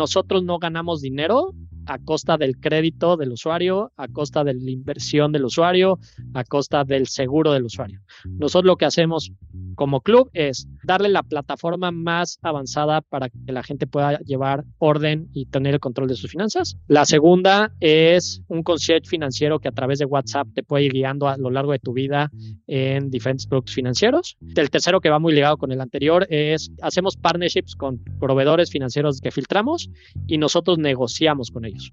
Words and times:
nosotros 0.00 0.42
no 0.42 0.58
ganamos 0.58 1.02
dinero 1.02 1.52
a 1.84 1.98
costa 1.98 2.38
del 2.38 2.58
crédito 2.58 3.18
del 3.18 3.32
usuario, 3.32 3.92
a 3.98 4.08
costa 4.08 4.44
de 4.44 4.54
la 4.54 4.70
inversión 4.70 5.30
del 5.30 5.44
usuario, 5.44 5.98
a 6.32 6.42
costa 6.42 6.84
del 6.84 7.06
seguro 7.06 7.52
del 7.52 7.64
usuario. 7.64 8.00
Nosotros 8.24 8.66
lo 8.66 8.76
que 8.76 8.86
hacemos 8.86 9.30
como 9.74 10.00
club 10.00 10.30
es 10.32 10.68
darle 10.84 11.08
la 11.08 11.22
plataforma 11.22 11.90
más 11.90 12.38
avanzada 12.42 13.00
para 13.00 13.28
que 13.28 13.52
la 13.52 13.62
gente 13.62 13.86
pueda 13.86 14.18
llevar 14.20 14.64
orden 14.78 15.28
y 15.32 15.46
tener 15.46 15.74
el 15.74 15.80
control 15.80 16.08
de 16.08 16.14
sus 16.14 16.30
finanzas. 16.30 16.76
La 16.86 17.04
segunda 17.04 17.72
es 17.80 18.42
un 18.48 18.62
concierge 18.62 19.08
financiero 19.08 19.58
que 19.58 19.68
a 19.68 19.72
través 19.72 19.98
de 19.98 20.04
WhatsApp 20.04 20.48
te 20.54 20.62
puede 20.62 20.84
ir 20.84 20.92
guiando 20.92 21.28
a 21.28 21.36
lo 21.36 21.50
largo 21.50 21.72
de 21.72 21.78
tu 21.78 21.92
vida 21.92 22.30
en 22.66 23.10
diferentes 23.10 23.46
productos 23.46 23.74
financieros. 23.74 24.36
El 24.54 24.70
tercero 24.70 25.00
que 25.00 25.10
va 25.10 25.18
muy 25.18 25.32
ligado 25.32 25.56
con 25.56 25.72
el 25.72 25.80
anterior 25.80 26.26
es 26.30 26.70
hacemos 26.82 27.16
partnerships 27.16 27.74
con 27.76 27.98
proveedores 28.18 28.70
financieros 28.70 29.20
que 29.20 29.30
filtramos 29.30 29.90
y 30.26 30.38
nosotros 30.38 30.78
negociamos 30.78 31.50
con 31.50 31.64
ellos. 31.64 31.92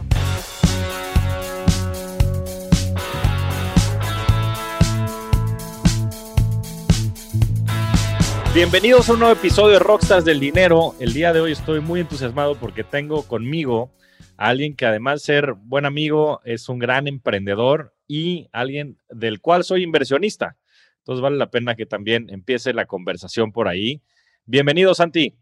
Bienvenidos 8.53 9.07
a 9.07 9.13
un 9.13 9.19
nuevo 9.19 9.33
episodio 9.33 9.75
de 9.75 9.79
Rockstars 9.79 10.25
del 10.25 10.41
Dinero. 10.41 10.93
El 10.99 11.13
día 11.13 11.31
de 11.31 11.39
hoy 11.39 11.53
estoy 11.53 11.79
muy 11.79 12.01
entusiasmado 12.01 12.55
porque 12.55 12.83
tengo 12.83 13.25
conmigo 13.25 13.93
a 14.35 14.49
alguien 14.49 14.75
que 14.75 14.85
además 14.85 15.21
de 15.21 15.25
ser 15.25 15.53
buen 15.53 15.85
amigo, 15.85 16.41
es 16.43 16.67
un 16.67 16.77
gran 16.77 17.07
emprendedor 17.07 17.95
y 18.07 18.49
alguien 18.51 18.97
del 19.09 19.39
cual 19.39 19.63
soy 19.63 19.83
inversionista. 19.83 20.57
Entonces 20.97 21.21
vale 21.21 21.37
la 21.37 21.49
pena 21.49 21.75
que 21.75 21.85
también 21.85 22.29
empiece 22.29 22.73
la 22.73 22.87
conversación 22.87 23.53
por 23.53 23.69
ahí. 23.69 24.01
Bienvenido, 24.43 24.93
Santi. 24.95 25.33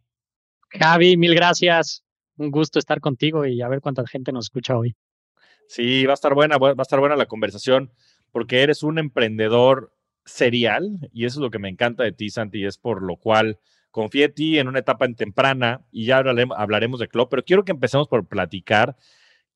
Javi, 0.69 1.17
mil 1.17 1.33
gracias. 1.33 2.05
Un 2.37 2.51
gusto 2.51 2.77
estar 2.77 2.99
contigo 2.99 3.43
y 3.43 3.63
a 3.63 3.69
ver 3.69 3.81
cuánta 3.81 4.05
gente 4.05 4.31
nos 4.31 4.45
escucha 4.45 4.77
hoy. 4.77 4.95
Sí, 5.67 6.05
va 6.05 6.13
a 6.13 6.13
estar 6.13 6.35
buena, 6.35 6.59
va 6.59 6.75
a 6.77 6.81
estar 6.83 6.99
buena 6.99 7.15
la 7.15 7.25
conversación 7.25 7.91
porque 8.31 8.61
eres 8.61 8.83
un 8.83 8.99
emprendedor 8.99 9.95
serial 10.29 11.09
y 11.13 11.25
eso 11.25 11.39
es 11.39 11.41
lo 11.41 11.49
que 11.49 11.59
me 11.59 11.69
encanta 11.69 12.03
de 12.03 12.11
ti, 12.11 12.29
Santi, 12.29 12.59
y 12.59 12.65
es 12.65 12.77
por 12.77 13.01
lo 13.01 13.17
cual 13.17 13.59
confié 13.91 14.25
en 14.25 14.33
ti 14.33 14.59
en 14.59 14.67
una 14.67 14.79
etapa 14.79 15.07
temprana 15.13 15.81
y 15.91 16.05
ya 16.05 16.17
hablaremos, 16.17 16.99
de 16.99 17.07
Club, 17.07 17.27
pero 17.29 17.43
quiero 17.43 17.63
que 17.63 17.71
empecemos 17.71 18.07
por 18.07 18.27
platicar 18.27 18.95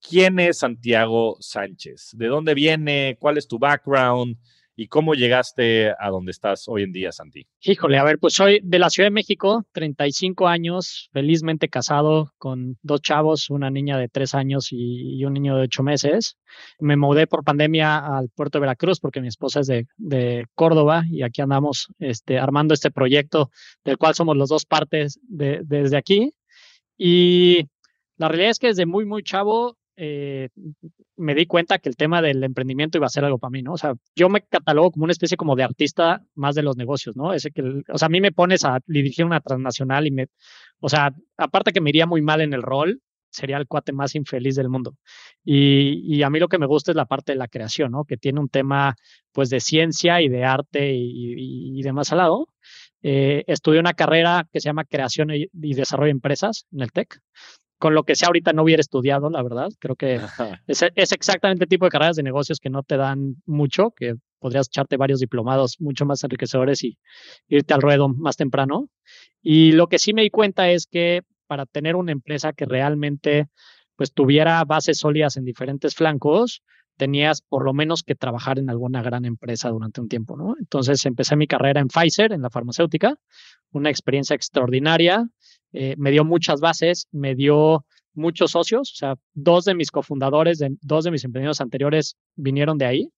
quién 0.01 0.39
es 0.39 0.59
Santiago 0.59 1.37
Sánchez, 1.39 2.11
de 2.13 2.27
dónde 2.27 2.53
viene, 2.53 3.17
cuál 3.19 3.37
es 3.37 3.47
tu 3.47 3.59
background, 3.59 4.37
¿Y 4.75 4.87
cómo 4.87 5.13
llegaste 5.13 5.93
a 5.99 6.09
donde 6.09 6.31
estás 6.31 6.67
hoy 6.67 6.81
en 6.81 6.91
día, 6.91 7.11
Santi? 7.11 7.45
Híjole, 7.61 7.99
a 7.99 8.03
ver, 8.03 8.17
pues 8.17 8.33
soy 8.33 8.59
de 8.63 8.79
la 8.79 8.89
Ciudad 8.89 9.07
de 9.07 9.13
México, 9.13 9.65
35 9.71 10.47
años, 10.47 11.09
felizmente 11.13 11.69
casado 11.69 12.33
con 12.39 12.77
dos 12.81 13.01
chavos, 13.01 13.51
una 13.51 13.69
niña 13.69 13.99
de 13.99 14.09
tres 14.09 14.33
años 14.33 14.69
y, 14.71 15.23
un 15.23 15.33
niño 15.33 15.55
de 15.55 15.63
ocho 15.63 15.83
meses. 15.83 16.37
Me 16.79 16.97
mudé 16.97 17.27
por 17.27 17.43
pandemia 17.43 17.99
al 17.99 18.29
puerto 18.29 18.57
de 18.57 18.61
Veracruz 18.61 18.99
porque 18.99 19.21
mi 19.21 19.27
esposa 19.27 19.59
es 19.59 19.67
de, 19.67 20.45
Córdoba 20.55 21.03
y 21.09 21.21
aquí 21.21 21.41
andamos 21.41 21.87
este, 21.99 22.39
armando 22.39 22.73
este 22.73 22.89
proyecto 22.89 23.51
del 23.85 23.97
cual 23.97 24.15
somos 24.15 24.35
los 24.35 24.49
dos 24.49 24.65
partes 24.65 25.19
desde 25.27 25.97
aquí. 25.97 26.33
Y 26.97 27.67
la 28.17 28.27
realidad 28.27 28.51
es 28.51 28.59
que 28.59 28.67
desde 28.67 28.85
muy, 28.85 29.05
muy 29.05 29.23
chavo 29.23 29.77
eh, 29.95 30.49
me 31.17 31.35
di 31.35 31.45
cuenta 31.45 31.79
que 31.79 31.89
el 31.89 31.95
tema 31.95 32.21
del 32.21 32.43
emprendimiento 32.43 32.97
iba 32.97 33.05
a 33.05 33.09
ser 33.09 33.25
algo 33.25 33.37
para 33.39 33.51
mí, 33.51 33.61
¿no? 33.61 33.73
O 33.73 33.77
sea, 33.77 33.93
yo 34.15 34.29
me 34.29 34.41
catalogo 34.41 34.91
como 34.91 35.05
una 35.05 35.11
especie 35.11 35.37
como 35.37 35.55
de 35.55 35.63
artista 35.63 36.23
más 36.35 36.55
de 36.55 36.63
los 36.63 36.77
negocios, 36.77 37.15
¿no? 37.15 37.33
Ese 37.33 37.51
que, 37.51 37.61
o 37.87 37.97
sea, 37.97 38.07
a 38.07 38.09
mí 38.09 38.21
me 38.21 38.31
pones 38.31 38.65
a 38.65 38.79
dirigir 38.87 39.25
una 39.25 39.39
transnacional 39.39 40.07
y 40.07 40.11
me, 40.11 40.27
o 40.79 40.89
sea, 40.89 41.13
aparte 41.37 41.71
que 41.71 41.81
me 41.81 41.89
iría 41.91 42.07
muy 42.07 42.21
mal 42.21 42.41
en 42.41 42.53
el 42.53 42.63
rol, 42.63 43.01
sería 43.33 43.57
el 43.57 43.67
cuate 43.67 43.93
más 43.93 44.15
infeliz 44.15 44.55
del 44.55 44.69
mundo. 44.69 44.95
Y, 45.43 46.21
a 46.23 46.29
mí 46.29 46.39
lo 46.39 46.47
que 46.47 46.59
me 46.59 46.67
gusta 46.67 46.91
es 46.91 46.95
la 46.95 47.05
parte 47.05 47.33
de 47.33 47.37
la 47.37 47.47
creación, 47.47 47.91
¿no? 47.91 48.05
Que 48.05 48.17
tiene 48.17 48.39
un 48.39 48.49
tema, 48.49 48.95
pues, 49.31 49.49
de 49.49 49.59
ciencia 49.59 50.21
y 50.21 50.29
de 50.29 50.45
arte 50.45 50.93
y, 50.95 51.81
demás 51.83 52.11
al 52.11 52.19
lado. 52.19 52.47
Eh, 53.01 53.43
estudié 53.47 53.79
una 53.79 53.93
carrera 53.93 54.47
que 54.51 54.59
se 54.61 54.69
llama 54.69 54.85
Creación 54.85 55.29
y, 55.31 55.49
Desarrollo 55.73 56.07
de 56.07 56.11
Empresas 56.11 56.65
en 56.71 56.81
el 56.81 56.91
TEC 56.91 57.19
con 57.83 57.95
lo 57.95 58.03
que 58.03 58.15
sea 58.15 58.27
ahorita 58.27 58.53
no 58.53 58.63
hubiera 58.63 58.79
estudiado, 58.79 59.29
la 59.29 59.43
verdad. 59.43 59.67
Creo 59.77 59.97
que 59.97 60.17
es, 60.67 60.85
es, 60.95 61.11
exactamente 61.11 61.65
el 61.65 61.69
tipo 61.69 61.83
de 61.83 61.91
carreras 61.91 62.15
de 62.15 62.23
negocios 62.23 62.61
que 62.61 62.69
no 62.69 62.81
te 62.81 62.95
dan 62.95 63.35
mucho, 63.45 63.91
que 63.93 64.15
podrías 64.39 64.67
echarte 64.67 64.95
varios 64.95 65.19
diplomados 65.19 65.81
mucho 65.81 66.05
más 66.05 66.23
enriquecedores 66.23 66.81
y 66.85 66.97
irte 67.49 67.73
al 67.73 67.81
ruedo 67.81 68.07
más 68.07 68.37
temprano. 68.37 68.87
Y 69.41 69.73
lo 69.73 69.87
que 69.87 69.99
sí 69.99 70.13
me 70.13 70.21
di 70.21 70.29
cuenta 70.29 70.69
es 70.69 70.87
que 70.87 71.23
para 71.45 71.65
tener 71.65 71.97
una 71.97 72.13
empresa 72.13 72.53
que 72.53 72.63
realmente 72.63 73.49
pues 73.97 74.13
tuviera 74.13 74.63
bases 74.63 74.99
sólidas 74.99 75.35
en 75.35 75.43
diferentes 75.43 75.93
flancos, 75.93 76.63
tenías 76.97 77.41
por 77.41 77.65
lo 77.65 77.73
menos 77.73 78.03
que 78.03 78.15
trabajar 78.15 78.59
en 78.59 78.69
alguna 78.69 79.01
gran 79.01 79.25
empresa 79.25 79.69
durante 79.69 80.01
un 80.01 80.09
tiempo, 80.09 80.37
¿no? 80.37 80.55
Entonces 80.59 81.05
empecé 81.05 81.35
mi 81.35 81.47
carrera 81.47 81.81
en 81.81 81.87
Pfizer, 81.87 82.31
en 82.33 82.41
la 82.41 82.49
farmacéutica, 82.49 83.15
una 83.71 83.89
experiencia 83.89 84.35
extraordinaria, 84.35 85.27
eh, 85.71 85.95
me 85.97 86.11
dio 86.11 86.23
muchas 86.23 86.59
bases, 86.59 87.07
me 87.11 87.35
dio 87.35 87.85
muchos 88.15 88.51
socios, 88.51 88.91
o 88.91 88.95
sea, 88.95 89.15
dos 89.33 89.65
de 89.65 89.75
mis 89.75 89.91
cofundadores, 89.91 90.59
de, 90.59 90.75
dos 90.81 91.03
de 91.03 91.11
mis 91.11 91.23
emprendedores 91.23 91.61
anteriores 91.61 92.15
vinieron 92.35 92.77
de 92.77 92.85
ahí, 92.85 93.09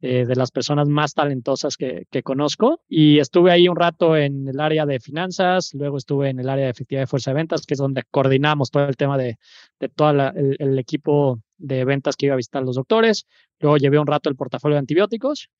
eh, 0.00 0.24
de 0.26 0.36
las 0.36 0.50
personas 0.50 0.88
más 0.88 1.14
talentosas 1.14 1.76
que, 1.76 2.06
conozco. 2.22 2.80
Y 2.88 3.18
estuve 3.18 3.52
ahí 3.52 3.68
un 3.68 3.76
rato 3.76 4.16
en 4.16 4.48
el 4.48 4.60
área 4.60 4.86
de 4.86 5.00
finanzas, 5.00 5.70
luego 5.74 5.96
estuve 5.96 6.30
en 6.30 6.40
el 6.40 6.48
área 6.48 6.64
de 6.66 6.70
efectividad 6.72 7.02
de 7.02 7.06
fuerza 7.06 7.30
de 7.30 7.36
ventas, 7.36 7.64
que 7.66 7.74
es 7.74 7.78
donde 7.78 8.02
coordinamos 8.10 8.70
todo 8.70 8.86
el 8.86 8.96
tema 8.96 9.16
de, 9.16 9.38
de 9.78 9.88
todo 9.88 10.10
el, 10.10 10.78
equipo 10.78 11.40
de 11.60 11.84
ventas 11.84 12.16
que 12.16 12.26
iba 12.26 12.34
a 12.34 12.36
visitar 12.36 12.62
los 12.62 12.76
doctores. 12.76 13.26
Luego 13.60 13.76
llevé 13.76 13.98
un 13.98 14.06
rato 14.06 14.28
el 14.28 14.36
portafolio 14.36 14.74
de 14.74 14.80
antibióticos 14.80 15.50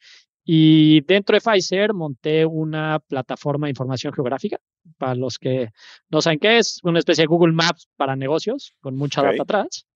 y 0.44 1.02
dentro 1.02 1.34
de 1.34 1.40
Pfizer 1.40 1.92
monté 1.94 2.46
una 2.46 2.98
plataforma 2.98 3.66
de 3.66 3.70
información 3.70 4.12
geográfica. 4.12 4.58
Para 4.98 5.14
los 5.14 5.38
que 5.38 5.70
no 6.08 6.22
saben 6.22 6.38
qué 6.38 6.58
es, 6.58 6.80
una 6.82 6.98
especie 6.98 7.22
de 7.22 7.28
Google 7.28 7.52
Maps 7.52 7.88
para 7.96 8.16
negocios, 8.16 8.74
con 8.80 8.96
mucha 8.96 9.22
data 9.22 9.42
atrás. 9.42 9.86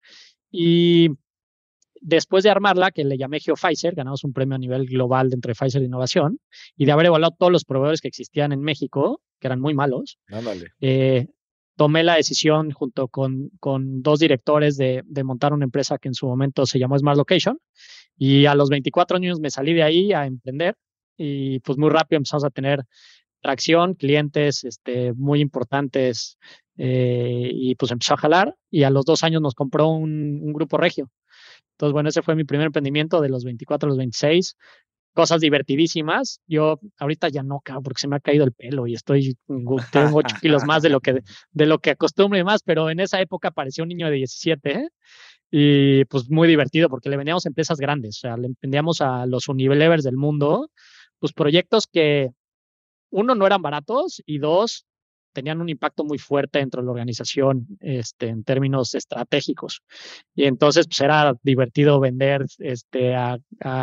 Y 0.51 1.09
después 2.01 2.45
de 2.45 2.51
armarla, 2.51 2.93
que 2.93 3.03
le 3.03 3.17
llamé 3.17 3.41
GeoPfizer, 3.41 3.95
ganamos 3.95 4.25
un 4.25 4.33
premio 4.33 4.55
a 4.55 4.59
nivel 4.59 4.87
global 4.87 5.31
de 5.31 5.39
Pfizer 5.39 5.81
de 5.81 5.87
Innovación, 5.87 6.39
y 6.77 6.85
de 6.85 6.93
haber 6.93 7.07
evaluado 7.07 7.35
todos 7.37 7.51
los 7.51 7.65
proveedores 7.65 8.01
que 8.01 8.09
existían 8.09 8.53
en 8.53 8.61
México, 8.61 9.23
que 9.41 9.49
eran 9.49 9.61
muy 9.61 9.75
malos, 9.75 10.19
eh, 10.81 11.29
tomé 11.77 12.05
la 12.05 12.17
decisión 12.17 12.71
junto 12.71 13.09
con, 13.09 13.51
con 13.61 14.03
dos 14.03 14.21
directores 14.21 14.77
de, 14.77 15.03
de, 15.05 15.25
montar 15.25 15.53
una 15.53 15.65
empresa 15.65 15.99
que 15.99 16.09
en 16.09 16.15
su 16.15 16.27
momento 16.27 16.67
se 16.67 16.79
llamó 16.79 16.99
Smart 16.99 17.17
Location 17.17 17.59
y 18.17 18.47
a 18.47 18.55
los 18.55 18.69
24 18.69 19.17
años 19.17 19.41
me 19.41 19.51
salí 19.51 19.75
de 19.75 19.83
ahí 19.83 20.13
a 20.13 20.27
emprender 20.27 20.77
y 21.17 21.61
pues 21.61 21.79
muy 21.79 21.91
rápido 21.91 22.19
empezamos 22.19 22.45
a 22.45 22.51
tener 22.51 22.85
tracción, 23.45 23.95
clientes 23.95 24.65
este, 24.65 25.13
muy 25.13 25.41
importantes 25.41 26.39
eh, 26.79 27.51
y 27.53 27.75
pues 27.75 27.93
empezó 27.93 28.15
a 28.15 28.17
jalar 28.17 28.57
y 28.71 28.85
a 28.85 28.91
los 28.91 29.05
dos 29.05 29.23
años 29.23 29.43
nos 29.43 29.55
compró 29.55 29.89
un, 29.89 30.53
grupo 30.53 30.79
regio. 30.79 31.11
Entonces, 31.73 31.93
bueno, 31.93 32.09
ese 32.09 32.23
fue 32.23 32.37
mi 32.37 32.45
primer 32.45 32.67
emprendimiento 32.67 33.21
de 33.21 33.29
los 33.29 33.45
24 33.45 33.87
a 33.87 33.91
los 33.91 33.99
26. 33.99 34.57
Cosas 35.15 35.41
divertidísimas. 35.41 36.41
Yo 36.47 36.81
ahorita 36.99 37.29
ya 37.29 37.43
no, 37.43 37.63
porque 37.83 38.01
se 38.01 38.09
me 38.09 38.17
ha 38.17 38.21
caído 38.21 38.45
el 38.45 38.53
pelo 38.53 38.87
y 38.87 38.95
estoy, 38.95 39.37
tengo 39.47 40.19
8 40.19 40.37
kilos 40.41 40.65
más 40.65 40.83
de 40.83 40.91
lo 40.91 41.01
que, 41.01 41.23
de 41.53 41.67
lo 41.67 41.79
que 41.79 41.91
acostumbro 41.91 42.39
y 42.39 42.45
más, 42.45 42.63
pero 42.63 42.91
en 42.91 43.01
esa 43.01 43.21
época 43.21 43.51
parecía 43.51 43.85
un 43.85 43.89
niño 43.89 44.07
de 44.07 44.17
17. 44.17 44.71
¿eh? 44.73 44.89
y 45.57 46.05
pues 46.07 46.29
muy 46.31 46.49
divertido 46.49 46.89
porque 46.89 47.09
le 47.09 47.17
vendíamos 47.17 47.47
a 47.47 47.49
empresas 47.49 47.79
grandes, 47.79 48.17
o 48.17 48.21
sea, 48.23 48.37
le 48.37 48.49
vendíamos 48.61 49.01
a 49.01 49.25
los 49.25 49.47
Unilevers 49.47 50.03
del 50.03 50.17
mundo, 50.17 50.69
pues 51.21 51.33
proyectos 51.33 51.87
que 51.87 52.31
uno 53.11 53.37
no 53.37 53.47
eran 53.47 53.63
baratos 53.63 54.21
y 54.27 54.39
dos 54.39 54.85
tenían 55.35 55.61
un 55.61 55.69
impacto 55.69 56.05
muy 56.05 56.19
fuerte 56.19 56.61
dentro 56.61 56.81
de 56.81 56.87
la 56.87 56.93
organización 56.93 57.67
este, 57.81 58.29
en 58.29 58.45
términos 58.45 58.95
estratégicos. 58.95 59.83
Y 60.35 60.45
entonces 60.45 60.87
pues 60.87 61.01
era 61.01 61.35
divertido 61.43 62.01
vender 62.01 62.47
este, 62.59 63.15
a, 63.15 63.39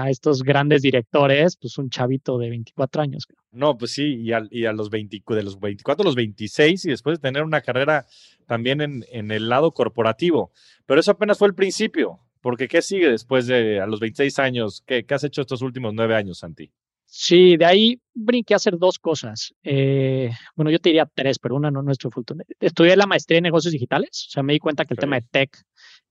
estos 0.10 0.42
grandes 0.42 0.82
directores, 0.82 1.58
pues 1.58 1.78
un 1.78 1.90
chavito 1.90 2.38
de 2.38 2.50
24 2.50 3.02
años. 3.02 3.28
No, 3.52 3.78
pues 3.78 3.92
sí, 3.92 4.22
y 4.22 4.32
a, 4.32 4.74
los 4.74 4.90
20, 4.90 5.22
de 5.28 5.44
los 5.44 5.60
24 5.60 6.02
a 6.02 6.06
los 6.06 6.16
26 6.16 6.86
y 6.86 6.90
después 6.90 7.20
de 7.20 7.22
tener 7.22 7.44
una 7.44 7.62
carrera 7.62 8.06
también 8.48 8.82
en, 8.82 9.06
en, 9.12 9.32
el 9.32 9.50
lado 9.50 9.74
corporativo. 9.74 10.52
Pero 10.86 11.02
eso 11.02 11.12
apenas 11.12 11.38
fue 11.38 11.50
el 11.50 11.56
principio, 11.56 12.20
porque 12.42 12.68
¿qué 12.68 12.82
sigue 12.82 13.10
después 13.10 13.46
de 13.48 13.82
a 13.82 13.86
los 13.86 14.00
26 14.00 14.40
años? 14.40 14.84
¿Qué, 14.86 15.04
qué 15.04 15.14
has 15.14 15.24
hecho 15.24 15.42
estos 15.42 15.62
últimos 15.62 15.94
nueve 15.94 16.16
años, 16.16 16.40
Santi? 16.40 16.72
Sí, 17.14 17.58
de 17.58 17.66
ahí 17.66 18.02
brinqué 18.14 18.54
a 18.54 18.56
hacer 18.56 18.78
dos 18.78 18.98
cosas. 18.98 19.54
Eh, 19.64 20.32
bueno, 20.56 20.72
yo 20.72 20.80
te 20.80 20.90
diría 20.90 21.06
tres, 21.14 21.40
pero 21.40 21.58
una 21.58 21.70
no 21.70 21.82
nuestro 21.82 22.10
futuro. 22.10 22.40
Estudié 22.58 22.96
la 22.96 23.06
maestría 23.06 23.40
en 23.40 23.44
negocios 23.44 23.74
digitales, 23.74 24.28
o 24.30 24.32
sea, 24.32 24.44
me 24.44 24.54
di 24.54 24.60
cuenta 24.60 24.86
que 24.86 24.94
el 24.94 24.98
tema 24.98 25.18
de 25.18 25.28
tech 25.30 25.62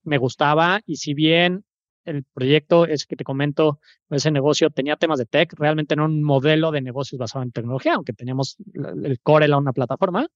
me 0.02 0.18
gustaba 0.18 0.82
y 0.84 0.96
si 0.96 1.14
bien 1.14 1.64
el 2.04 2.24
proyecto 2.34 2.84
es 2.84 3.06
que 3.06 3.16
te 3.16 3.24
comento, 3.24 3.80
ese 4.10 4.30
negocio 4.30 4.68
tenía 4.68 4.96
temas 4.96 5.18
de 5.18 5.24
tech, 5.24 5.54
realmente 5.56 5.96
no 5.96 6.04
un 6.04 6.22
modelo 6.22 6.70
de 6.70 6.82
negocios 6.82 7.18
basado 7.18 7.44
en 7.44 7.52
tecnología, 7.52 7.94
aunque 7.94 8.12
teníamos 8.12 8.58
el 8.74 9.18
core 9.22 9.46
era 9.46 9.56
una 9.56 9.72
plataforma. 9.72 10.28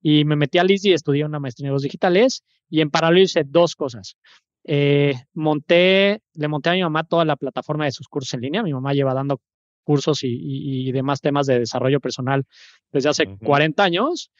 Y 0.00 0.24
me 0.24 0.36
metí 0.36 0.58
a 0.58 0.64
LISI 0.64 0.90
y 0.90 0.92
estudié 0.92 1.24
una 1.24 1.40
maestría 1.40 1.66
en 1.66 1.70
negocios 1.70 1.90
digitales 1.90 2.44
y 2.70 2.82
en 2.82 2.90
paralelo 2.90 3.24
hice 3.24 3.42
dos 3.44 3.74
cosas. 3.74 4.16
Eh, 4.62 5.14
monté, 5.32 6.22
le 6.34 6.48
monté 6.48 6.70
a 6.70 6.74
mi 6.74 6.82
mamá 6.82 7.02
toda 7.02 7.24
la 7.24 7.34
plataforma 7.34 7.86
de 7.86 7.90
sus 7.90 8.06
cursos 8.06 8.32
en 8.34 8.42
línea. 8.42 8.62
Mi 8.62 8.72
mamá 8.72 8.92
lleva 8.94 9.12
dando 9.12 9.40
cursos 9.84 10.20
y, 10.22 10.90
demás 10.92 11.20
temas 11.20 11.46
de 11.46 11.60
desarrollo 11.60 12.00
personal 12.00 12.44
desde 12.92 13.10
hace 13.10 13.36
40 13.38 13.82
años 13.82 14.30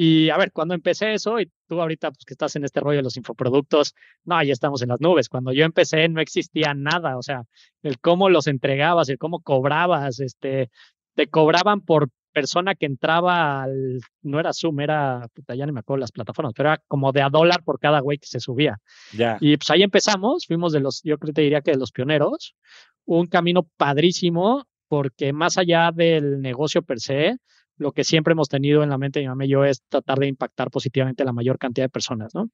y 0.00 0.30
a 0.30 0.36
ver, 0.36 0.52
cuando 0.52 0.74
empecé 0.74 1.14
eso, 1.14 1.40
y 1.40 1.50
tú 1.66 1.80
ahorita 1.80 2.12
pues, 2.12 2.24
que 2.24 2.32
estás 2.32 2.54
en 2.54 2.64
este 2.64 2.78
rollo 2.78 2.98
de 2.98 3.02
los 3.02 3.16
infoproductos, 3.16 3.96
no, 4.22 4.40
ya 4.44 4.52
estamos 4.52 4.80
en 4.82 4.90
las 4.90 5.00
nubes. 5.00 5.28
Cuando 5.28 5.52
yo 5.52 5.64
empecé 5.64 6.08
no 6.08 6.20
existía 6.20 6.72
nada, 6.72 7.18
o 7.18 7.22
sea, 7.22 7.42
el 7.82 7.98
cómo 7.98 8.28
los 8.28 8.46
entregabas, 8.46 9.08
el 9.08 9.18
cómo 9.18 9.40
cobrabas, 9.40 10.20
este, 10.20 10.70
te 11.16 11.26
cobraban 11.26 11.80
por 11.80 12.10
persona 12.32 12.76
que 12.76 12.86
entraba 12.86 13.64
al, 13.64 13.98
no 14.22 14.38
era 14.38 14.52
Zoom, 14.52 14.78
era, 14.78 15.26
puta, 15.34 15.56
ya 15.56 15.66
no 15.66 15.72
me 15.72 15.80
acuerdo 15.80 16.02
las 16.02 16.12
plataformas, 16.12 16.54
pero 16.54 16.68
era 16.68 16.82
como 16.86 17.10
de 17.10 17.22
a 17.22 17.28
dólar 17.28 17.64
por 17.64 17.80
cada 17.80 17.98
güey 17.98 18.18
que 18.18 18.28
se 18.28 18.38
subía. 18.38 18.78
Ya. 19.16 19.36
Y 19.40 19.56
pues 19.56 19.68
ahí 19.70 19.82
empezamos, 19.82 20.46
fuimos 20.46 20.72
de 20.72 20.78
los, 20.78 21.02
yo 21.02 21.18
creo 21.18 21.32
que 21.32 21.34
te 21.34 21.42
diría 21.42 21.60
que 21.60 21.72
de 21.72 21.78
los 21.78 21.90
pioneros, 21.90 22.54
un 23.04 23.26
camino 23.26 23.68
padrísimo, 23.76 24.64
porque 24.88 25.32
más 25.32 25.58
allá 25.58 25.90
del 25.94 26.40
negocio 26.40 26.82
per 26.82 27.00
se, 27.00 27.36
lo 27.76 27.92
que 27.92 28.04
siempre 28.04 28.32
hemos 28.32 28.48
tenido 28.48 28.82
en 28.82 28.90
la 28.90 28.98
mente 28.98 29.20
mi 29.20 29.28
mamá 29.28 29.44
y 29.44 29.50
yo 29.50 29.64
es 29.64 29.82
tratar 29.88 30.18
de 30.18 30.26
impactar 30.26 30.70
positivamente 30.70 31.22
a 31.22 31.26
la 31.26 31.32
mayor 31.32 31.58
cantidad 31.58 31.84
de 31.84 31.90
personas, 31.90 32.34
¿no? 32.34 32.50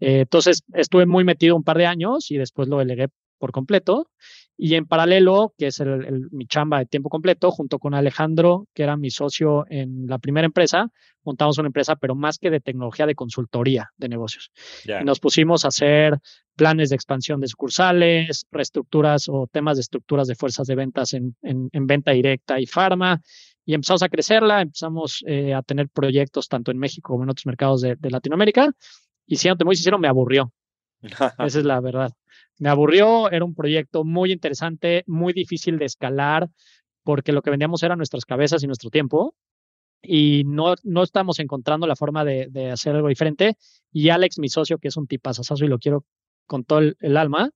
Eh, 0.00 0.20
entonces, 0.20 0.62
estuve 0.72 1.06
muy 1.06 1.24
metido 1.24 1.56
un 1.56 1.64
par 1.64 1.78
de 1.78 1.86
años 1.86 2.30
y 2.30 2.38
después 2.38 2.68
lo 2.68 2.78
delegué 2.78 3.08
por 3.38 3.52
completo. 3.52 4.10
Y 4.56 4.74
en 4.74 4.86
paralelo, 4.86 5.54
que 5.56 5.68
es 5.68 5.80
el, 5.80 6.28
mi 6.32 6.46
chamba 6.46 6.80
de 6.80 6.86
tiempo 6.86 7.08
completo, 7.08 7.50
junto 7.50 7.78
con 7.78 7.94
Alejandro, 7.94 8.66
que 8.74 8.82
era 8.82 8.96
mi 8.96 9.10
socio 9.10 9.64
en 9.70 10.06
la 10.08 10.18
primera 10.18 10.46
empresa, 10.46 10.90
montamos 11.22 11.58
una 11.58 11.68
empresa, 11.68 11.96
pero 11.96 12.14
más 12.14 12.38
que 12.38 12.50
de 12.50 12.60
tecnología, 12.60 13.06
de 13.06 13.14
consultoría 13.14 13.90
de 13.96 14.08
negocios. 14.08 14.50
Y 14.84 15.04
nos 15.04 15.20
pusimos 15.20 15.64
a 15.64 15.68
hacer 15.68 16.18
planes 16.56 16.88
de 16.88 16.96
expansión 16.96 17.40
de 17.40 17.46
sucursales, 17.46 18.46
reestructuras 18.50 19.28
o 19.28 19.46
temas 19.46 19.76
de 19.76 19.82
estructuras 19.82 20.26
de 20.26 20.34
fuerzas 20.34 20.66
de 20.66 20.74
ventas 20.74 21.14
en, 21.14 21.36
en, 21.42 21.68
en 21.72 21.86
venta 21.86 22.10
directa 22.10 22.58
y 22.58 22.66
farma 22.66 23.22
y 23.68 23.74
empezamos 23.74 24.02
a 24.02 24.08
crecerla, 24.08 24.62
empezamos 24.62 25.22
eh, 25.26 25.52
a 25.52 25.60
tener 25.60 25.90
proyectos 25.90 26.48
tanto 26.48 26.70
en 26.70 26.78
México 26.78 27.12
como 27.12 27.24
en 27.24 27.28
otros 27.28 27.44
mercados 27.44 27.82
de, 27.82 27.98
Latinoamérica. 28.00 28.72
Y 29.26 29.36
siendo 29.36 29.62
muy 29.66 29.76
sincero, 29.76 29.98
me 29.98 30.08
aburrió. 30.08 30.54
Esa 31.02 31.34
es 31.46 31.54
la 31.64 31.80
verdad. 31.80 32.12
Me 32.58 32.68
aburrió, 32.68 33.30
era 33.30 33.44
un 33.44 33.54
proyecto 33.54 34.04
muy 34.04 34.32
interesante, 34.32 35.04
muy 35.06 35.32
difícil 35.32 35.78
de 35.78 35.84
escalar, 35.84 36.48
porque 37.04 37.32
lo 37.32 37.42
que 37.42 37.50
vendíamos 37.50 37.82
eran 37.82 37.98
nuestras 37.98 38.24
cabezas 38.24 38.62
y 38.62 38.66
nuestro 38.66 38.90
tiempo. 38.90 39.34
Y 40.02 40.44
no, 40.44 40.74
no 40.84 41.02
estamos 41.02 41.38
encontrando 41.40 41.86
la 41.86 41.96
forma 41.96 42.24
de, 42.24 42.48
de 42.50 42.70
hacer 42.70 42.94
algo 42.94 43.08
diferente. 43.08 43.56
Y 43.92 44.10
Alex, 44.10 44.38
mi 44.38 44.48
socio, 44.48 44.78
que 44.78 44.88
es 44.88 44.96
un 44.96 45.06
tipazazazo 45.06 45.64
y 45.64 45.68
lo 45.68 45.78
quiero 45.78 46.04
con 46.48 46.64
todo 46.64 46.80
el, 46.80 47.16
alma, 47.16 47.50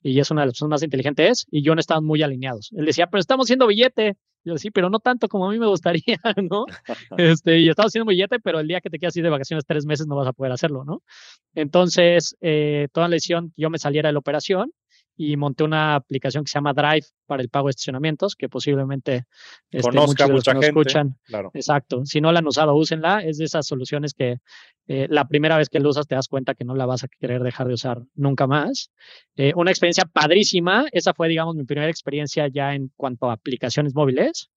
y 0.00 0.18
es 0.20 0.30
una 0.30 0.42
de 0.42 0.46
las 0.46 0.54
personas 0.54 0.76
más 0.76 0.82
inteligentes, 0.82 1.46
y 1.50 1.62
yo 1.62 1.74
no 1.74 1.80
estaban 1.80 2.04
muy 2.04 2.22
alineados. 2.22 2.70
Él 2.74 2.86
decía, 2.86 3.08
pero 3.08 3.20
estamos 3.20 3.46
haciendo 3.46 3.66
billete. 3.66 4.16
Yo 4.46 4.56
sí, 4.58 4.70
pero 4.70 4.88
no 4.90 5.00
tanto 5.00 5.26
como 5.26 5.48
a 5.48 5.50
mí 5.50 5.58
me 5.58 5.66
gustaría, 5.66 6.20
¿no? 6.50 6.66
Este, 7.18 7.58
y 7.58 7.68
estaba 7.68 7.88
haciendo 7.88 8.08
billete, 8.08 8.38
pero 8.38 8.60
el 8.60 8.68
día 8.68 8.80
que 8.80 8.88
te 8.88 8.98
quedas 9.00 9.12
así 9.12 9.20
de 9.20 9.28
vacaciones 9.28 9.64
tres 9.66 9.84
meses 9.86 10.06
no 10.06 10.14
vas 10.14 10.28
a 10.28 10.32
poder 10.32 10.52
hacerlo, 10.52 10.84
¿no? 10.84 11.02
Entonces, 11.54 12.36
eh, 12.40 12.86
toda 12.92 13.08
la 13.08 13.14
decisión, 13.14 13.52
yo 13.56 13.70
me 13.70 13.78
saliera 13.78 14.08
de 14.08 14.12
la 14.12 14.20
operación 14.20 14.72
y 15.16 15.36
monté 15.36 15.64
una 15.64 15.94
aplicación 15.94 16.44
que 16.44 16.50
se 16.50 16.58
llama 16.58 16.74
Drive 16.74 17.06
para 17.24 17.42
el 17.42 17.48
pago 17.48 17.68
de 17.68 17.70
estacionamientos, 17.70 18.36
que 18.36 18.48
posiblemente 18.48 19.24
este, 19.70 19.90
Conozca 19.90 20.28
mucha 20.28 20.52
gente, 20.52 20.66
escuchan. 20.66 21.16
Exacto. 21.54 22.04
Si 22.04 22.20
no 22.20 22.32
la 22.32 22.40
han 22.40 22.46
usado, 22.46 22.74
úsenla. 22.74 23.20
Es 23.20 23.38
de 23.38 23.46
esas 23.46 23.66
soluciones 23.66 24.12
que 24.12 24.38
eh, 24.88 25.06
la 25.08 25.26
primera 25.26 25.56
vez 25.56 25.70
que 25.70 25.80
la 25.80 25.88
usas 25.88 26.06
te 26.06 26.14
das 26.14 26.28
cuenta 26.28 26.54
que 26.54 26.64
no 26.64 26.74
la 26.74 26.84
vas 26.84 27.02
a 27.02 27.08
querer 27.08 27.42
dejar 27.42 27.66
de 27.66 27.74
usar 27.74 28.02
nunca 28.14 28.46
más. 28.46 28.90
Eh, 29.36 29.52
una 29.56 29.70
experiencia 29.70 30.04
padrísima. 30.04 30.86
Esa 30.92 31.14
fue, 31.14 31.28
digamos, 31.28 31.56
mi 31.56 31.64
primera 31.64 31.90
experiencia 31.90 32.46
ya 32.48 32.74
en 32.74 32.92
cuanto 32.94 33.30
a 33.30 33.32
aplicaciones 33.32 33.94
móviles. 33.94 34.50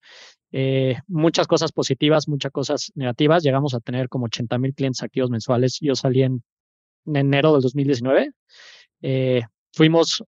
Eh, 0.52 0.96
muchas 1.06 1.46
cosas 1.46 1.72
positivas, 1.72 2.28
muchas 2.28 2.52
cosas 2.52 2.92
negativas. 2.94 3.42
Llegamos 3.42 3.74
a 3.74 3.80
tener 3.80 4.10
como 4.10 4.26
80 4.26 4.58
mil 4.58 4.74
clientes 4.74 5.02
activos 5.02 5.30
mensuales. 5.30 5.78
Yo 5.80 5.94
salí 5.94 6.22
en, 6.22 6.42
en 7.06 7.16
enero 7.16 7.54
del 7.54 7.62
2019. 7.62 8.32
fuimos 9.72 10.22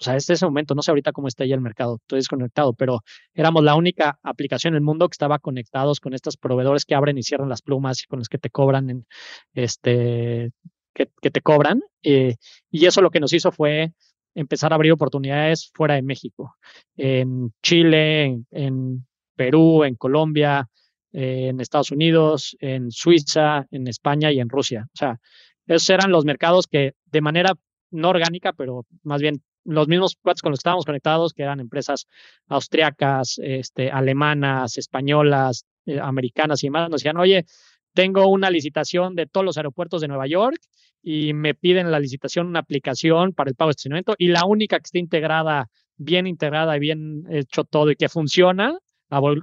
o 0.00 0.02
sea, 0.02 0.16
este 0.16 0.34
ese 0.34 0.46
momento, 0.46 0.74
no 0.74 0.82
sé 0.82 0.90
ahorita 0.90 1.12
cómo 1.12 1.28
está 1.28 1.44
ya 1.44 1.54
el 1.54 1.60
mercado, 1.60 1.96
estoy 1.96 2.18
desconectado, 2.18 2.72
pero 2.72 3.00
éramos 3.34 3.64
la 3.64 3.74
única 3.74 4.18
aplicación 4.22 4.74
en 4.74 4.76
el 4.76 4.82
mundo 4.82 5.08
que 5.08 5.14
estaba 5.14 5.38
conectados 5.38 6.00
con 6.00 6.14
estos 6.14 6.36
proveedores 6.36 6.84
que 6.84 6.94
abren 6.94 7.18
y 7.18 7.22
cierran 7.22 7.48
las 7.48 7.62
plumas 7.62 8.02
y 8.02 8.06
con 8.06 8.20
los 8.20 8.28
que 8.28 8.38
te 8.38 8.50
cobran, 8.50 9.06
este, 9.54 10.52
que, 10.94 11.30
te 11.30 11.40
cobran. 11.40 11.82
Eh, 12.02 12.36
y 12.70 12.86
eso 12.86 13.02
lo 13.02 13.10
que 13.10 13.20
nos 13.20 13.32
hizo 13.32 13.50
fue 13.50 13.92
empezar 14.34 14.72
a 14.72 14.76
abrir 14.76 14.92
oportunidades 14.92 15.70
fuera 15.74 15.94
de 15.94 16.02
México, 16.02 16.54
en 16.96 17.52
Chile, 17.62 18.40
en, 18.50 19.06
Perú, 19.34 19.84
en 19.84 19.94
Colombia, 19.94 20.68
en 21.12 21.60
Estados 21.60 21.92
Unidos, 21.92 22.56
en 22.60 22.90
Suiza, 22.90 23.66
en 23.70 23.86
España 23.86 24.32
y 24.32 24.40
en 24.40 24.48
Rusia. 24.48 24.88
O 24.92 24.96
sea, 24.96 25.20
esos 25.66 25.90
eran 25.90 26.10
los 26.10 26.24
mercados 26.24 26.66
que 26.66 26.94
de 27.06 27.20
manera 27.20 27.54
no 27.90 28.08
orgánica, 28.10 28.52
pero 28.52 28.84
más 29.02 29.20
bien 29.20 29.42
los 29.68 29.86
mismos 29.86 30.16
cuates 30.20 30.42
con 30.42 30.50
los 30.50 30.58
que 30.58 30.60
estábamos 30.60 30.84
conectados, 30.84 31.34
que 31.34 31.42
eran 31.42 31.60
empresas 31.60 32.06
austriacas, 32.46 33.38
este, 33.42 33.90
alemanas, 33.90 34.78
españolas, 34.78 35.66
eh, 35.84 36.00
americanas 36.00 36.62
y 36.62 36.68
demás, 36.68 36.88
nos 36.90 37.02
decían, 37.02 37.18
oye, 37.18 37.44
tengo 37.94 38.26
una 38.28 38.50
licitación 38.50 39.14
de 39.14 39.26
todos 39.26 39.44
los 39.44 39.56
aeropuertos 39.56 40.00
de 40.00 40.08
Nueva 40.08 40.26
York 40.26 40.58
y 41.02 41.34
me 41.34 41.54
piden 41.54 41.90
la 41.90 42.00
licitación 42.00 42.46
una 42.46 42.60
aplicación 42.60 43.32
para 43.32 43.50
el 43.50 43.56
pago 43.56 43.68
de 43.68 43.72
estacionamiento 43.72 44.14
y 44.18 44.28
la 44.28 44.44
única 44.46 44.78
que 44.78 44.84
esté 44.84 44.98
integrada, 44.98 45.68
bien 45.96 46.26
integrada 46.26 46.76
y 46.76 46.80
bien 46.80 47.24
hecho 47.30 47.64
todo 47.64 47.90
y 47.90 47.96
que 47.96 48.08
funciona 48.08 48.78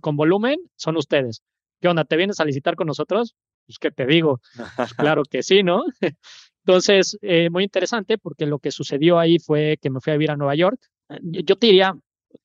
con 0.02 0.16
volumen 0.16 0.58
son 0.76 0.98
ustedes. 0.98 1.42
¿Qué 1.82 1.88
onda? 1.88 2.04
¿Te 2.04 2.18
vienes 2.18 2.40
a 2.40 2.46
licitar 2.46 2.76
con 2.76 2.88
nosotros? 2.88 3.36
Pues, 3.66 3.78
¿qué 3.80 3.92
te 3.92 4.06
digo? 4.06 4.40
Pues, 4.76 4.94
claro 4.94 5.24
que 5.24 5.44
sí, 5.44 5.64
¿no? 5.64 5.84
Entonces, 6.66 7.18
eh, 7.22 7.50
muy 7.52 7.64
interesante 7.64 8.18
porque 8.18 8.48
lo 8.48 8.58
que 8.58 8.72
sucedió 8.72 9.20
ahí 9.20 9.38
fue 9.38 9.78
que 9.80 9.92
me 9.92 10.00
fui 10.02 10.12
a 10.12 10.16
vivir 10.16 10.32
a 10.32 10.36
Nueva 10.36 10.56
York. 10.56 10.80
Yo 11.22 11.56
te 11.58 11.68
diría, 11.68 11.96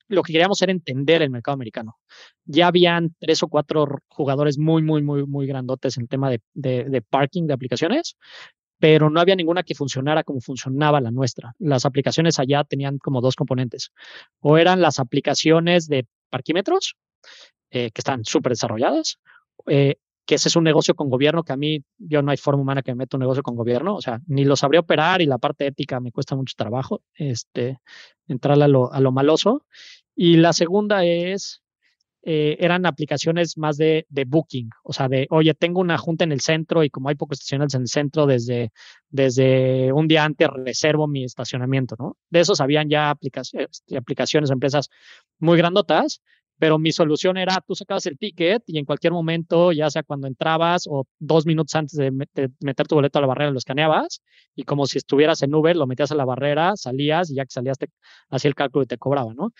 lo 0.07 0.21
que 0.21 0.33
queríamos 0.33 0.61
era 0.61 0.71
entender 0.71 1.23
el 1.23 1.31
mercado 1.31 1.55
americano. 1.55 1.97
Ya 2.45 2.67
habían 2.67 3.15
tres 3.19 3.41
o 3.41 3.47
cuatro 3.47 3.87
jugadores 4.09 4.59
muy, 4.59 4.83
muy, 4.83 5.01
muy, 5.01 5.25
muy 5.25 5.47
grandotes 5.47 5.97
en 5.97 6.07
tema 6.07 6.29
de, 6.29 6.41
de, 6.53 7.01
parking 7.01 7.47
de 7.47 7.53
aplicaciones, 7.53 8.15
pero 8.77 9.09
no 9.09 9.19
había 9.19 9.35
ninguna 9.35 9.63
que 9.63 9.73
funcionara 9.73 10.23
como 10.23 10.39
funcionaba 10.39 11.01
la 11.01 11.09
nuestra. 11.09 11.53
Las 11.57 11.85
aplicaciones 11.85 12.37
allá 12.37 12.63
tenían 12.63 12.99
como 12.99 13.21
dos 13.21 13.35
componentes. 13.35 13.91
O 14.39 14.59
eran 14.59 14.81
las 14.81 14.99
aplicaciones 14.99 15.87
de 15.87 16.05
parquímetros, 16.29 16.95
eh, 17.71 17.89
que 17.91 18.01
están 18.01 18.23
súper 18.23 18.51
desarrolladas, 18.51 19.17
eh, 19.65 19.95
que 20.25 20.35
ese 20.35 20.49
es 20.49 20.55
un 20.55 20.63
negocio 20.63 20.95
con 20.95 21.09
gobierno 21.09 21.43
que 21.43 21.53
a 21.53 21.57
mí, 21.57 21.83
yo 21.97 22.21
no 22.21 22.31
hay 22.31 22.37
forma 22.37 22.61
humana 22.61 22.81
que 22.81 22.91
me 22.91 22.99
meta 22.99 23.17
un 23.17 23.21
negocio 23.21 23.43
con 23.43 23.55
gobierno, 23.55 23.95
o 23.95 24.01
sea, 24.01 24.21
ni 24.27 24.45
lo 24.45 24.55
sabría 24.55 24.81
operar 24.81 25.21
y 25.21 25.25
la 25.25 25.37
parte 25.37 25.67
ética 25.67 25.99
me 25.99 26.11
cuesta 26.11 26.35
mucho 26.35 26.53
trabajo, 26.57 27.01
este, 27.15 27.79
entrar 28.27 28.61
a 28.61 28.67
lo, 28.67 28.91
a 28.93 28.99
lo 28.99 29.11
maloso. 29.11 29.65
Y 30.15 30.37
la 30.37 30.53
segunda 30.53 31.03
es, 31.05 31.63
eh, 32.23 32.57
eran 32.59 32.85
aplicaciones 32.85 33.57
más 33.57 33.77
de, 33.77 34.05
de, 34.09 34.25
booking, 34.25 34.69
o 34.83 34.93
sea, 34.93 35.07
de, 35.07 35.25
oye, 35.31 35.55
tengo 35.55 35.81
una 35.81 35.97
junta 35.97 36.23
en 36.23 36.31
el 36.31 36.41
centro 36.41 36.83
y 36.83 36.91
como 36.91 37.09
hay 37.09 37.15
pocos 37.15 37.39
estacionales 37.39 37.73
en 37.73 37.81
el 37.81 37.87
centro, 37.87 38.27
desde, 38.27 38.71
desde 39.09 39.91
un 39.91 40.07
día 40.07 40.23
antes 40.23 40.47
reservo 40.49 41.07
mi 41.07 41.23
estacionamiento, 41.23 41.95
¿no? 41.97 42.17
De 42.29 42.41
esos 42.41 42.61
habían 42.61 42.89
ya 42.89 43.09
aplicaciones, 43.09 43.83
aplicaciones, 43.97 44.51
empresas 44.51 44.89
muy 45.39 45.57
grandotas, 45.57 46.21
pero 46.61 46.77
mi 46.77 46.91
solución 46.91 47.37
era, 47.37 47.59
tú 47.65 47.73
sacabas 47.73 48.05
el 48.05 48.19
ticket 48.19 48.61
y 48.67 48.77
en 48.77 48.85
cualquier 48.85 49.13
momento, 49.13 49.71
ya 49.71 49.89
sea 49.89 50.03
cuando 50.03 50.27
entrabas 50.27 50.85
o 50.87 51.07
dos 51.17 51.47
minutos 51.47 51.73
antes 51.73 51.97
de, 51.97 52.11
meter 52.11 52.87
tu 52.87 52.93
boleto 52.93 53.17
a 53.17 53.21
la 53.21 53.25
barrera, 53.25 53.49
lo 53.49 53.57
escaneabas 53.57 54.21
y 54.53 54.61
como 54.61 54.85
si 54.85 54.99
estuvieras 54.99 55.41
en 55.41 55.55
Uber, 55.55 55.75
lo 55.75 55.87
metías 55.87 56.11
a 56.11 56.15
la 56.15 56.23
barrera, 56.23 56.73
salías 56.75 57.31
y 57.31 57.35
ya 57.37 57.45
que 57.45 57.49
salías, 57.49 57.79
hacía 58.29 58.47
el 58.47 58.53
cálculo 58.53 58.83
y 58.83 58.85
te 58.85 58.99
cobraba, 58.99 59.33
¿no? 59.33 59.53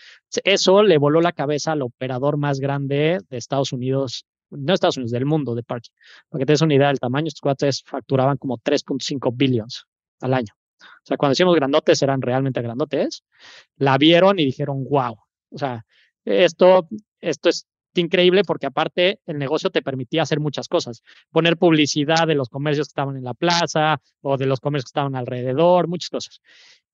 Eso 0.44 0.84
le 0.84 0.96
voló 0.96 1.20
la 1.20 1.32
cabeza 1.32 1.72
al 1.72 1.82
operador 1.82 2.36
más 2.36 2.60
grande 2.60 3.18
de 3.28 3.36
Estados 3.36 3.72
Unidos, 3.72 4.24
no 4.50 4.72
Estados 4.72 4.96
Unidos, 4.96 5.10
del 5.10 5.26
mundo 5.26 5.56
de 5.56 5.64
parking. 5.64 5.90
Para 6.28 6.42
que 6.42 6.46
te 6.46 6.52
des 6.52 6.62
una 6.62 6.74
idea 6.74 6.86
del 6.86 7.00
tamaño, 7.00 7.26
estos 7.26 7.40
cuates 7.40 7.82
facturaban 7.84 8.36
como 8.36 8.58
3.5 8.58 9.32
billions 9.34 9.86
al 10.20 10.34
año. 10.34 10.54
O 10.80 11.02
sea, 11.02 11.16
cuando 11.16 11.32
decimos 11.32 11.56
grandotes, 11.56 12.00
eran 12.00 12.22
realmente 12.22 12.62
grandotes. 12.62 13.24
La 13.76 13.98
vieron 13.98 14.38
y 14.38 14.44
dijeron, 14.44 14.84
wow. 14.84 15.16
O 15.50 15.58
sea, 15.58 15.84
esto 16.24 16.88
esto 17.20 17.48
es 17.48 17.66
increíble 17.94 18.42
porque 18.44 18.66
aparte 18.66 19.20
el 19.26 19.38
negocio 19.38 19.70
te 19.70 19.82
permitía 19.82 20.22
hacer 20.22 20.40
muchas 20.40 20.68
cosas, 20.68 21.02
poner 21.30 21.56
publicidad 21.56 22.26
de 22.26 22.34
los 22.34 22.48
comercios 22.48 22.88
que 22.88 22.92
estaban 22.92 23.16
en 23.16 23.24
la 23.24 23.34
plaza 23.34 24.00
o 24.20 24.36
de 24.36 24.46
los 24.46 24.60
comercios 24.60 24.86
que 24.86 24.98
estaban 24.98 25.14
alrededor, 25.14 25.88
muchas 25.88 26.10
cosas. 26.10 26.40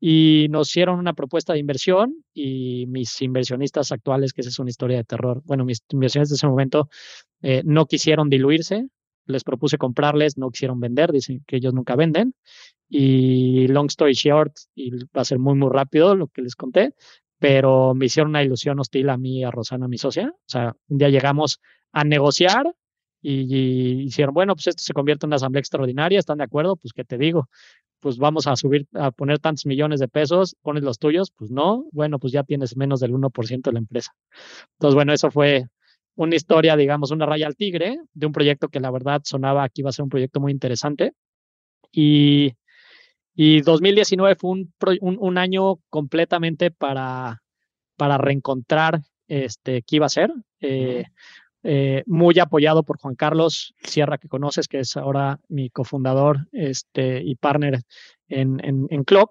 Y 0.00 0.46
nos 0.50 0.68
hicieron 0.68 0.98
una 0.98 1.12
propuesta 1.12 1.52
de 1.52 1.58
inversión 1.58 2.24
y 2.32 2.86
mis 2.88 3.20
inversionistas 3.20 3.90
actuales, 3.90 4.32
que 4.32 4.42
esa 4.42 4.50
es 4.50 4.58
una 4.58 4.70
historia 4.70 4.98
de 4.98 5.04
terror, 5.04 5.42
bueno, 5.44 5.64
mis 5.64 5.82
inversionistas 5.90 6.30
de 6.30 6.36
ese 6.36 6.46
momento 6.46 6.88
eh, 7.42 7.62
no 7.64 7.86
quisieron 7.86 8.28
diluirse, 8.28 8.88
les 9.26 9.44
propuse 9.44 9.76
comprarles, 9.76 10.38
no 10.38 10.50
quisieron 10.50 10.80
vender, 10.80 11.12
dicen 11.12 11.44
que 11.46 11.56
ellos 11.56 11.74
nunca 11.74 11.96
venden. 11.96 12.34
Y 12.88 13.66
long 13.68 13.86
story 13.88 14.14
short, 14.14 14.56
y 14.74 14.90
va 14.90 15.20
a 15.20 15.24
ser 15.24 15.38
muy, 15.38 15.54
muy 15.54 15.68
rápido 15.70 16.14
lo 16.16 16.28
que 16.28 16.40
les 16.40 16.56
conté, 16.56 16.94
pero 17.38 17.94
me 17.94 18.06
hicieron 18.06 18.30
una 18.30 18.42
ilusión 18.42 18.78
hostil 18.80 19.08
a 19.10 19.16
mí, 19.16 19.44
a 19.44 19.50
Rosana, 19.50 19.88
mi 19.88 19.98
socia. 19.98 20.28
O 20.34 20.48
sea, 20.48 20.74
un 20.88 20.98
día 20.98 21.08
llegamos 21.08 21.60
a 21.92 22.04
negociar 22.04 22.74
y, 23.22 24.02
hicieron, 24.04 24.34
bueno, 24.34 24.54
pues 24.54 24.68
esto 24.68 24.82
se 24.82 24.92
convierte 24.92 25.26
en 25.26 25.28
una 25.28 25.36
asamblea 25.36 25.60
extraordinaria, 25.60 26.18
¿están 26.18 26.38
de 26.38 26.44
acuerdo? 26.44 26.76
Pues, 26.76 26.92
¿qué 26.92 27.04
te 27.04 27.18
digo? 27.18 27.48
Pues 28.00 28.18
vamos 28.18 28.46
a 28.46 28.56
subir, 28.56 28.86
a 28.94 29.10
poner 29.10 29.40
tantos 29.40 29.66
millones 29.66 30.00
de 30.00 30.08
pesos, 30.08 30.56
pones 30.62 30.84
los 30.84 30.98
tuyos, 30.98 31.32
pues 31.36 31.50
no, 31.50 31.86
bueno, 31.92 32.18
pues 32.18 32.32
ya 32.32 32.44
tienes 32.44 32.76
menos 32.76 33.00
del 33.00 33.12
1% 33.12 33.70
de 33.70 33.72
la 33.72 33.80
empresa. 33.80 34.12
Entonces, 34.74 34.94
bueno, 34.94 35.12
eso 35.12 35.30
fue 35.30 35.64
una 36.14 36.36
historia, 36.36 36.76
digamos, 36.76 37.10
una 37.10 37.26
raya 37.26 37.46
al 37.46 37.56
tigre 37.56 37.98
de 38.12 38.26
un 38.26 38.32
proyecto 38.32 38.68
que 38.68 38.80
la 38.80 38.90
verdad 38.90 39.22
sonaba 39.24 39.68
que 39.68 39.82
iba 39.82 39.90
a 39.90 39.92
ser 39.92 40.04
un 40.04 40.08
proyecto 40.10 40.40
muy 40.40 40.52
interesante. 40.52 41.12
Y 41.92 42.52
y 43.40 43.60
2019 43.60 44.34
fue 44.34 44.50
un, 44.50 44.72
un, 45.00 45.38
año 45.38 45.76
completamente 45.90 46.72
para, 46.72 47.40
para 47.96 48.18
reencontrar 48.18 49.02
este, 49.28 49.82
qué 49.82 49.94
iba 49.94 50.06
a 50.06 50.08
ser. 50.08 50.32
Eh, 50.60 51.04
eh, 51.62 52.02
muy 52.06 52.36
apoyado 52.40 52.82
por 52.82 52.98
Juan 52.98 53.14
Carlos 53.14 53.74
Sierra, 53.84 54.18
que 54.18 54.26
conoces, 54.26 54.66
que 54.66 54.80
es 54.80 54.96
ahora 54.96 55.38
mi 55.48 55.70
cofundador 55.70 56.48
este, 56.50 57.22
y 57.22 57.36
partner 57.36 57.82
en, 58.26 58.58
en, 58.64 58.88
en 58.90 59.04
Club. 59.04 59.30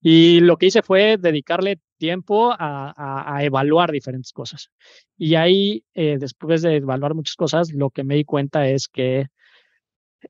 Y 0.00 0.40
lo 0.40 0.56
que 0.56 0.66
hice 0.66 0.82
fue 0.82 1.16
dedicarle 1.16 1.78
tiempo 1.98 2.50
a, 2.50 3.32
a, 3.32 3.44
evaluar 3.44 3.92
diferentes 3.92 4.32
cosas. 4.32 4.72
Y 5.16 5.36
ahí, 5.36 5.84
eh, 5.94 6.16
después 6.18 6.62
de 6.62 6.78
evaluar 6.78 7.14
muchas 7.14 7.36
cosas, 7.36 7.72
lo 7.72 7.90
que 7.90 8.02
me 8.02 8.16
di 8.16 8.24
cuenta 8.24 8.68
es 8.68 8.88
que 8.88 9.28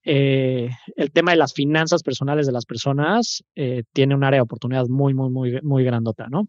eh, 0.05 0.71
el 0.97 1.13
tema 1.13 1.33
de 1.33 1.39
las 1.39 1.53
finanzas 1.53 2.03
personales 2.03 2.47
de 2.47 2.53
las 2.53 2.67
personas 2.67 3.45
eh, 3.55 3.85
tiene 3.93 4.15
un 4.15 4.25
área 4.25 4.39
de 4.39 4.43
oportunidad 4.43 4.87
muy, 4.89 5.15
muy, 5.15 5.31
muy, 5.31 5.61
muy 5.63 5.85
grandota, 5.85 6.29
¿no? 6.29 6.49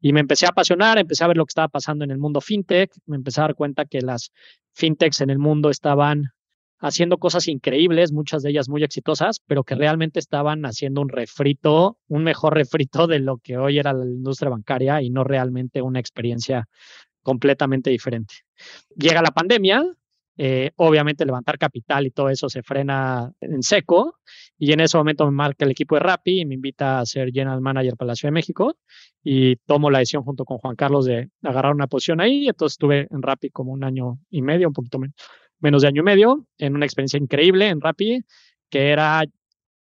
Y 0.00 0.12
me 0.12 0.20
empecé 0.20 0.46
a 0.46 0.50
apasionar, 0.50 0.98
empecé 0.98 1.24
a 1.24 1.28
ver 1.28 1.36
lo 1.36 1.46
que 1.46 1.50
estaba 1.50 1.68
pasando 1.68 2.04
en 2.04 2.10
el 2.10 2.18
mundo 2.18 2.40
fintech, 2.40 2.92
me 3.06 3.16
empecé 3.16 3.40
a 3.40 3.44
dar 3.44 3.54
cuenta 3.54 3.86
que 3.86 4.00
las 4.02 4.30
fintechs 4.74 5.20
en 5.22 5.30
el 5.30 5.38
mundo 5.38 5.70
estaban 5.70 6.34
haciendo 6.78 7.16
cosas 7.16 7.48
increíbles, 7.48 8.12
muchas 8.12 8.42
de 8.42 8.50
ellas 8.50 8.68
muy 8.68 8.84
exitosas, 8.84 9.40
pero 9.46 9.64
que 9.64 9.74
realmente 9.74 10.20
estaban 10.20 10.66
haciendo 10.66 11.00
un 11.00 11.08
refrito, 11.08 11.96
un 12.08 12.24
mejor 12.24 12.54
refrito 12.54 13.06
de 13.06 13.20
lo 13.20 13.38
que 13.38 13.56
hoy 13.56 13.78
era 13.78 13.94
la 13.94 14.04
industria 14.04 14.50
bancaria 14.50 15.00
y 15.00 15.08
no 15.08 15.24
realmente 15.24 15.80
una 15.80 16.00
experiencia 16.00 16.68
completamente 17.22 17.88
diferente. 17.88 18.34
Llega 18.94 19.22
la 19.22 19.30
pandemia, 19.30 19.82
eh, 20.36 20.72
obviamente 20.76 21.24
levantar 21.24 21.58
capital 21.58 22.06
y 22.06 22.10
todo 22.10 22.28
eso 22.28 22.48
se 22.48 22.62
frena 22.62 23.32
en 23.40 23.62
seco 23.62 24.18
y 24.58 24.72
en 24.72 24.80
ese 24.80 24.96
momento 24.96 25.24
me 25.26 25.30
marca 25.30 25.64
el 25.64 25.70
equipo 25.70 25.94
de 25.94 26.00
Rappi 26.00 26.40
y 26.40 26.44
me 26.44 26.54
invita 26.54 26.98
a 26.98 27.06
ser 27.06 27.30
general 27.30 27.60
manager 27.60 27.96
para 27.96 28.08
la 28.08 28.16
Ciudad 28.16 28.30
de 28.30 28.34
México 28.34 28.76
y 29.22 29.56
tomo 29.56 29.90
la 29.90 30.00
decisión 30.00 30.24
junto 30.24 30.44
con 30.44 30.58
Juan 30.58 30.74
Carlos 30.74 31.04
de 31.06 31.30
agarrar 31.42 31.72
una 31.74 31.86
posición 31.86 32.20
ahí. 32.20 32.48
Entonces 32.48 32.74
estuve 32.74 33.06
en 33.10 33.22
Rappi 33.22 33.50
como 33.50 33.72
un 33.72 33.84
año 33.84 34.18
y 34.28 34.42
medio, 34.42 34.68
un 34.68 34.74
poquito 34.74 34.98
menos, 35.60 35.82
de 35.82 35.88
año 35.88 36.02
y 36.02 36.04
medio, 36.04 36.46
en 36.58 36.74
una 36.74 36.84
experiencia 36.84 37.18
increíble 37.18 37.68
en 37.68 37.80
Rappi 37.80 38.20
que 38.70 38.90
era 38.90 39.24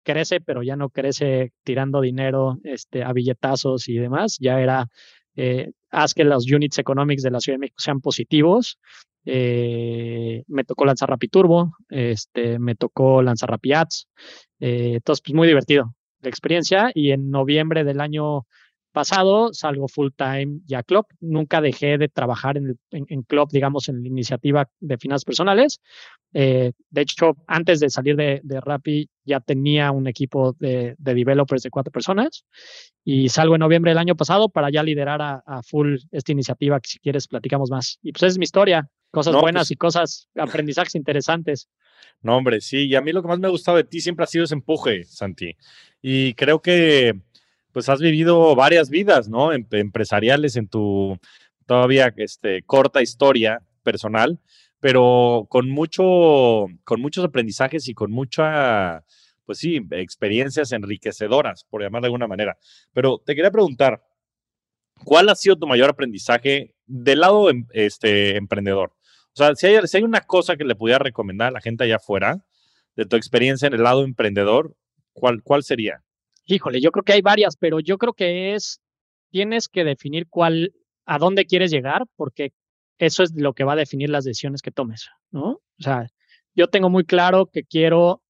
crece, 0.02 0.40
pero 0.40 0.64
ya 0.64 0.74
no 0.74 0.90
crece 0.90 1.52
tirando 1.62 2.00
dinero 2.00 2.58
este, 2.64 3.04
a 3.04 3.12
billetazos 3.12 3.88
y 3.88 3.94
demás, 3.94 4.38
ya 4.40 4.60
era 4.60 4.88
eh, 5.36 5.70
haz 5.90 6.14
que 6.14 6.24
los 6.24 6.50
units 6.50 6.78
economics 6.78 7.22
de 7.22 7.30
la 7.30 7.38
Ciudad 7.38 7.54
de 7.54 7.60
México 7.60 7.78
sean 7.78 8.00
positivos 8.00 8.78
eh, 9.24 10.42
me 10.48 10.64
tocó 10.64 10.84
lanzar 10.84 11.16
Turbo, 11.30 11.76
este, 11.88 12.58
me 12.58 12.74
tocó 12.74 13.22
lanzar 13.22 13.52
Ads. 13.52 14.08
Eh, 14.60 14.94
entonces, 14.96 15.22
pues 15.22 15.34
muy 15.34 15.46
divertido 15.46 15.94
la 16.20 16.28
experiencia. 16.28 16.90
Y 16.94 17.10
en 17.12 17.30
noviembre 17.30 17.84
del 17.84 18.00
año 18.00 18.46
pasado 18.92 19.52
salgo 19.52 19.88
full 19.88 20.10
time 20.16 20.60
ya 20.66 20.82
Club. 20.82 21.06
Nunca 21.20 21.60
dejé 21.60 21.98
de 21.98 22.08
trabajar 22.08 22.56
en, 22.58 22.78
en, 22.90 23.22
Club, 23.22 23.48
digamos, 23.50 23.88
en 23.88 24.02
la 24.02 24.08
iniciativa 24.08 24.68
de 24.80 24.98
finanzas 24.98 25.24
personales. 25.24 25.80
Eh, 26.34 26.72
de 26.90 27.00
hecho, 27.00 27.36
antes 27.46 27.80
de 27.80 27.90
salir 27.90 28.16
de, 28.16 28.40
de 28.42 28.60
Rappi 28.60 29.08
ya 29.24 29.40
tenía 29.40 29.90
un 29.90 30.06
equipo 30.06 30.54
de, 30.58 30.94
de, 30.98 31.14
developers 31.14 31.62
de 31.62 31.70
cuatro 31.70 31.92
personas 31.92 32.44
y 33.04 33.28
salgo 33.28 33.54
en 33.54 33.60
noviembre 33.60 33.90
del 33.90 33.98
año 33.98 34.16
pasado 34.16 34.48
para 34.48 34.70
ya 34.70 34.82
liderar 34.82 35.22
a, 35.22 35.42
a 35.46 35.62
full 35.62 35.96
esta 36.10 36.32
iniciativa 36.32 36.80
que 36.80 36.88
si 36.88 36.98
quieres 36.98 37.28
platicamos 37.28 37.70
más. 37.70 37.98
Y 38.02 38.12
pues 38.12 38.22
es 38.24 38.38
mi 38.38 38.44
historia. 38.44 38.88
Cosas 39.12 39.34
buenas 39.34 39.64
pues 39.64 39.70
y 39.72 39.76
cosas, 39.76 40.28
aprendizajes 40.36 40.94
interesantes. 40.94 41.68
No, 42.22 42.36
hombre, 42.36 42.60
sí. 42.60 42.86
Y 42.86 42.94
a 42.94 43.02
mí 43.02 43.12
lo 43.12 43.20
que 43.20 43.28
más 43.28 43.38
me 43.38 43.46
ha 43.46 43.50
gustado 43.50 43.76
de 43.76 43.84
ti 43.84 44.00
siempre 44.00 44.24
ha 44.24 44.26
sido 44.26 44.44
ese 44.44 44.54
empuje, 44.54 45.04
Santi. 45.04 45.54
Y 46.00 46.32
creo 46.34 46.62
que 46.62 47.20
pues 47.72 47.88
has 47.88 48.00
vivido 48.00 48.54
varias 48.54 48.88
vidas, 48.90 49.28
¿no? 49.28 49.52
Em, 49.52 49.66
empresariales 49.72 50.56
en 50.56 50.68
tu 50.68 51.18
todavía 51.66 52.12
este, 52.16 52.62
corta 52.62 53.02
historia 53.02 53.62
personal, 53.82 54.38
pero 54.80 55.46
con 55.50 55.68
mucho, 55.68 56.66
con 56.84 57.00
muchos 57.00 57.24
aprendizajes 57.24 57.88
y 57.88 57.94
con 57.94 58.10
mucha, 58.12 59.04
pues 59.44 59.58
sí, 59.58 59.80
experiencias 59.90 60.72
enriquecedoras, 60.72 61.64
por 61.64 61.82
llamar 61.82 62.02
de 62.02 62.06
alguna 62.06 62.26
manera. 62.26 62.58
Pero 62.92 63.22
te 63.24 63.34
quería 63.34 63.50
preguntar, 63.50 64.02
¿cuál 65.04 65.28
ha 65.28 65.34
sido 65.34 65.56
tu 65.56 65.66
mayor 65.66 65.90
aprendizaje 65.90 66.74
del 66.86 67.20
lado 67.20 67.50
em, 67.50 67.66
este, 67.72 68.36
emprendedor? 68.36 68.92
O 69.34 69.36
sea, 69.36 69.54
si 69.54 69.66
hay, 69.66 70.02
una 70.02 70.20
cosa 70.20 70.56
que 70.56 70.64
le 70.64 70.74
pudiera 70.74 70.98
recomendar 70.98 71.48
a 71.48 71.52
la 71.52 71.60
gente 71.60 71.84
allá 71.84 71.96
afuera 71.96 72.44
de 72.96 73.06
tu 73.06 73.16
experiencia 73.16 73.66
en 73.66 73.74
el 73.74 73.82
lado 73.82 74.04
emprendedor, 74.04 74.76
¿cuál, 75.12 75.42
cuál 75.42 75.62
sería? 75.62 76.02
Híjole, 76.44 76.80
yo 76.80 76.90
creo 76.90 77.04
que 77.04 77.14
hay 77.14 77.22
varias, 77.22 77.56
pero 77.56 77.80
yo 77.80 77.96
creo 77.96 78.12
que 78.12 78.54
es, 78.54 78.80
tienes 79.30 79.68
que 79.68 79.84
definir 79.84 80.26
cuál, 80.28 80.74
a 81.06 81.18
dónde 81.18 81.46
quieres 81.46 81.70
llegar, 81.70 82.04
porque 82.16 82.52
eso 82.98 83.22
es 83.22 83.32
lo 83.34 83.54
que 83.54 83.64
va 83.64 83.72
a 83.72 83.76
definir 83.76 84.10
las 84.10 84.24
decisiones 84.24 84.60
que 84.60 84.70
tomes, 84.70 85.08
¿no? 85.30 85.52
O 85.52 85.82
sea, 85.82 86.06
yo 86.54 86.68
tengo 86.68 86.90
muy 86.90 87.04
claro 87.04 87.46
que 87.46 87.64
quiero 87.64 88.22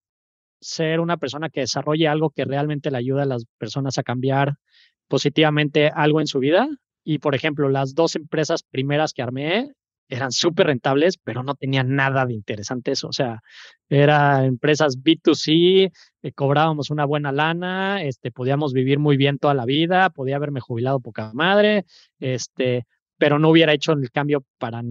ser 0.60 1.00
una 1.00 1.16
persona 1.16 1.50
que 1.50 1.60
desarrolle 1.60 2.06
algo 2.06 2.30
que 2.30 2.44
realmente 2.44 2.90
le 2.90 2.98
ayude 2.98 3.22
a 3.22 3.26
las 3.26 3.44
personas 3.58 3.98
a 3.98 4.04
cambiar 4.04 4.54
positivamente 5.08 5.90
algo 5.92 6.20
en 6.20 6.28
su 6.28 6.38
vida. 6.38 6.68
Y, 7.04 7.18
por 7.18 7.34
ejemplo, 7.34 7.68
las 7.68 7.94
dos 7.94 8.14
empresas 8.14 8.62
primeras 8.62 9.12
que 9.12 9.22
armé 9.22 9.72
eran 10.12 10.30
súper 10.30 10.66
rentables, 10.66 11.16
pero 11.16 11.42
no 11.42 11.54
tenían 11.54 11.94
nada 11.96 12.26
de 12.26 12.34
interesante 12.34 12.92
eso. 12.92 13.08
O 13.08 13.12
sea, 13.12 13.40
eran 13.88 14.44
empresas 14.44 14.98
B2C, 15.02 15.90
eh, 16.22 16.32
cobrábamos 16.32 16.90
una 16.90 17.06
buena 17.06 17.32
lana, 17.32 18.02
este, 18.02 18.30
podíamos 18.30 18.74
vivir 18.74 18.98
muy 18.98 19.16
bien 19.16 19.38
toda 19.38 19.54
la 19.54 19.64
vida, 19.64 20.10
podía 20.10 20.36
haberme 20.36 20.60
jubilado 20.60 21.00
poca 21.00 21.32
madre, 21.32 21.86
este, 22.20 22.84
pero 23.16 23.38
no 23.38 23.48
hubiera 23.48 23.72
hecho 23.72 23.92
el 23.92 24.10
cambio 24.10 24.44
para, 24.58 24.82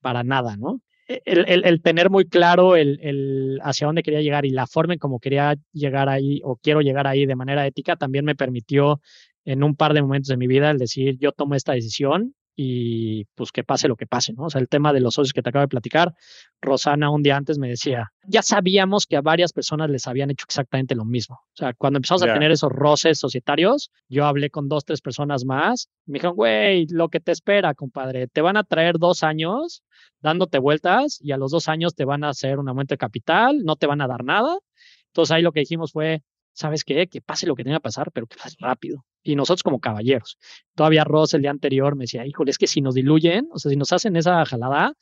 para 0.00 0.22
nada, 0.22 0.56
¿no? 0.56 0.80
E, 1.08 1.20
el, 1.24 1.64
el, 1.64 1.82
tener 1.82 2.08
muy 2.08 2.26
claro 2.26 2.76
el, 2.76 3.00
el, 3.02 3.58
hacia 3.64 3.88
dónde 3.88 4.04
quería 4.04 4.22
llegar 4.22 4.46
y 4.46 4.50
la 4.50 4.68
forma 4.68 4.92
en 4.92 5.00
cómo 5.00 5.18
quería 5.18 5.56
llegar 5.72 6.08
ahí 6.08 6.40
o 6.44 6.56
quiero 6.56 6.80
llegar 6.80 7.08
ahí 7.08 7.26
de 7.26 7.34
manera 7.34 7.66
ética 7.66 7.96
también 7.96 8.24
me 8.24 8.36
permitió 8.36 9.00
en 9.44 9.64
un 9.64 9.74
par 9.74 9.94
de 9.94 10.02
momentos 10.02 10.28
de 10.28 10.36
mi 10.36 10.46
vida 10.46 10.70
el 10.70 10.78
decir 10.78 11.18
yo 11.18 11.32
tomo 11.32 11.56
esta 11.56 11.72
decisión 11.72 12.34
y 12.62 13.24
pues 13.36 13.52
que 13.52 13.64
pase 13.64 13.88
lo 13.88 13.96
que 13.96 14.06
pase, 14.06 14.34
¿no? 14.34 14.44
O 14.44 14.50
sea, 14.50 14.60
el 14.60 14.68
tema 14.68 14.92
de 14.92 15.00
los 15.00 15.14
socios 15.14 15.32
que 15.32 15.40
te 15.40 15.48
acabo 15.48 15.62
de 15.62 15.68
platicar, 15.68 16.12
Rosana 16.60 17.08
un 17.08 17.22
día 17.22 17.34
antes 17.34 17.56
me 17.58 17.70
decía, 17.70 18.12
ya 18.26 18.42
sabíamos 18.42 19.06
que 19.06 19.16
a 19.16 19.22
varias 19.22 19.54
personas 19.54 19.88
les 19.88 20.06
habían 20.06 20.30
hecho 20.30 20.44
exactamente 20.46 20.94
lo 20.94 21.06
mismo. 21.06 21.36
O 21.36 21.56
sea, 21.56 21.72
cuando 21.72 21.96
empezamos 21.96 22.22
a 22.22 22.34
tener 22.34 22.50
esos 22.50 22.70
roces 22.70 23.18
societarios, 23.18 23.90
yo 24.10 24.26
hablé 24.26 24.50
con 24.50 24.68
dos, 24.68 24.84
tres 24.84 25.00
personas 25.00 25.46
más, 25.46 25.88
me 26.04 26.18
dijeron, 26.18 26.36
güey, 26.36 26.86
lo 26.90 27.08
que 27.08 27.20
te 27.20 27.32
espera, 27.32 27.72
compadre, 27.72 28.26
te 28.26 28.42
van 28.42 28.58
a 28.58 28.64
traer 28.64 28.98
dos 28.98 29.22
años 29.22 29.82
dándote 30.20 30.58
vueltas 30.58 31.18
y 31.22 31.32
a 31.32 31.38
los 31.38 31.52
dos 31.52 31.66
años 31.66 31.94
te 31.94 32.04
van 32.04 32.24
a 32.24 32.28
hacer 32.28 32.58
un 32.58 32.68
aumento 32.68 32.92
de 32.92 32.98
capital, 32.98 33.64
no 33.64 33.76
te 33.76 33.86
van 33.86 34.02
a 34.02 34.06
dar 34.06 34.22
nada. 34.22 34.58
Entonces 35.06 35.32
ahí 35.32 35.40
lo 35.40 35.52
que 35.52 35.60
dijimos 35.60 35.92
fue, 35.92 36.22
¿sabes 36.52 36.84
qué? 36.84 37.06
Que 37.08 37.20
pase 37.20 37.46
lo 37.46 37.54
que 37.54 37.64
tenga 37.64 37.78
que 37.78 37.82
pasar, 37.82 38.10
pero 38.12 38.26
que 38.26 38.36
pase 38.36 38.56
rápido 38.60 39.04
y 39.22 39.36
nosotros 39.36 39.62
como 39.62 39.80
caballeros. 39.80 40.38
Todavía 40.74 41.04
Ross 41.04 41.34
el 41.34 41.42
día 41.42 41.50
anterior 41.50 41.96
me 41.96 42.04
decía, 42.04 42.26
híjole, 42.26 42.50
es 42.50 42.58
que 42.58 42.66
si 42.66 42.80
nos 42.80 42.94
diluyen, 42.94 43.48
o 43.52 43.58
sea, 43.58 43.70
si 43.70 43.76
nos 43.76 43.92
hacen 43.92 44.16
esa 44.16 44.44
jalada, 44.44 44.94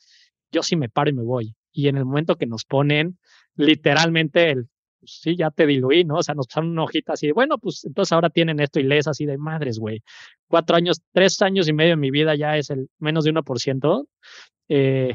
yo 0.51 0.63
sí 0.63 0.75
me 0.75 0.89
paro 0.89 1.09
y 1.09 1.13
me 1.13 1.23
voy. 1.23 1.55
Y 1.71 1.87
en 1.87 1.97
el 1.97 2.05
momento 2.05 2.35
que 2.35 2.45
nos 2.45 2.65
ponen 2.65 3.19
literalmente 3.55 4.51
el 4.51 4.69
pues 4.99 5.19
sí, 5.21 5.35
ya 5.37 5.49
te 5.49 5.65
diluí, 5.65 6.03
¿no? 6.03 6.15
O 6.15 6.23
sea, 6.23 6.35
nos 6.35 6.47
pasaron 6.47 6.71
una 6.71 6.83
hojita 6.83 7.13
así 7.13 7.27
de, 7.27 7.33
bueno, 7.33 7.57
pues 7.57 7.85
entonces 7.85 8.11
ahora 8.11 8.29
tienen 8.29 8.59
esto 8.59 8.79
y 8.79 8.83
lees 8.83 9.07
así 9.07 9.25
de 9.25 9.37
madres, 9.37 9.79
güey. 9.79 10.03
Cuatro 10.47 10.75
años, 10.75 11.01
tres 11.13 11.41
años 11.41 11.67
y 11.69 11.73
medio 11.73 11.91
de 11.91 11.95
mi 11.95 12.11
vida 12.11 12.35
ya 12.35 12.57
es 12.57 12.69
el 12.69 12.89
menos 12.99 13.23
de 13.23 13.31
1%. 13.31 14.07
Eh, 14.67 15.13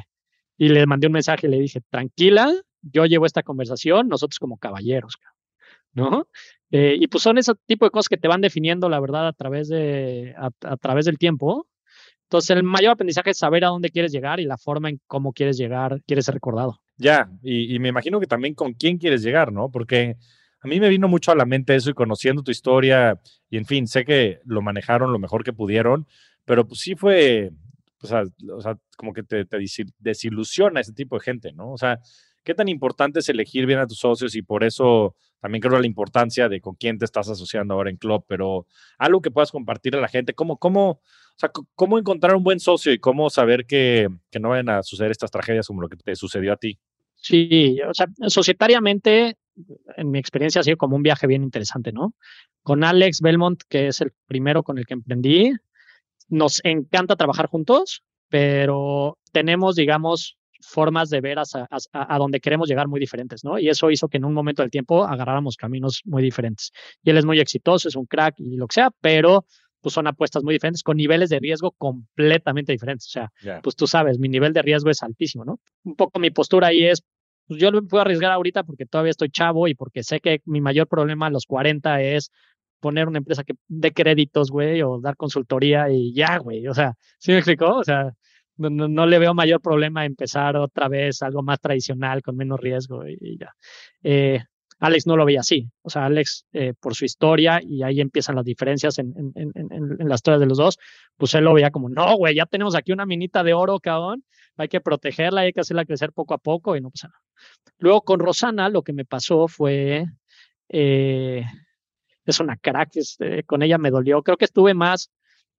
y 0.57 0.69
le 0.69 0.87
mandé 0.87 1.09
un 1.09 1.13
mensaje 1.13 1.47
y 1.47 1.51
le 1.51 1.59
dije, 1.59 1.81
tranquila, 1.91 2.53
yo 2.81 3.05
llevo 3.07 3.27
esta 3.27 3.43
conversación, 3.43 4.09
nosotros 4.09 4.39
como 4.39 4.57
caballeros, 4.59 5.17
¿no? 5.95 6.29
Eh, 6.71 6.97
y 6.99 7.07
pues 7.07 7.23
son 7.23 7.39
ese 7.39 7.53
tipo 7.67 7.85
de 7.85 7.91
cosas 7.91 8.09
que 8.09 8.17
te 8.17 8.29
van 8.29 8.41
definiendo, 8.41 8.89
la 8.89 9.01
verdad, 9.01 9.29
a 9.29 9.33
través, 9.33 9.69
de, 9.69 10.35
a, 10.37 10.77
través 10.77 11.05
del 11.05 11.19
tiempo. 11.19 11.69
Entonces, 12.25 12.51
el 12.51 12.65
mayor 12.65 12.93
aprendizaje 12.93 13.31
es 13.31 13.39
saber 13.39 13.65
a 13.65 13.69
dónde 13.69 13.91
quieres 13.91 14.11
llegar 14.11 14.41
y 14.41 14.45
la 14.45 14.59
forma 14.59 14.89
en 14.89 15.01
cómo 15.07 15.33
quieres 15.33 15.57
llegar, 15.57 16.03
quieres 16.07 16.25
ser 16.25 16.35
recordado. 16.35 16.81
Ya, 16.97 17.31
y, 17.43 17.79
me 17.79 17.89
imagino 17.89 18.19
que 18.19 18.27
también 18.27 18.55
con 18.55 18.73
quién 18.73 18.99
quieres 18.99 19.23
llegar, 19.23 19.53
¿no? 19.53 19.71
Porque 19.71 20.17
a 20.61 20.67
mí 20.67 20.81
me 20.81 20.89
vino 20.89 21.07
mucho 21.07 21.31
a 21.31 21.37
la 21.37 21.45
mente 21.45 21.77
eso 21.77 21.91
y 21.91 21.95
conociendo 21.95 22.43
tu 22.43 22.51
historia, 22.51 23.21
y 23.51 23.57
en 23.57 23.67
fin, 23.67 23.87
sé 23.87 24.05
que 24.05 24.41
lo 24.45 24.63
manejaron 24.63 25.13
lo 25.13 25.19
mejor 25.19 25.45
que 25.45 25.53
pudieron, 25.53 26.07
pero 26.45 26.67
pues 26.67 26.81
sí 26.81 26.97
fue, 26.97 27.53
o 28.01 28.07
sea, 28.07 28.23
o 28.53 28.61
sea 28.61 28.77
como 28.97 29.13
que 29.13 29.23
te, 29.23 29.45
te 29.45 29.59
desilusiona 29.99 30.81
ese 30.81 30.93
tipo 30.93 31.17
de 31.17 31.25
gente, 31.25 31.53
¿no? 31.53 31.73
O 31.73 31.79
sea, 31.79 32.01
¿Qué 32.45 32.55
tan 32.55 32.69
importante 32.69 33.21
es 33.21 33.29
elegir 33.29 33.67
bien 33.67 33.79
a 33.79 33.87
tus 33.87 33.99
socios? 33.99 34.35
Y 34.37 34.43
por 34.43 34.65
eso 34.65 35.17
también 35.41 35.61
creo 35.61 35.79
la 35.79 35.87
importancia 35.87 36.49
de 36.49 36.61
con 36.61 36.75
quién 36.75 36.99
te 36.99 37.05
estás 37.05 37.29
asociando 37.29 37.75
ahora 37.75 37.91
en 37.91 37.97
Club, 37.97 38.25
pero 38.29 38.67
algo 38.99 39.21
que 39.21 39.31
puedas 39.31 39.51
compartir 39.51 39.97
a 39.97 40.01
la 40.01 40.09
gente, 40.09 40.35
¿cómo, 40.35 40.59
cómo, 40.59 41.01
cómo 41.75 41.99
encontrar 41.99 42.35
un 42.35 42.45
buen 42.45 42.61
socio 42.61 42.93
y 42.93 42.99
cómo 42.99 43.29
saber 43.31 43.67
que, 43.67 44.09
que 44.31 44.41
no 44.41 44.51
vayan 44.51 44.69
a 44.69 44.83
suceder 44.83 45.11
estas 45.11 45.31
tragedias 45.31 45.67
como 45.67 45.83
lo 45.83 45.89
que 45.89 45.97
te 45.97 46.17
sucedió 46.17 46.53
a 46.53 46.57
ti? 46.57 46.79
Sí, 47.17 47.79
o 47.89 47.95
sea, 47.95 48.07
societariamente, 48.29 49.39
en 49.97 50.11
mi 50.11 50.19
experiencia 50.19 50.61
ha 50.61 50.65
sido 50.65 50.77
como 50.77 50.97
un 50.97 51.03
viaje 51.03 51.27
bien 51.27 51.43
interesante, 51.43 51.93
¿no? 51.93 52.15
Con 52.63 52.85
Alex 52.85 53.21
Belmont, 53.21 53.63
que 53.69 53.89
es 53.89 54.01
el 54.03 54.13
primero 54.27 54.63
con 54.63 54.79
el 54.79 54.85
que 54.85 54.95
emprendí, 54.95 55.53
nos 56.29 56.63
encanta 56.65 57.17
trabajar 57.17 57.47
juntos, 57.47 58.03
pero 58.29 59.19
tenemos, 59.33 59.77
digamos, 59.77 60.37
formas 60.67 61.11
de 61.11 61.21
ver 61.21 61.39
a, 61.39 61.45
a, 61.93 62.19
donde 62.19 62.41
queremos 62.41 62.69
llegar 62.69 62.89
muy 62.89 63.01
diferentes, 63.01 63.45
¿no? 63.45 63.59
Y 63.59 63.69
eso 63.69 63.91
hizo 63.91 64.09
que 64.09 64.17
en 64.17 64.25
un 64.25 64.35
momento 64.35 64.63
del 64.63 64.71
tiempo 64.71 65.05
agarráramos 65.05 65.57
caminos 65.57 66.03
muy 66.05 66.23
diferentes. 66.23 66.73
Y 67.03 67.11
él 67.11 67.19
es 67.19 67.25
muy 67.25 67.41
exitoso, 67.41 67.89
es 67.89 67.97
un 67.97 68.07
crack 68.07 68.35
y 68.39 68.57
lo 68.57 68.67
que 68.67 68.75
sea, 68.75 68.91
pero 69.01 69.47
pues 69.81 69.93
son 69.93 70.07
apuestas 70.07 70.43
muy 70.43 70.55
diferentes 70.55 70.83
con 70.83 70.97
niveles 70.97 71.29
de 71.29 71.39
riesgo 71.39 71.73
completamente 71.73 72.73
diferentes. 72.73 73.07
O 73.09 73.11
sea, 73.11 73.33
pues 73.63 73.77
tú 73.77 73.87
sabes, 73.87 74.19
mi 74.19 74.29
nivel 74.29 74.55
de 74.55 74.63
riesgo 74.63 74.91
es 74.91 75.03
altísimo, 75.03 75.45
¿no? 75.45 75.61
Un 75.85 75.95
poco 75.95 76.19
mi 76.19 76.31
postura 76.31 76.69
ahí 76.69 76.85
es, 76.87 77.03
pues 77.47 77.61
yo 77.61 77.71
lo 77.71 77.87
puedo 77.87 78.01
arriesgar 78.01 78.33
ahorita 78.33 78.65
porque 78.65 78.87
todavía 78.87 79.11
estoy 79.11 79.29
chavo 79.29 79.69
y 79.69 79.75
porque 79.75 80.03
sé 80.03 80.21
que 80.21 80.41
mi 80.47 80.63
mayor 80.63 80.89
problema 80.89 81.27
a 81.27 81.31
los 81.31 81.45
40 81.45 82.01
es 82.01 82.31
poner 82.81 83.09
una 83.09 83.19
empresa 83.19 83.45
que 83.45 83.55
dé 83.69 83.93
créditos, 83.93 84.51
güey, 84.51 84.83
o 84.83 85.01
dar 85.01 85.17
consultoría 85.17 85.91
y 85.91 86.15
ya, 86.15 86.39
güey. 86.39 86.67
O 86.67 86.75
sea, 86.75 86.95
¿sí 87.19 87.33
me 87.33 87.39
explicó? 87.39 87.77
O 87.77 87.85
sea, 87.85 88.15
no, 88.57 89.07
le 89.07 89.19
veo 89.19 89.35
mayor 89.35 89.61
problema 89.61 90.05
empezar 90.05 90.57
otra 90.57 90.89
vez 90.89 91.23
algo 91.23 91.43
más 91.43 91.61
tradicional, 91.61 92.23
con 92.23 92.37
menos 92.37 92.61
riesgo 92.61 93.07
y, 93.07 93.39
ya. 93.39 93.55
Eh, 94.03 94.41
Alex 94.81 95.07
no 95.07 95.17
lo 95.17 95.25
veía 95.25 95.41
así. 95.41 95.71
O 95.83 95.91
sea, 95.91 96.07
Alex, 96.07 96.47
eh, 96.53 96.75
por 96.79 96.95
su 96.95 97.05
historia, 97.05 97.61
y 97.63 97.83
ahí 97.83 98.01
empiezan 98.01 98.37
las 98.37 98.45
diferencias 98.45 98.99
en, 98.99 99.15
en, 99.17 99.53
en, 99.55 99.73
en, 99.99 100.09
las 100.09 100.19
historias 100.19 100.41
de 100.41 100.47
los 100.47 100.59
dos, 100.59 100.79
pues 101.17 101.33
él 101.35 101.45
lo 101.45 101.55
veía 101.55 101.71
como, 101.71 101.89
no, 101.89 102.17
güey, 102.17 102.35
ya 102.35 102.47
tenemos 102.47 102.75
aquí 102.75 102.93
una 102.93 103.07
minita 103.07 103.43
de 103.43 103.55
oro, 103.55 103.79
cabrón, 103.81 104.25
hay 104.57 104.69
que 104.69 104.81
protegerla, 104.81 105.43
hay 105.43 105.53
que 105.53 105.61
hacerla 105.61 105.85
crecer 105.85 106.13
poco 106.13 106.35
a 106.35 106.39
poco 106.39 106.77
y 106.77 106.81
no 106.81 106.91
pasa 106.91 107.09
nada. 107.09 107.21
Luego 107.79 108.03
con 108.03 108.21
Rosana 108.21 108.69
lo 108.69 108.83
que 108.83 108.93
me 108.93 109.05
pasó 109.05 109.49
fue, 109.49 110.07
eh, 110.69 111.45
es 112.25 112.41
una 112.41 112.57
crack, 112.57 112.97
este, 112.97 113.43
con 113.45 113.63
ella 113.63 113.79
me 113.79 113.91
dolió, 113.91 114.23
creo 114.23 114.37
que 114.37 114.45
estuve 114.45 114.75
más 114.75 115.11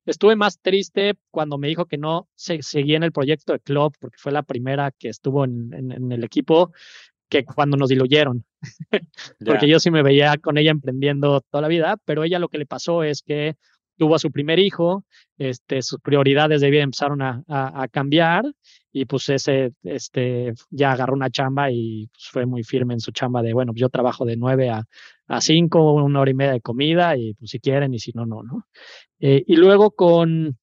Estuve 0.06 0.36
más 0.36 0.60
triste 0.62 1.16
cuando 1.32 1.58
me 1.58 1.68
dijo 1.68 1.86
que 1.86 1.98
no 1.98 2.28
se 2.36 2.62
seguía 2.62 2.98
en 2.98 3.04
el 3.04 3.12
proyecto 3.12 3.54
de 3.54 3.60
club, 3.60 3.96
porque 4.00 4.18
fue 4.20 4.32
la 4.32 4.44
primera 4.44 4.92
que 4.92 5.10
estuvo 5.10 5.46
en, 5.46 5.74
en, 5.74 6.12
el 6.12 6.24
equipo, 6.24 6.72
que 7.29 7.44
cuando 7.44 7.77
nos 7.77 7.90
diluyeron. 7.90 8.46
porque 9.46 9.68
yo 9.68 9.79
sí 9.79 9.92
me 9.92 10.03
veía 10.03 10.38
con 10.38 10.58
ella 10.58 10.72
emprendiendo 10.72 11.42
toda 11.42 11.62
la 11.62 11.68
vida, 11.68 11.98
pero 12.06 12.24
ella 12.24 12.40
lo 12.40 12.50
que 12.50 12.60
le 12.60 12.66
pasó 12.66 13.03
es 13.03 13.24
que 13.24 13.56
tuvo 13.98 14.16
a 14.16 14.20
su 14.20 14.32
primer 14.32 14.60
hijo, 14.60 15.06
este, 15.38 15.82
sus 15.82 16.00
prioridades 16.00 16.62
de 16.62 16.70
vida 16.70 16.84
empezaron 16.84 17.22
a, 17.22 17.44
a, 17.48 17.88
cambiar 17.88 18.46
y 18.98 19.03
pues 19.03 19.27
ese 19.27 19.74
este, 19.84 20.53
ya 20.70 20.94
agarró 20.94 21.16
una 21.16 21.29
chamba 21.29 21.70
y 21.70 22.08
pues, 22.14 22.27
fue 22.31 22.46
muy 22.46 22.64
firme 22.64 22.94
en 22.94 23.01
su 23.01 23.12
chamba 23.12 23.42
de, 23.42 23.51
bueno, 23.51 23.74
yo 23.75 23.90
trabajo 23.90 24.24
de 24.24 24.38
9 24.38 24.70
a, 24.70 24.86
a 25.27 25.42
5, 25.42 25.96
una 25.96 26.22
hora 26.22 26.31
y 26.31 26.34
media 26.34 26.53
de 26.53 26.62
comida 26.62 27.18
y 27.18 27.34
pues 27.34 27.51
si 27.51 27.60
quieren 27.60 27.94
y 27.94 28.00
si 28.00 28.14
no, 28.14 28.25
no, 28.25 28.42
¿no? 28.42 28.66
Eh, 29.20 29.44
y 29.48 29.58
luego 29.58 29.92
con, 29.92 30.58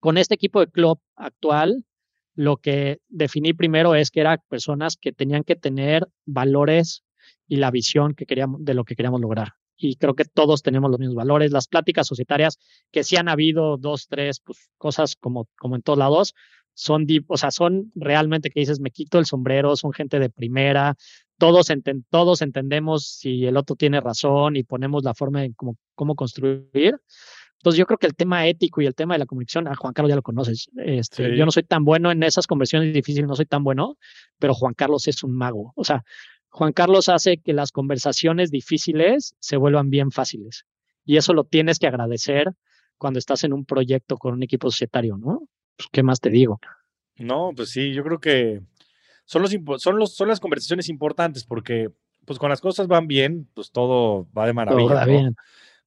con 0.00 0.18
este 0.18 0.34
equipo 0.34 0.60
de 0.60 0.70
club 0.70 1.00
actual, 1.16 1.86
lo 2.34 2.58
que 2.58 2.98
definí 3.08 3.54
primero 3.54 3.94
es 3.94 4.10
que 4.10 4.20
eran 4.20 4.38
personas 4.50 4.98
que 4.98 5.12
tenían 5.12 5.42
que 5.42 5.56
tener 5.56 6.06
valores 6.26 7.04
y 7.46 7.56
la 7.56 7.70
visión 7.70 8.12
que 8.12 8.26
queríamos, 8.26 8.62
de 8.62 8.74
lo 8.74 8.84
que 8.84 8.96
queríamos 8.96 9.22
lograr 9.22 9.54
y 9.78 9.96
creo 9.96 10.14
que 10.14 10.24
todos 10.24 10.62
tenemos 10.62 10.90
los 10.90 10.98
mismos 10.98 11.16
valores. 11.16 11.52
Las 11.52 11.68
pláticas 11.68 12.06
societarias, 12.08 12.58
que 12.90 13.04
sí 13.04 13.16
han 13.16 13.28
habido 13.28 13.76
dos, 13.76 14.08
tres 14.08 14.40
pues, 14.40 14.68
cosas 14.76 15.14
como, 15.14 15.48
como 15.56 15.76
en 15.76 15.82
todos 15.82 15.98
lados, 15.98 16.34
son, 16.78 17.06
o 17.26 17.36
sea, 17.36 17.50
son 17.50 17.90
realmente 17.96 18.50
que 18.50 18.60
dices, 18.60 18.78
me 18.78 18.92
quito 18.92 19.18
el 19.18 19.26
sombrero, 19.26 19.74
son 19.74 19.92
gente 19.92 20.20
de 20.20 20.30
primera, 20.30 20.94
todos, 21.36 21.66
todos 22.08 22.40
entendemos 22.40 23.04
si 23.04 23.46
el 23.46 23.56
otro 23.56 23.74
tiene 23.74 24.00
razón 24.00 24.54
y 24.54 24.62
ponemos 24.62 25.02
la 25.02 25.12
forma 25.12 25.40
de 25.40 25.52
cómo, 25.54 25.76
cómo 25.96 26.14
construir. 26.14 26.94
Entonces 27.58 27.78
yo 27.78 27.86
creo 27.86 27.98
que 27.98 28.06
el 28.06 28.14
tema 28.14 28.46
ético 28.46 28.80
y 28.80 28.86
el 28.86 28.94
tema 28.94 29.14
de 29.14 29.18
la 29.18 29.26
comunicación, 29.26 29.66
a 29.66 29.74
Juan 29.74 29.92
Carlos 29.92 30.10
ya 30.10 30.16
lo 30.16 30.22
conoces, 30.22 30.68
este, 30.76 31.36
yo 31.36 31.44
no 31.44 31.50
soy 31.50 31.64
tan 31.64 31.84
bueno 31.84 32.12
en 32.12 32.22
esas 32.22 32.46
conversiones 32.46 32.94
difíciles, 32.94 33.28
no 33.28 33.34
soy 33.34 33.46
tan 33.46 33.64
bueno, 33.64 33.96
pero 34.38 34.54
Juan 34.54 34.74
Carlos 34.74 35.08
es 35.08 35.24
un 35.24 35.36
mago. 35.36 35.72
O 35.74 35.82
sea, 35.82 36.04
Juan 36.48 36.72
Carlos 36.72 37.08
hace 37.08 37.38
que 37.38 37.52
las 37.54 37.72
conversaciones 37.72 38.52
difíciles 38.52 39.34
se 39.40 39.56
vuelvan 39.56 39.90
bien 39.90 40.12
fáciles. 40.12 40.64
Y 41.04 41.16
eso 41.16 41.34
lo 41.34 41.42
tienes 41.42 41.80
que 41.80 41.88
agradecer 41.88 42.52
cuando 42.98 43.18
estás 43.18 43.42
en 43.42 43.52
un 43.52 43.64
proyecto 43.64 44.16
con 44.16 44.34
un 44.34 44.44
equipo 44.44 44.70
societario, 44.70 45.16
¿no? 45.16 45.48
Pues, 45.78 45.88
¿Qué 45.92 46.02
más 46.02 46.20
te 46.20 46.28
digo? 46.28 46.60
No, 47.16 47.52
pues 47.56 47.70
sí, 47.70 47.94
yo 47.94 48.02
creo 48.02 48.20
que 48.20 48.60
son, 49.24 49.42
los, 49.42 49.56
son, 49.80 49.98
los, 49.98 50.14
son 50.14 50.28
las 50.28 50.40
conversaciones 50.40 50.88
importantes 50.88 51.44
porque 51.44 51.88
pues 52.26 52.38
con 52.38 52.50
las 52.50 52.60
cosas 52.60 52.88
van 52.88 53.06
bien, 53.06 53.48
pues 53.54 53.70
todo 53.70 54.28
va 54.36 54.46
de 54.46 54.52
maravilla. 54.52 55.04
bien. 55.06 55.36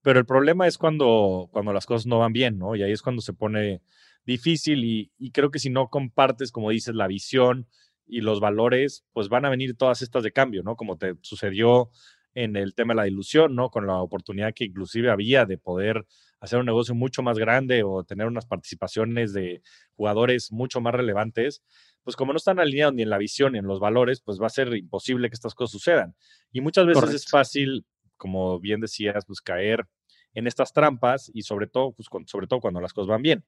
Pero 0.01 0.19
el 0.19 0.25
problema 0.25 0.65
es 0.65 0.79
cuando, 0.79 1.49
cuando 1.51 1.73
las 1.73 1.85
cosas 1.85 2.07
no 2.07 2.17
van 2.17 2.33
bien, 2.33 2.57
¿no? 2.57 2.75
Y 2.75 2.81
ahí 2.81 2.91
es 2.91 3.03
cuando 3.03 3.21
se 3.21 3.33
pone 3.33 3.81
difícil 4.25 4.83
y, 4.83 5.11
y 5.19 5.31
creo 5.31 5.51
que 5.51 5.59
si 5.59 5.69
no 5.69 5.89
compartes, 5.89 6.51
como 6.51 6.71
dices, 6.71 6.95
la 6.95 7.05
visión 7.05 7.67
y 8.07 8.21
los 8.21 8.39
valores, 8.39 9.05
pues 9.13 9.29
van 9.29 9.45
a 9.45 9.49
venir 9.49 9.75
todas 9.75 10.01
estas 10.01 10.23
de 10.23 10.31
cambio, 10.31 10.63
¿no? 10.63 10.75
Como 10.75 10.97
te 10.97 11.15
sucedió 11.21 11.91
en 12.33 12.55
el 12.55 12.73
tema 12.73 12.93
de 12.93 13.01
la 13.01 13.07
ilusión, 13.07 13.55
¿no? 13.55 13.69
Con 13.69 13.85
la 13.85 13.97
oportunidad 13.97 14.53
que 14.53 14.65
inclusive 14.65 15.11
había 15.11 15.45
de 15.45 15.57
poder 15.57 16.05
hacer 16.41 16.59
un 16.59 16.65
negocio 16.65 16.93
mucho 16.93 17.23
más 17.23 17.37
grande 17.37 17.83
o 17.83 18.03
tener 18.03 18.27
unas 18.27 18.45
participaciones 18.45 19.31
de 19.31 19.61
jugadores 19.95 20.51
mucho 20.51 20.81
más 20.81 20.93
relevantes, 20.93 21.63
pues 22.03 22.17
como 22.17 22.33
no 22.33 22.37
están 22.37 22.59
alineados 22.59 22.93
ni 22.93 23.03
en 23.03 23.09
la 23.09 23.17
visión 23.17 23.53
ni 23.53 23.59
en 23.59 23.67
los 23.67 23.79
valores, 23.79 24.19
pues 24.19 24.41
va 24.41 24.47
a 24.47 24.49
ser 24.49 24.75
imposible 24.75 25.29
que 25.29 25.35
estas 25.35 25.55
cosas 25.55 25.71
sucedan. 25.71 26.15
Y 26.51 26.59
muchas 26.59 26.85
veces 26.85 27.13
es 27.13 27.25
fácil, 27.29 27.85
como 28.17 28.59
bien 28.59 28.81
decías, 28.81 29.23
pues 29.25 29.39
caer 29.39 29.87
en 30.33 30.47
estas 30.47 30.73
trampas 30.73 31.31
y 31.33 31.43
sobre 31.43 31.67
todo, 31.67 31.93
pues, 31.93 32.09
sobre 32.25 32.47
todo 32.47 32.59
cuando 32.59 32.81
las 32.81 32.91
cosas 32.91 33.07
van 33.09 33.21
bien 33.21 33.45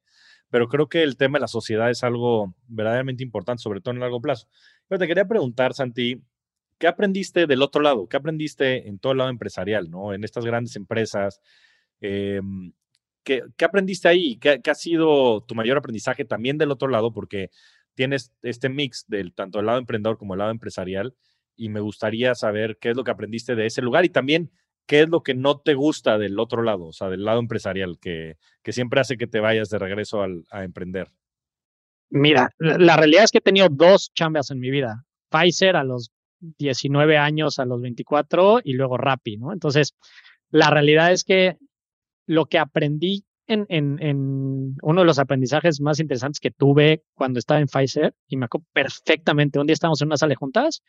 pero 0.53 0.67
creo 0.67 0.87
que 0.87 1.01
el 1.01 1.17
tema 1.17 1.39
de 1.39 1.41
la 1.41 1.47
sociedad 1.47 1.89
es 1.89 2.03
algo 2.03 2.53
verdaderamente 2.67 3.23
importante, 3.23 3.63
sobre 3.63 3.81
todo 3.81 3.89
en 3.89 3.97
el 3.97 4.01
largo 4.01 4.21
plazo. 4.21 4.47
Pero 4.87 4.99
te 4.99 5.07
quería 5.07 5.27
preguntar, 5.27 5.73
Santi, 5.73 6.21
¿qué 6.77 6.85
aprendiste 6.85 7.47
del 7.47 7.63
otro 7.63 7.81
lado? 7.81 8.07
¿Qué 8.07 8.17
aprendiste 8.17 8.87
en 8.87 8.99
todo 8.99 9.13
el 9.13 9.17
lado 9.17 9.31
empresarial, 9.31 9.89
¿no? 9.89 10.13
En 10.13 10.23
estas 10.23 10.45
grandes 10.45 10.75
empresas. 10.75 11.41
Em, 12.01 12.71
¿qué, 13.23 13.43
aprendiste 13.63 14.07
ahí? 14.07 14.37
¿Qué, 14.37 14.61
ha 14.65 14.75
sido 14.75 15.41
tu 15.41 15.55
mayor 15.55 15.77
aprendizaje 15.77 16.25
también 16.25 16.57
del 16.57 16.71
otro 16.71 16.87
lado? 16.87 17.13
Porque 17.13 17.49
tienes 17.95 18.31
este 18.41 18.69
mix 18.69 19.05
del 19.07 19.33
tanto 19.33 19.59
del 19.59 19.67
lado 19.67 19.79
emprendedor 19.79 20.17
como 20.17 20.33
el 20.33 20.39
lado 20.39 20.51
empresarial 20.51 21.15
y 21.55 21.69
me 21.69 21.79
gustaría 21.79 22.35
saber 22.35 22.77
qué 22.79 22.89
es 22.89 22.95
lo 22.95 23.03
que 23.03 23.11
aprendiste 23.11 23.55
de 23.55 23.67
ese 23.67 23.81
lugar 23.81 24.05
y 24.05 24.09
también 24.09 24.51
¿qué 24.85 25.01
es 25.01 25.09
lo 25.09 25.23
que 25.23 25.33
no 25.33 25.59
te 25.59 25.73
gusta 25.73 26.17
del 26.17 26.39
otro 26.39 26.61
lado, 26.61 26.85
o 26.85 26.93
sea, 26.93 27.09
del 27.09 27.23
lado 27.23 27.39
empresarial, 27.39 27.97
que, 27.99 28.37
que 28.61 28.73
siempre 28.73 28.99
hace 28.99 29.17
que 29.17 29.27
te 29.27 29.39
vayas 29.39 29.69
de 29.69 29.79
regreso 29.79 30.21
al, 30.21 30.43
a 30.51 30.63
emprender? 30.63 31.09
Mira, 32.09 32.49
la, 32.59 32.95
realidad 32.95 33.23
es 33.23 33.31
que 33.31 33.39
he 33.39 33.41
tenido 33.41 33.69
dos 33.71 34.11
chambas 34.13 34.51
en 34.51 34.59
mi 34.59 34.69
vida. 34.69 35.03
Pfizer 35.29 35.75
a 35.75 35.83
los 35.83 36.11
19 36.39 37.17
años, 37.17 37.57
a 37.57 37.65
los 37.65 37.81
24 37.81 38.61
y 38.63 38.73
luego 38.73 38.97
Rappi, 38.97 39.37
¿no? 39.37 39.51
Entonces, 39.51 39.95
la 40.51 40.69
realidad 40.69 41.11
es 41.11 41.23
que 41.23 41.57
lo 42.25 42.45
que 42.45 42.59
aprendí 42.59 43.25
en, 43.47 44.75
uno 44.81 45.01
de 45.01 45.05
los 45.05 45.19
aprendizajes 45.19 45.81
más 45.81 45.99
interesantes 45.99 46.39
que 46.39 46.51
tuve 46.51 47.03
cuando 47.13 47.39
estaba 47.39 47.59
en 47.59 47.67
Pfizer, 47.67 48.15
y 48.27 48.37
me 48.37 48.45
acuerdo 48.45 48.67
perfectamente, 48.73 49.59
un 49.59 49.67
día 49.67 49.73
estábamos 49.73 50.01
en 50.01 50.07
una 50.07 50.17
sala 50.17 50.31
de 50.31 50.35
juntas 50.35 50.81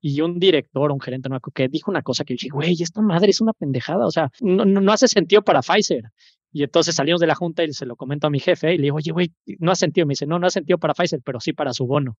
y 0.00 0.20
un 0.20 0.38
director, 0.38 0.90
un 0.90 1.00
gerente, 1.00 1.28
no 1.28 1.34
me 1.34 1.36
acuerdo, 1.38 1.54
que 1.54 1.68
dijo 1.68 1.90
una 1.90 2.02
cosa 2.02 2.24
que 2.24 2.34
yo 2.34 2.38
dije, 2.42 2.48
güey, 2.52 2.76
esta 2.80 3.00
madre 3.00 3.30
es 3.30 3.40
una 3.40 3.52
pendejada, 3.52 4.06
o 4.06 4.10
sea, 4.10 4.30
no, 4.40 4.64
no, 4.64 4.92
hace 4.92 5.08
sentido 5.08 5.42
para 5.42 5.62
Pfizer. 5.62 6.10
Y 6.52 6.64
entonces 6.64 6.96
salimos 6.96 7.20
de 7.20 7.28
la 7.28 7.36
junta 7.36 7.62
y 7.62 7.72
se 7.72 7.86
lo 7.86 7.94
comento 7.94 8.26
a 8.26 8.30
mi 8.30 8.40
jefe 8.40 8.74
y 8.74 8.76
le 8.76 8.84
digo, 8.84 8.96
oye, 8.96 9.12
güey, 9.12 9.32
no 9.60 9.70
ha 9.70 9.76
sentido. 9.76 10.04
Me 10.04 10.12
dice, 10.12 10.26
no, 10.26 10.40
no 10.40 10.48
ha 10.48 10.50
sentido 10.50 10.78
para 10.78 10.94
Pfizer, 10.94 11.20
pero 11.24 11.38
sí 11.38 11.52
para 11.52 11.72
su 11.72 11.86
bono. 11.86 12.16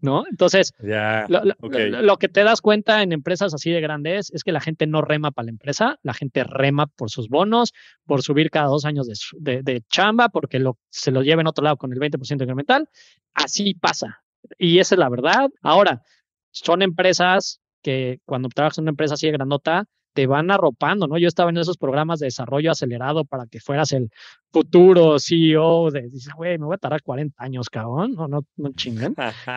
¿No? 0.00 0.24
Entonces, 0.28 0.72
lo, 0.80 2.16
que 2.18 2.28
te 2.28 2.44
das 2.44 2.60
cuenta 2.60 3.02
en 3.02 3.12
empresas 3.12 3.54
así 3.54 3.70
de 3.70 3.80
grandes 3.80 4.30
es 4.32 4.42
que 4.42 4.52
la 4.52 4.60
gente 4.60 4.86
no 4.86 5.00
rema 5.02 5.30
para 5.30 5.46
la 5.46 5.50
empresa, 5.50 5.98
la 6.02 6.14
gente 6.14 6.44
rema 6.44 6.86
por 6.86 7.10
sus 7.10 7.28
bonos, 7.28 7.72
por 8.04 8.22
subir 8.22 8.50
cada 8.50 8.66
dos 8.66 8.84
años 8.84 9.06
de, 9.38 9.82
chamba, 9.88 10.28
porque 10.28 10.58
lo, 10.58 10.78
se 10.90 11.10
lo 11.12 11.22
lleven 11.22 11.46
a 11.46 11.50
otro 11.50 11.64
lado 11.64 11.76
con 11.76 11.92
el 11.92 12.00
20% 12.00 12.42
incremental. 12.42 12.88
Así 13.34 13.74
pasa. 13.74 14.22
Y 14.58 14.78
esa 14.80 14.96
es 14.96 14.98
la 14.98 15.08
verdad. 15.08 15.48
Ahora, 15.62 16.02
son 16.50 16.82
empresas 16.82 17.60
que 17.82 18.18
cuando 18.24 18.48
trabajas 18.48 18.78
en 18.78 18.82
una 18.82 18.90
empresa 18.90 19.14
así 19.14 19.26
de 19.26 19.32
grandota, 19.32 19.84
te 20.12 20.26
van 20.26 20.50
arropando, 20.50 21.06
¿no? 21.06 21.18
Yo 21.18 21.28
estaba 21.28 21.50
en 21.50 21.58
esos 21.58 21.78
programas 21.78 22.20
de 22.20 22.26
desarrollo 22.26 22.70
acelerado 22.70 23.24
para 23.24 23.46
que 23.46 23.60
fueras 23.60 23.92
el 23.92 24.10
futuro 24.52 25.18
CEO 25.18 25.90
de, 25.90 26.08
dices, 26.08 26.32
güey, 26.34 26.58
me 26.58 26.66
voy 26.66 26.74
a 26.74 26.78
tardar 26.78 27.02
40 27.02 27.42
años, 27.42 27.70
cabrón, 27.70 28.14
no, 28.14 28.28
no, 28.28 28.44
no 28.56 28.72
chinguen. 28.74 29.14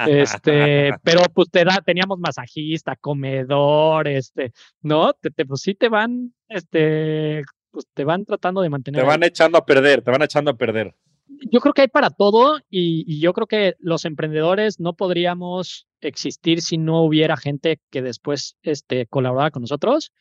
este, 0.08 0.91
pero 1.04 1.22
pues 1.34 1.50
te 1.50 1.65
da, 1.65 1.82
teníamos 1.86 2.20
masajista, 2.20 2.96
comedor, 2.96 4.08
este, 4.08 4.54
¿no? 4.82 5.13
Te, 5.13 5.32
te, 5.32 5.46
pues 5.46 5.62
sí 5.62 5.76
te 5.76 5.89
van, 5.89 6.34
este, 6.48 7.44
pues 7.72 7.86
te 7.94 8.04
van 8.04 8.26
tratando 8.26 8.62
de 8.62 8.70
mantener. 8.70 9.02
Te 9.02 9.08
van 9.08 9.24
echando 9.24 9.58
a 9.58 9.65
perder, 9.65 10.02
te 10.02 10.12
van 10.12 10.22
echando 10.22 10.52
a 10.52 10.58
perder. 10.58 10.96
Yo 11.28 11.60
creo 11.60 11.74
que 11.74 11.82
hay 11.82 11.88
para 11.88 12.10
todo 12.10 12.60
y, 12.70 13.04
y 13.08 13.20
yo 13.20 13.34
creo 13.34 13.48
que 13.48 13.76
los 13.80 14.06
emprendedores 14.06 14.80
no 14.80 14.94
podríamos 14.94 15.88
existir 16.06 16.62
si 16.62 16.78
no 16.78 17.02
hubiera 17.04 17.38
gente 17.38 17.80
que 17.90 18.02
después 18.02 18.58
este, 18.62 19.08
colaborara 19.08 19.52
con 19.52 19.62
nosotros 19.62 20.12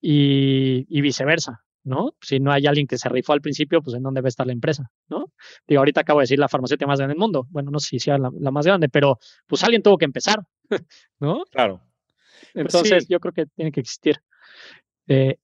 y, 0.00 1.00
viceversa, 1.00 1.64
¿no? 1.84 2.14
Si 2.20 2.40
no 2.40 2.52
hay 2.52 2.66
alguien 2.66 2.86
que 2.86 2.98
se 2.98 3.08
rifó 3.08 3.32
al 3.32 3.40
principio, 3.40 3.80
pues 3.82 3.96
en 3.96 4.02
dónde 4.02 4.20
va 4.20 4.26
a 4.26 4.28
estar 4.28 4.46
la 4.46 4.52
empresa, 4.52 4.90
¿no? 5.08 5.32
Digo, 5.66 5.80
ahorita 5.80 6.00
acabo 6.00 6.20
de 6.20 6.24
decir 6.24 6.38
la 6.38 6.48
farmacéutica 6.48 6.86
más 6.86 6.98
grande 6.98 7.14
del 7.14 7.20
mundo. 7.20 7.46
Bueno, 7.50 7.70
no 7.70 7.78
sé 7.78 7.88
si 7.88 7.98
sea 8.00 8.18
la, 8.18 8.50
más 8.50 8.66
grande, 8.66 8.88
pero 8.88 9.18
pues 9.46 9.62
alguien 9.64 9.82
tuvo 9.82 9.98
que 9.98 10.04
empezar, 10.04 10.40
¿no? 11.20 11.44
Claro. 11.50 11.80
Pues 12.52 12.66
Entonces, 12.66 13.06
yo 13.08 13.20
creo 13.20 13.32
que 13.32 13.46
tiene 13.46 13.72
que 13.72 13.80
existir. 13.80 14.16
Eh, 15.06 15.36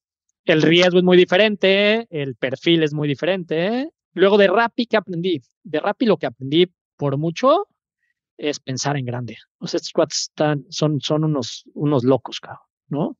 el 0.44 0.62
riesgo 0.62 0.98
es 0.98 1.04
muy 1.04 1.16
diferente, 1.16 2.06
el 2.10 2.34
perfil 2.34 2.82
es 2.82 2.92
muy 2.92 3.06
diferente. 3.06 3.90
Luego 4.18 4.36
de 4.36 4.48
Rappi, 4.48 4.86
¿qué 4.86 4.96
aprendí? 4.96 5.40
De 5.62 5.78
Rappi 5.78 6.04
lo 6.04 6.16
que 6.16 6.26
aprendí 6.26 6.66
por 6.96 7.16
mucho 7.16 7.68
es 8.36 8.58
pensar 8.58 8.96
en 8.96 9.04
grande. 9.04 9.36
O 9.58 9.68
sea, 9.68 9.78
estos 9.78 9.92
cuates 9.92 10.22
están, 10.22 10.66
son, 10.70 11.00
son 11.00 11.22
unos, 11.22 11.64
unos 11.74 12.02
locos. 12.02 12.40
¿no? 12.88 13.16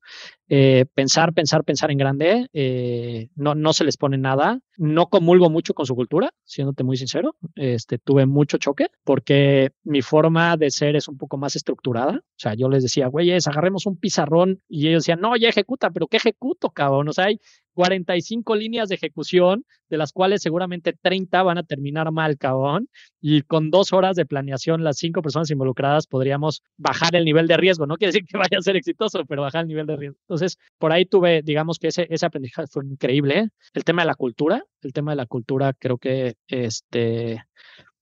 Eh, 0.48 0.87
pensar, 0.94 1.34
pensar, 1.34 1.62
pensar 1.62 1.90
en 1.90 1.98
grande, 1.98 2.48
eh, 2.52 3.28
no, 3.37 3.54
no 3.54 3.72
se 3.72 3.84
les 3.84 3.96
pone 3.96 4.18
nada. 4.18 4.61
No 4.76 5.08
comulgo 5.08 5.50
mucho 5.50 5.74
con 5.74 5.87
su 5.87 5.94
cultura, 5.94 6.32
siéndote 6.44 6.82
muy 6.82 6.96
sincero. 6.96 7.37
Este, 7.54 7.98
tuve 7.98 8.26
mucho 8.26 8.58
choque 8.58 8.88
porque 9.04 9.70
mi 9.84 10.02
forma 10.02 10.56
de 10.56 10.70
ser 10.70 10.96
es 10.96 11.06
un 11.06 11.18
poco 11.18 11.37
más 11.37 11.54
estructurada. 11.54 12.16
O 12.16 12.38
sea, 12.38 12.54
yo 12.54 12.68
les 12.68 12.82
decía, 12.82 13.06
güeyes, 13.08 13.46
agarremos 13.46 13.87
un 13.87 13.98
pizarrón 13.98 14.62
y 14.68 14.88
ellos 14.88 15.04
decían, 15.04 15.20
no, 15.20 15.37
ya 15.37 15.48
ejecuta, 15.48 15.90
pero 15.90 16.08
¿qué 16.08 16.16
ejecuto, 16.16 16.70
cabrón? 16.70 17.08
O 17.08 17.12
sea, 17.12 17.26
hay 17.26 17.40
45 17.78 18.56
líneas 18.56 18.88
de 18.88 18.96
ejecución, 18.96 19.64
de 19.88 19.98
las 19.98 20.12
cuales 20.12 20.42
seguramente 20.42 20.94
30 21.00 21.44
van 21.44 21.58
a 21.58 21.62
terminar 21.62 22.10
mal, 22.10 22.36
cabrón. 22.36 22.88
Y 23.20 23.42
con 23.42 23.70
dos 23.70 23.92
horas 23.92 24.16
de 24.16 24.26
planeación, 24.26 24.82
las 24.82 24.96
cinco 24.96 25.22
personas 25.22 25.48
involucradas 25.52 26.08
podríamos 26.08 26.64
bajar 26.76 27.14
el 27.14 27.24
nivel 27.24 27.46
de 27.46 27.56
riesgo. 27.56 27.86
No 27.86 27.94
quiere 27.94 28.10
decir 28.10 28.26
que 28.26 28.36
vaya 28.36 28.58
a 28.58 28.62
ser 28.62 28.74
exitoso, 28.74 29.24
pero 29.26 29.42
bajar 29.42 29.62
el 29.62 29.68
nivel 29.68 29.86
de 29.86 29.94
riesgo. 29.94 30.18
Entonces, 30.22 30.58
por 30.76 30.90
ahí 30.90 31.06
tuve, 31.06 31.42
digamos 31.42 31.78
que 31.78 31.86
ese, 31.86 32.08
ese 32.10 32.26
aprendizaje 32.26 32.66
fue 32.66 32.84
increíble. 32.84 33.38
¿eh? 33.38 33.48
El 33.74 33.84
tema 33.84 34.02
de 34.02 34.06
la 34.06 34.16
cultura, 34.16 34.64
el 34.82 34.92
tema 34.92 35.12
de 35.12 35.16
la 35.16 35.26
cultura 35.26 35.72
creo 35.72 35.98
que 35.98 36.34
este, 36.48 37.44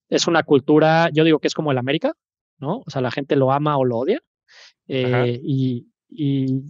es 0.09 0.27
una 0.27 0.43
cultura, 0.43 1.11
yo 1.13 1.23
digo 1.23 1.39
que 1.39 1.49
es 1.49 1.55
como 1.55 1.71
el 1.71 1.77
América, 1.77 2.15
¿no? 2.59 2.79
O 2.79 2.91
sea, 2.91 3.03
la 3.03 3.11
gente 3.11 3.37
lo 3.37 3.53
ama 3.53 3.77
o 3.77 3.85
lo 3.85 3.99
odia. 3.99 4.23
Eh, 4.89 5.39
y, 5.43 5.87
y, 6.09 6.63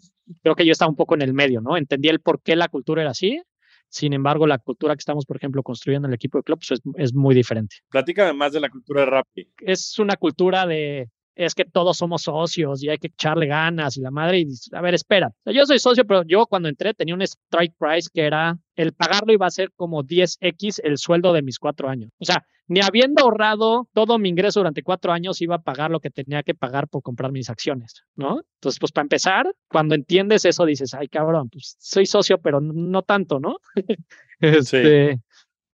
creo 0.43 0.55
que 0.55 0.67
yo 0.67 0.73
estaba 0.73 0.91
un 0.91 0.97
poco 0.97 1.15
en 1.15 1.23
el 1.23 1.35
medio, 1.35 1.61
¿no? 1.61 1.77
Entendí 1.77 2.09
el 2.09 2.21
por 2.21 2.41
qué 2.43 2.57
la 2.57 2.69
cultura 2.69 3.03
era 3.03 3.11
así. 3.11 3.41
Sin 3.89 4.13
embargo, 4.13 4.47
la 4.47 4.59
cultura 4.59 4.95
que 4.95 5.01
estamos, 5.01 5.25
por 5.27 5.37
ejemplo, 5.37 5.63
construyendo 5.63 6.07
en 6.07 6.11
el 6.11 6.17
equipo 6.17 6.39
de 6.39 6.45
club 6.45 6.59
pues, 6.59 6.81
es, 6.97 7.15
muy 7.15 7.35
diferente. 7.35 7.77
Platícame 7.89 8.33
más 8.33 8.53
de 8.53 8.61
la 8.61 8.69
cultura 8.69 9.03
de 9.03 9.07
Rappi. 9.07 9.49
Es 9.59 9.99
una 9.99 10.17
cultura 10.17 10.67
de, 10.67 11.09
es 11.37 11.55
que 11.55 11.65
todos 11.65 11.99
somos 11.99 12.23
socios 12.23 12.83
y 12.83 12.89
hay 12.89 12.99
que 12.99 13.09
echarle 13.09 13.47
ganas 13.47 13.97
y 13.97 14.01
la 14.01 14.11
madre, 14.11 14.41
y 14.41 14.47
a 14.73 14.81
ver, 14.81 14.95
espera, 14.95 15.31
yo 15.45 15.65
soy 15.67 15.79
socio, 15.79 16.05
pero 16.05 16.25
yo 16.25 16.47
cuando 16.47 16.69
entré 16.69 16.95
tenía 16.95 17.15
un 17.15 17.23
strike 17.23 17.75
price 17.79 18.09
que 18.13 18.23
era, 18.23 18.59
el 18.77 18.93
pagarlo 18.93 19.33
iba 19.33 19.47
a 19.47 19.51
ser 19.51 19.73
como 19.75 20.05
10x 20.05 20.81
el 20.85 20.99
sueldo 20.99 21.33
de 21.33 21.43
mis 21.43 21.59
cuatro 21.59 21.89
años. 21.89 22.11
O 22.19 22.25
sea, 22.25 22.45
ni 22.69 22.81
habiendo 22.81 23.23
ahorrado 23.23 23.89
todo 23.95 24.19
mi 24.19 24.29
ingreso 24.29 24.61
durante 24.61 24.83
cuatro 24.83 25.13
años, 25.13 25.41
iba 25.41 25.57
a 25.57 25.63
pagar 25.63 25.91
lo 25.91 26.01
que 26.01 26.11
tenía 26.11 26.43
que 26.43 26.55
pagar 26.55 26.89
por 26.89 27.03
comprar 27.03 27.33
mis 27.33 27.49
acciones, 27.49 28.05
¿no? 28.17 28.41
Entonces, 28.57 28.79
pues 28.79 28.93
para 28.93 29.05
empezar, 29.05 29.47
cuando 29.69 29.95
entiendes 29.95 30.45
eso, 30.45 30.65
dices, 30.67 30.95
ay, 30.95 31.09
cabrón, 31.09 31.49
pues 31.51 31.77
soy 31.79 32.07
socio, 32.07 32.39
pero 32.39 32.61
no 32.61 33.03
tanto, 33.03 33.41
¿no? 33.41 33.57
este, 34.41 35.21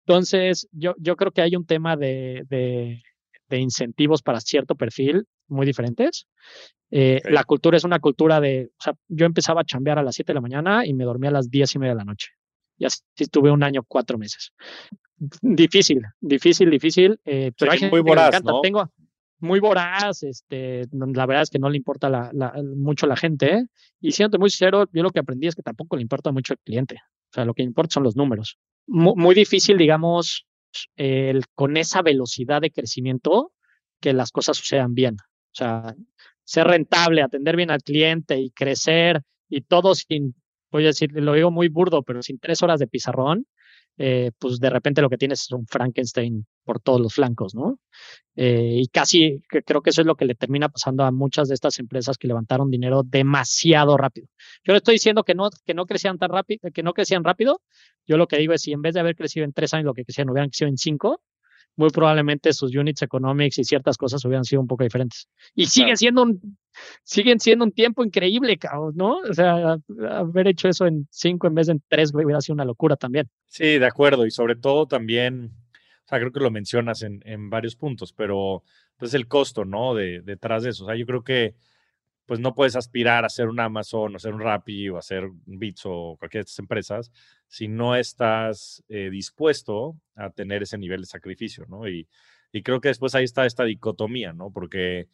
Entonces, 0.07 0.69
yo, 0.73 0.95
yo 0.99 1.17
creo 1.17 1.33
que 1.33 1.43
hay 1.43 1.57
un 1.57 1.65
tema 1.65 1.97
de, 1.97 2.45
de, 2.49 3.03
de 3.49 3.59
incentivos 3.59 4.23
para 4.23 4.41
cierto 4.41 4.75
perfil 4.75 5.27
muy 5.49 5.67
diferentes. 5.67 6.27
Eh, 6.91 7.21
la 7.25 7.45
cultura 7.45 7.77
es 7.77 7.85
una 7.85 8.01
cultura 8.01 8.41
de, 8.41 8.71
o 8.79 8.83
sea, 8.83 8.95
yo 9.09 9.27
empezaba 9.27 9.61
a 9.61 9.65
chambear 9.65 9.99
a 9.99 10.03
las 10.03 10.17
7 10.17 10.31
de 10.31 10.35
la 10.35 10.41
mañana 10.41 10.85
y 10.85 10.93
me 10.93 11.05
dormía 11.05 11.31
a 11.31 11.35
las 11.35 11.51
10 11.51 11.77
y 11.77 11.79
media 11.79 11.93
de 11.93 11.99
la 11.99 12.05
noche. 12.05 12.31
Y 12.81 12.87
así 12.87 13.03
estuve 13.19 13.51
un 13.51 13.63
año, 13.63 13.85
cuatro 13.87 14.17
meses. 14.17 14.53
Difícil, 15.43 16.01
difícil, 16.19 16.71
difícil. 16.71 17.21
Eh, 17.27 17.53
pero 17.57 17.73
hay 17.73 17.79
gente 17.79 17.95
muy 17.95 18.01
voraz, 18.01 18.31
que 18.31 18.37
encanta. 18.37 18.53
¿no? 18.53 18.61
Tengo 18.63 18.91
muy 19.41 19.61
voraz, 19.61 20.23
este, 20.23 20.87
la 20.93 21.27
verdad 21.27 21.43
es 21.43 21.51
que 21.51 21.59
no 21.59 21.69
le 21.69 21.77
importa 21.77 22.09
la, 22.09 22.31
la, 22.33 22.55
mucho 22.77 23.07
la 23.07 23.17
gente. 23.17 23.55
¿eh? 23.55 23.67
Y 24.01 24.13
siendo 24.13 24.39
muy 24.39 24.49
sincero, 24.49 24.87
yo 24.93 25.03
lo 25.03 25.11
que 25.11 25.21
aprendí 25.21 25.47
es 25.47 25.55
que 25.55 25.63
tampoco 25.63 25.97
le 25.97 26.03
importa 26.03 26.33
mucho 26.33 26.55
el 26.55 26.59
cliente. 26.65 26.97
O 26.97 27.35
sea, 27.35 27.45
lo 27.45 27.53
que 27.53 27.63
importa 27.63 27.95
son 27.95 28.05
los 28.05 28.17
números. 28.17 28.59
Muy, 28.87 29.15
muy 29.15 29.35
difícil, 29.35 29.77
digamos, 29.77 30.47
el, 30.97 31.45
con 31.55 31.77
esa 31.77 32.01
velocidad 32.01 32.63
de 32.63 32.71
crecimiento, 32.71 33.53
que 34.01 34.15
las 34.15 34.31
cosas 34.31 34.57
sucedan 34.57 34.95
bien. 34.95 35.17
O 35.21 35.55
sea, 35.55 35.95
ser 36.45 36.67
rentable, 36.67 37.21
atender 37.21 37.57
bien 37.57 37.71
al 37.71 37.83
cliente 37.83 38.39
y 38.41 38.51
crecer 38.51 39.23
y 39.51 39.61
todo 39.61 39.95
sin, 39.95 40.35
voy 40.71 40.85
a 40.85 40.89
decir, 40.89 41.11
lo 41.13 41.33
digo 41.35 41.51
muy 41.51 41.69
burdo, 41.69 42.03
pero 42.03 42.23
sin 42.23 42.39
tres 42.39 42.63
horas 42.63 42.81
de 42.81 42.87
pizarrón, 42.87 43.47
eh, 43.99 44.31
pues 44.39 44.59
de 44.61 44.71
repente 44.71 45.03
lo 45.03 45.11
que 45.11 45.19
tienes 45.19 45.43
es 45.43 45.53
un 45.53 45.67
Frankenstein 45.67 46.47
por 46.65 46.81
todos 46.81 47.01
los 47.01 47.13
flancos, 47.15 47.55
¿no? 47.55 47.79
Eh, 48.35 48.77
y 48.83 48.89
casi 48.89 49.43
creo 49.49 49.83
que 49.83 49.91
eso 49.91 50.01
es 50.01 50.07
lo 50.07 50.15
que 50.15 50.25
le 50.25 50.35
termina 50.35 50.69
pasando 50.71 51.05
a 51.05 51.11
muchas 51.11 51.49
de 51.49 51.55
estas 51.55 51.79
empresas 51.79 52.17
que 52.17 52.29
levantaron 52.29 52.71
dinero 52.71 53.03
demasiado 53.05 53.97
rápido. 53.99 54.29
Yo 54.65 54.73
le 54.73 54.79
estoy 54.79 54.95
diciendo 54.95 55.23
que 55.25 55.35
no, 55.35 55.51
que 55.67 55.75
no 55.75 55.85
crecían 55.85 56.17
tan 56.19 56.31
rápido, 56.31 56.71
que 56.73 56.83
no 56.83 56.95
crecían 56.95 57.25
rápido. 57.25 57.61
Yo 58.07 58.17
lo 58.17 58.27
que 58.27 58.39
digo 58.39 58.55
es 58.55 58.63
si 58.63 58.73
en 58.73 58.81
vez 58.81 58.95
de 58.95 59.01
haber 59.01 59.17
crecido 59.17 59.45
en 59.45 59.53
tres 59.53 59.75
años 59.75 59.85
lo 59.85 59.95
que 59.95 60.05
crecían 60.05 60.31
hubieran 60.31 60.49
crecido 60.49 60.69
en 60.71 60.79
cinco, 60.79 61.21
muy 61.81 61.89
probablemente 61.89 62.53
sus 62.53 62.77
units 62.77 63.01
economics 63.01 63.59
y 63.59 63.65
ciertas 63.65 63.97
cosas 63.97 64.23
hubieran 64.27 64.45
sido 64.45 64.61
un 64.61 64.69
poco 64.69 64.85
diferentes. 64.85 65.29
Y 65.55 65.65
siguen 65.65 65.97
siendo 65.97 66.23
un, 66.23 66.59
siguen 67.03 67.41
siendo 67.41 67.65
un 67.65 67.73
tiempo 67.73 68.05
increíble, 68.05 68.59
cabrón, 68.59 68.93
¿no? 68.97 69.17
O 69.19 69.33
sea, 69.33 69.79
haber 70.11 70.49
hecho 70.49 70.69
eso 70.69 70.87
en 70.87 71.09
cinco 71.11 71.47
en 71.47 71.55
vez 71.55 71.69
de 71.69 71.73
en 71.73 71.83
tres 71.89 72.13
hubiera 72.15 72.43
sido 72.43 72.55
una 72.55 72.67
locura 72.67 72.97
también. 72.97 73.31
Sí, 73.47 73.79
de 73.79 73.87
acuerdo. 73.87 74.27
Y 74.27 74.31
sobre 74.31 74.57
todo 74.57 74.87
también, 74.87 75.53
o 76.05 76.09
sea, 76.09 76.19
creo 76.19 76.33
que 76.33 76.41
lo 76.41 76.51
mencionas 76.51 77.03
en, 77.03 77.23
en 77.25 77.49
varios 77.49 77.77
puntos, 77.77 78.13
pero 78.13 78.63
pues 78.99 79.15
el 79.15 79.27
costo, 79.27 79.65
¿no? 79.65 79.95
De, 79.95 80.21
detrás 80.21 80.63
de 80.65 80.71
eso. 80.71 80.85
O 80.85 80.87
sea, 80.87 80.97
yo 80.97 81.07
creo 81.07 81.25
que 81.25 81.55
pues 82.31 82.39
no 82.39 82.55
puedes 82.55 82.77
aspirar 82.77 83.25
a 83.25 83.29
ser 83.29 83.49
un 83.49 83.59
Amazon 83.59 84.15
o 84.15 84.19
ser 84.21 84.33
un 84.33 84.41
Rappi 84.41 84.89
o 84.89 84.97
a 84.97 85.03
ser 85.03 85.25
un 85.25 85.59
Bits 85.59 85.83
o 85.85 86.15
cualquiera 86.17 86.45
de 86.45 86.47
estas 86.49 86.61
empresas 86.61 87.11
si 87.49 87.67
no 87.67 87.97
estás 87.97 88.85
eh, 88.89 89.11
dispuesto 89.11 89.97
a 90.15 90.31
tener 90.31 90.63
ese 90.63 90.79
nivel 90.79 91.01
de 91.01 91.09
sacrificio, 91.09 91.67
¿no? 91.69 91.89
Y, 91.89 92.07
y, 92.53 92.63
creo 92.63 92.81
que 92.81 92.87
después 92.87 93.17
ahí 93.17 93.25
está 93.25 93.47
esta 93.47 93.65
dicotomía, 93.65 94.33
¿no? 94.33 94.53
Porque, 94.53 95.09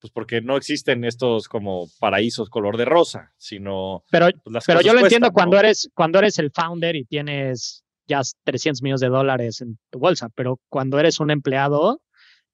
pues 0.00 0.12
porque 0.12 0.42
no 0.42 0.58
existen 0.58 1.06
estos 1.06 1.48
como 1.48 1.88
paraísos 1.98 2.50
color 2.50 2.76
de 2.76 2.84
rosa, 2.84 3.32
sino... 3.38 4.04
Pero, 4.10 4.28
pues, 4.44 4.62
pero 4.66 4.82
yo 4.82 4.92
lo 4.92 5.00
entiendo 5.00 5.32
cuando, 5.32 5.58
eres, 5.58 5.88
cuando 5.94 6.18
eres 6.18 6.38
el 6.38 6.50
founder 6.50 6.94
y 6.94 7.06
tienes 7.06 7.86
ya 8.06 8.20
300 8.44 8.82
millones 8.82 9.00
de 9.00 9.08
dólares 9.08 9.62
en 9.62 9.78
tu 9.88 9.98
bolsa, 9.98 10.28
pero 10.34 10.60
cuando 10.68 11.00
eres 11.00 11.20
un 11.20 11.30
empleado, 11.30 12.02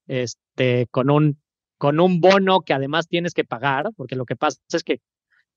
este, 0.06 0.86
con 0.92 1.10
un 1.10 1.40
con 1.78 2.00
un 2.00 2.20
bono 2.20 2.60
que 2.60 2.72
además 2.72 3.08
tienes 3.08 3.34
que 3.34 3.44
pagar, 3.44 3.90
porque 3.96 4.16
lo 4.16 4.24
que 4.24 4.36
pasa 4.36 4.60
es 4.72 4.82
que, 4.82 5.00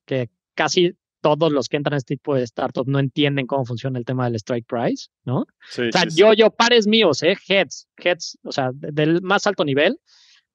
que 0.05 0.29
casi 0.53 0.95
todos 1.21 1.51
los 1.51 1.67
que 1.67 1.77
entran 1.77 1.93
a 1.93 1.97
este 1.97 2.15
tipo 2.15 2.35
de 2.35 2.45
startups 2.45 2.87
no 2.87 2.99
entienden 2.99 3.45
cómo 3.47 3.65
funciona 3.65 3.99
el 3.99 4.05
tema 4.05 4.25
del 4.25 4.35
strike 4.35 4.65
price, 4.65 5.09
¿no? 5.25 5.39
o 5.39 5.47
sea, 5.91 6.05
yo, 6.13 6.33
yo, 6.33 6.49
pares 6.49 6.87
míos, 6.87 7.23
¿eh? 7.23 7.37
Heads, 7.47 7.87
heads, 7.97 8.37
o 8.43 8.51
sea, 8.51 8.71
del 8.73 9.21
más 9.21 9.45
alto 9.47 9.65
nivel, 9.65 9.99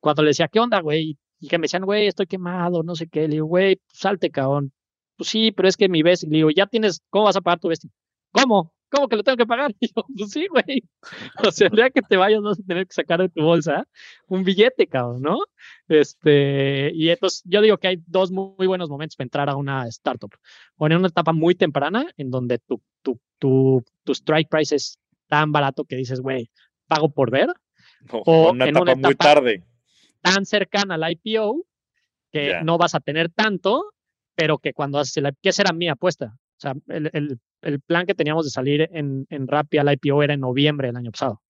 cuando 0.00 0.22
le 0.22 0.28
decía, 0.28 0.48
¿qué 0.48 0.60
onda, 0.60 0.80
güey? 0.80 1.18
Y 1.40 1.48
que 1.48 1.58
me 1.58 1.64
decían, 1.64 1.84
güey, 1.84 2.06
estoy 2.06 2.26
quemado, 2.26 2.82
no 2.82 2.94
sé 2.94 3.08
qué. 3.08 3.22
Le 3.22 3.34
digo, 3.34 3.46
güey, 3.46 3.80
salte, 3.88 4.30
cabrón. 4.30 4.72
Pues 5.16 5.30
sí, 5.30 5.52
pero 5.52 5.68
es 5.68 5.76
que 5.76 5.88
mi 5.88 6.02
vez, 6.02 6.22
le 6.22 6.36
digo, 6.36 6.50
ya 6.50 6.66
tienes, 6.66 7.02
¿cómo 7.10 7.24
vas 7.24 7.36
a 7.36 7.40
pagar 7.40 7.60
tu 7.60 7.68
vesting? 7.68 7.90
¿Cómo? 8.30 8.73
¿Cómo 8.90 9.08
que 9.08 9.16
lo 9.16 9.22
tengo 9.22 9.36
que 9.36 9.46
pagar? 9.46 9.74
Y 9.80 9.88
yo, 9.88 10.04
pues 10.16 10.30
sí, 10.30 10.46
güey. 10.48 10.82
O 11.46 11.50
sea, 11.50 11.68
el 11.68 11.76
día 11.76 11.90
que 11.90 12.02
te 12.02 12.16
vayas 12.16 12.42
vas 12.42 12.60
a 12.60 12.62
tener 12.62 12.86
que 12.86 12.94
sacar 12.94 13.20
de 13.20 13.28
tu 13.28 13.42
bolsa 13.42 13.86
un 14.28 14.44
billete, 14.44 14.86
cabrón, 14.86 15.22
¿no? 15.22 15.38
Este, 15.88 16.90
y 16.94 17.10
entonces 17.10 17.42
yo 17.44 17.60
digo 17.60 17.78
que 17.78 17.88
hay 17.88 18.02
dos 18.06 18.30
muy, 18.30 18.66
buenos 18.66 18.88
momentos 18.88 19.16
para 19.16 19.24
entrar 19.24 19.50
a 19.50 19.56
una 19.56 19.86
startup. 19.88 20.30
O 20.76 20.86
en 20.86 20.96
una 20.96 21.08
etapa 21.08 21.32
muy 21.32 21.54
temprana, 21.54 22.06
en 22.16 22.30
donde 22.30 22.58
tu, 22.58 22.80
tu, 23.02 23.20
tu, 23.38 23.84
tu 24.04 24.12
strike 24.12 24.48
price 24.48 24.74
es 24.74 24.98
tan 25.28 25.52
barato 25.52 25.84
que 25.84 25.96
dices, 25.96 26.20
güey, 26.20 26.50
pago 26.86 27.10
por 27.10 27.30
ver. 27.30 27.48
O, 28.10 28.52
una 28.52 28.64
en 28.64 28.70
etapa 28.70 28.82
una 28.82 28.92
etapa 28.92 29.08
muy 29.08 29.14
tarde. 29.16 29.64
Tan 30.20 30.46
cercana 30.46 30.94
al 30.94 31.12
IPO 31.12 31.66
que 32.30 32.60
no 32.64 32.78
vas 32.78 32.94
a 32.94 33.00
tener 33.00 33.30
tanto, 33.30 33.92
pero 34.34 34.58
que 34.58 34.72
cuando 34.72 34.98
haces 34.98 35.16
el 35.18 35.36
¿qué 35.40 35.52
será 35.52 35.72
mi 35.72 35.88
apuesta? 35.88 36.36
Sea, 36.64 36.74
el 37.62 37.80
plan 37.80 38.06
que 38.06 38.14
teníamos 38.14 38.44
de 38.44 38.50
salir 38.50 38.88
en, 38.92 39.26
en 39.30 39.48
Rappi 39.48 39.78
al 39.78 39.92
IPO 39.92 40.22
era 40.22 40.34
en 40.34 40.40
noviembre 40.40 40.88
del 40.88 40.96
año 40.96 41.10
pasado. 41.10 41.42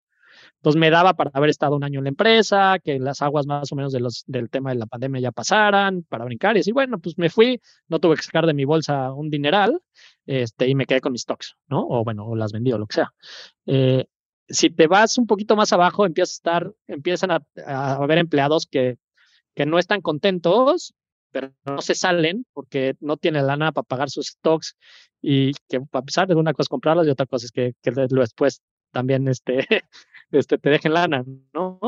Entonces 0.57 0.79
me 0.79 0.89
daba 0.89 1.13
para 1.13 1.31
haber 1.33 1.49
estado 1.49 1.75
un 1.75 1.83
año 1.83 1.99
en 1.99 2.05
la 2.05 2.09
empresa, 2.09 2.77
que 2.83 2.99
las 2.99 3.21
aguas 3.21 3.45
más 3.45 3.71
o 3.71 3.75
menos 3.75 3.91
de 3.91 3.99
los, 3.99 4.23
del 4.27 4.49
tema 4.49 4.71
de 4.71 4.77
la 4.77 4.85
pandemia 4.85 5.21
ya 5.21 5.31
pasaran, 5.31 6.03
para 6.03 6.25
brincar 6.25 6.57
y 6.57 6.61
así, 6.61 6.71
bueno, 6.71 6.99
pues 6.99 7.17
me 7.17 7.29
fui, 7.29 7.59
no 7.87 7.99
tuve 7.99 8.15
que 8.15 8.23
sacar 8.23 8.45
de 8.45 8.53
mi 8.53 8.65
bolsa 8.65 9.11
un 9.13 9.29
dineral 9.29 9.81
este, 10.25 10.67
y 10.67 10.75
me 10.75 10.85
quedé 10.85 11.01
con 11.01 11.11
mis 11.11 11.21
stocks, 11.21 11.55
¿no? 11.67 11.85
O 11.87 12.03
bueno, 12.03 12.25
o 12.25 12.35
las 12.35 12.51
vendí 12.51 12.71
o 12.71 12.77
lo 12.77 12.87
que 12.87 12.95
sea. 12.95 13.13
Eh, 13.65 14.05
si 14.47 14.69
te 14.69 14.87
vas 14.87 15.17
un 15.17 15.27
poquito 15.27 15.55
más 15.55 15.73
abajo, 15.73 16.05
empiezas 16.05 16.35
a 16.35 16.37
estar, 16.37 16.73
empiezan 16.87 17.31
a, 17.31 17.43
a 17.65 17.95
haber 17.95 18.17
empleados 18.17 18.65
que, 18.65 18.97
que 19.55 19.65
no 19.65 19.79
están 19.79 20.01
contentos 20.01 20.93
pero 21.33 21.51
no 21.65 21.81
se 21.81 21.95
salen 21.95 22.45
porque 22.53 22.95
no 23.01 23.17
tienen 23.17 23.47
lana 23.47 23.71
para 23.73 23.83
pagar 23.83 24.09
sus 24.09 24.27
stocks 24.27 24.77
y 25.21 25.51
que 25.67 25.81
a 25.91 26.01
pesar 26.01 26.27
de 26.27 26.35
una 26.35 26.53
cosa 26.53 26.69
comprarlos 26.69 27.07
y 27.07 27.09
otra 27.09 27.25
cosa 27.25 27.47
es 27.47 27.51
que, 27.51 27.73
que 27.81 27.91
después 27.91 28.61
también 28.91 29.27
este, 29.27 29.67
este, 30.31 30.57
te 30.57 30.69
dejen 30.69 30.93
lana, 30.93 31.25
¿no? 31.53 31.79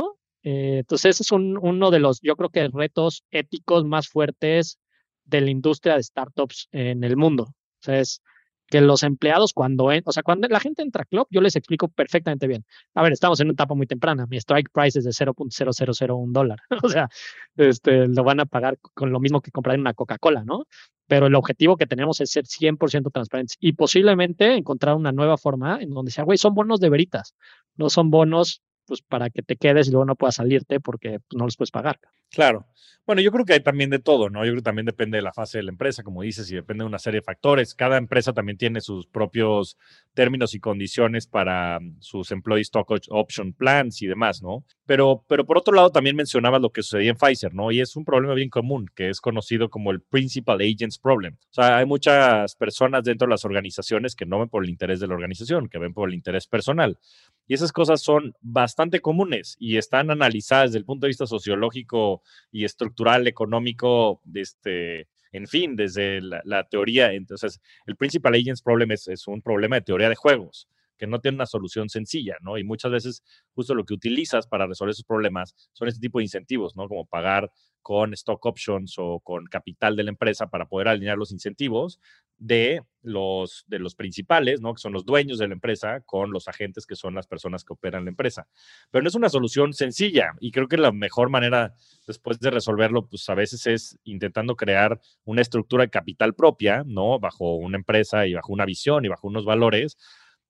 Eh, 0.43 0.79
entonces 0.79 1.12
ese 1.12 1.23
es 1.23 1.31
un, 1.31 1.58
uno 1.62 1.91
de 1.91 1.99
los, 1.99 2.19
yo 2.21 2.36
creo 2.36 2.49
que 2.49 2.67
retos 2.67 3.23
éticos 3.31 3.86
más 3.86 4.08
fuertes 4.10 4.79
de 5.23 5.41
la 5.41 5.51
industria 5.51 5.95
de 5.95 6.03
startups 6.03 6.67
en 6.71 7.03
el 7.03 7.15
mundo. 7.15 7.43
O 7.43 7.81
sea, 7.81 7.99
es 7.99 8.21
que 8.67 8.82
los 8.82 9.04
empleados 9.04 9.54
cuando, 9.54 9.86
o 9.86 10.12
sea, 10.12 10.23
cuando 10.23 10.47
la 10.47 10.60
gente 10.60 10.82
entra 10.82 11.04
a 11.04 11.06
Club, 11.06 11.28
yo 11.30 11.41
les 11.41 11.56
explico 11.56 11.88
perfectamente 11.88 12.47
bien. 12.47 12.65
A 12.93 13.04
ver, 13.04 13.13
estamos 13.13 13.39
en 13.39 13.47
una 13.47 13.54
etapa 13.54 13.75
muy 13.75 13.88
temprana. 13.88 14.25
Mi 14.28 14.38
strike 14.38 14.69
price 14.71 14.99
es 14.99 15.06
de 15.06 15.12
0.0001 15.12 16.32
dólar. 16.32 16.60
o 16.84 16.89
sea, 16.89 17.10
este, 17.58 18.08
lo 18.08 18.23
van 18.23 18.39
a 18.39 18.45
pagar 18.45 18.78
con 18.93 19.12
lo 19.12 19.19
mismo 19.19 19.41
que 19.41 19.51
comprar 19.51 19.80
una 19.80 19.93
Coca-Cola, 19.93 20.43
¿no? 20.43 20.65
Pero 21.08 21.28
el 21.28 21.36
objetivo 21.36 21.78
que 21.78 21.86
tenemos 21.86 22.19
es 22.21 22.32
ser 22.32 22.45
100% 22.45 23.12
transparentes 23.12 23.58
y 23.60 23.73
posiblemente 23.73 24.56
encontrar 24.56 24.95
una 24.95 25.12
nueva 25.12 25.38
forma 25.38 25.80
en 25.82 25.91
donde 25.91 26.12
sea, 26.12 26.23
güey, 26.23 26.38
son 26.38 26.56
bonos 26.56 26.80
de 26.80 26.89
veritas, 26.89 27.36
no 27.75 27.89
son 27.89 28.10
bonos 28.10 28.63
pues 28.85 29.01
para 29.01 29.29
que 29.29 29.41
te 29.41 29.55
quedes 29.55 29.87
y 29.87 29.91
luego 29.91 30.05
no 30.05 30.15
puedas 30.15 30.35
salirte 30.35 30.79
porque 30.79 31.19
pues, 31.19 31.37
no 31.37 31.45
los 31.45 31.57
puedes 31.57 31.71
pagar. 31.71 31.99
Claro. 32.31 32.67
Bueno, 33.05 33.21
yo 33.21 33.31
creo 33.31 33.45
que 33.45 33.53
hay 33.53 33.59
también 33.59 33.91
de 33.91 33.99
todo, 33.99 34.31
¿no? 34.31 34.43
Yo 34.43 34.51
creo 34.51 34.61
que 34.61 34.63
también 34.63 34.87
depende 34.87 35.17
de 35.17 35.21
la 35.21 35.31
fase 35.31 35.59
de 35.59 35.63
la 35.63 35.69
empresa, 35.69 36.01
como 36.01 36.23
dices, 36.23 36.49
y 36.51 36.55
depende 36.55 36.83
de 36.83 36.87
una 36.87 36.97
serie 36.97 37.19
de 37.19 37.23
factores. 37.23 37.75
Cada 37.75 37.97
empresa 37.97 38.33
también 38.33 38.57
tiene 38.57 38.81
sus 38.81 39.05
propios 39.05 39.77
términos 40.15 40.55
y 40.55 40.59
condiciones 40.59 41.27
para 41.27 41.79
mm, 41.79 41.97
sus 41.99 42.31
employee 42.31 42.63
stock 42.63 42.91
option 43.09 43.53
plans 43.53 44.01
y 44.01 44.07
demás, 44.07 44.41
¿no? 44.41 44.65
Pero, 44.87 45.25
pero 45.27 45.45
por 45.45 45.57
otro 45.57 45.73
lado, 45.73 45.89
también 45.89 46.15
mencionabas 46.15 46.61
lo 46.61 46.69
que 46.69 46.83
sucedía 46.83 47.09
en 47.09 47.17
Pfizer, 47.17 47.55
¿no? 47.55 47.71
Y 47.71 47.81
es 47.81 47.95
un 47.95 48.05
problema 48.05 48.35
bien 48.35 48.49
común, 48.49 48.87
que 48.95 49.09
es 49.09 49.19
conocido 49.19 49.69
como 49.69 49.89
el 49.89 50.01
Principal 50.01 50.61
Agents 50.61 50.99
Problem. 50.99 51.33
O 51.33 51.53
sea, 51.53 51.77
hay 51.77 51.85
muchas 51.87 52.55
personas 52.55 53.03
dentro 53.03 53.25
de 53.25 53.31
las 53.31 53.45
organizaciones 53.45 54.15
que 54.15 54.27
no 54.27 54.39
ven 54.39 54.49
por 54.49 54.63
el 54.63 54.69
interés 54.69 54.99
de 54.99 55.07
la 55.07 55.15
organización, 55.15 55.69
que 55.69 55.79
ven 55.79 55.93
por 55.93 56.09
el 56.09 56.15
interés 56.15 56.45
personal. 56.45 56.99
Y 57.47 57.55
esas 57.55 57.71
cosas 57.71 58.01
son 58.01 58.35
bastante 58.41 59.01
comunes 59.01 59.55
y 59.59 59.77
están 59.77 60.11
analizadas 60.11 60.69
desde 60.69 60.79
el 60.79 60.85
punto 60.85 61.05
de 61.05 61.09
vista 61.09 61.25
sociológico 61.25 62.21
y 62.51 62.63
estructural, 62.63 63.25
económico, 63.25 64.21
este, 64.35 65.07
en 65.31 65.47
fin, 65.47 65.75
desde 65.75 66.21
la, 66.21 66.63
teoría. 66.69 67.13
Entonces, 67.13 67.59
el 67.87 67.95
Principal 67.95 68.35
Agents 68.35 68.61
Problem 68.61 68.91
es, 68.91 69.07
es, 69.07 69.27
un 69.27 69.41
problema 69.41 69.77
de 69.77 69.81
teoría 69.81 70.09
de 70.09 70.15
juegos 70.15 70.67
que 70.97 71.08
no 71.08 71.19
tiene 71.19 71.36
una 71.36 71.45
solución 71.45 71.89
sencilla, 71.89 72.36
¿no? 72.41 72.58
Y 72.58 72.63
muchas 72.63 72.91
veces 72.91 73.23
justo 73.53 73.75
lo 73.75 73.86
que 73.86 73.93
utilizas 73.93 74.47
para 74.47 74.67
resolver 74.67 74.91
esos 74.91 75.05
problemas 75.05 75.55
son 75.73 75.88
este 75.88 75.99
tipo 75.99 76.19
de 76.19 76.25
incentivos, 76.25 76.75
¿no? 76.75 76.88
Como 76.88 77.05
pagar 77.05 77.51
con 77.86 78.13
stock 78.13 78.43
options 78.47 78.95
o 78.97 79.19
con 79.19 79.45
capital 79.45 79.95
de 79.95 80.03
la 80.03 80.10
empresa 80.10 80.47
para 80.47 80.65
poder 80.65 80.88
alinear 80.88 81.19
los 81.19 81.31
incentivos 81.31 81.99
de 82.39 82.81
los, 83.03 83.63
de 83.67 83.77
los 83.77 83.93
principales, 83.93 84.60
¿no? 84.60 84.73
que 84.73 84.81
son 84.81 84.91
los 84.91 85.05
dueños 85.05 85.38
de 85.38 85.47
la 85.47 85.53
empresa, 85.53 86.01
con 86.01 86.31
los 86.31 86.47
agentes 86.47 86.88
que 86.88 86.95
son 86.95 87.13
las 87.13 87.27
personas 87.27 87.63
que 87.63 87.73
operan 87.73 88.05
la 88.05 88.10
empresa. 88.10 88.47
Pero 88.89 89.03
no 89.03 89.08
es 89.08 89.13
una 89.13 89.29
solución 89.29 89.73
sencilla 89.73 90.34
y 90.39 90.49
creo 90.49 90.67
que 90.67 90.77
la 90.77 90.91
mejor 90.91 91.29
manera 91.29 91.75
después 92.08 92.39
de 92.39 92.49
resolverlo, 92.49 93.08
pues 93.08 93.29
a 93.29 93.36
veces 93.36 93.67
es 93.67 93.99
intentando 94.03 94.55
crear 94.55 94.99
una 95.23 95.43
estructura 95.43 95.84
de 95.84 95.91
capital 95.91 96.34
propia, 96.34 96.84
¿no? 96.88 97.19
Bajo 97.19 97.53
una 97.55 97.77
empresa 97.77 98.25
y 98.25 98.34
bajo 98.34 98.51
una 98.51 98.65
visión 98.65 99.05
y 99.05 99.10
bajo 99.10 99.27
unos 99.27 99.45
valores 99.45 99.95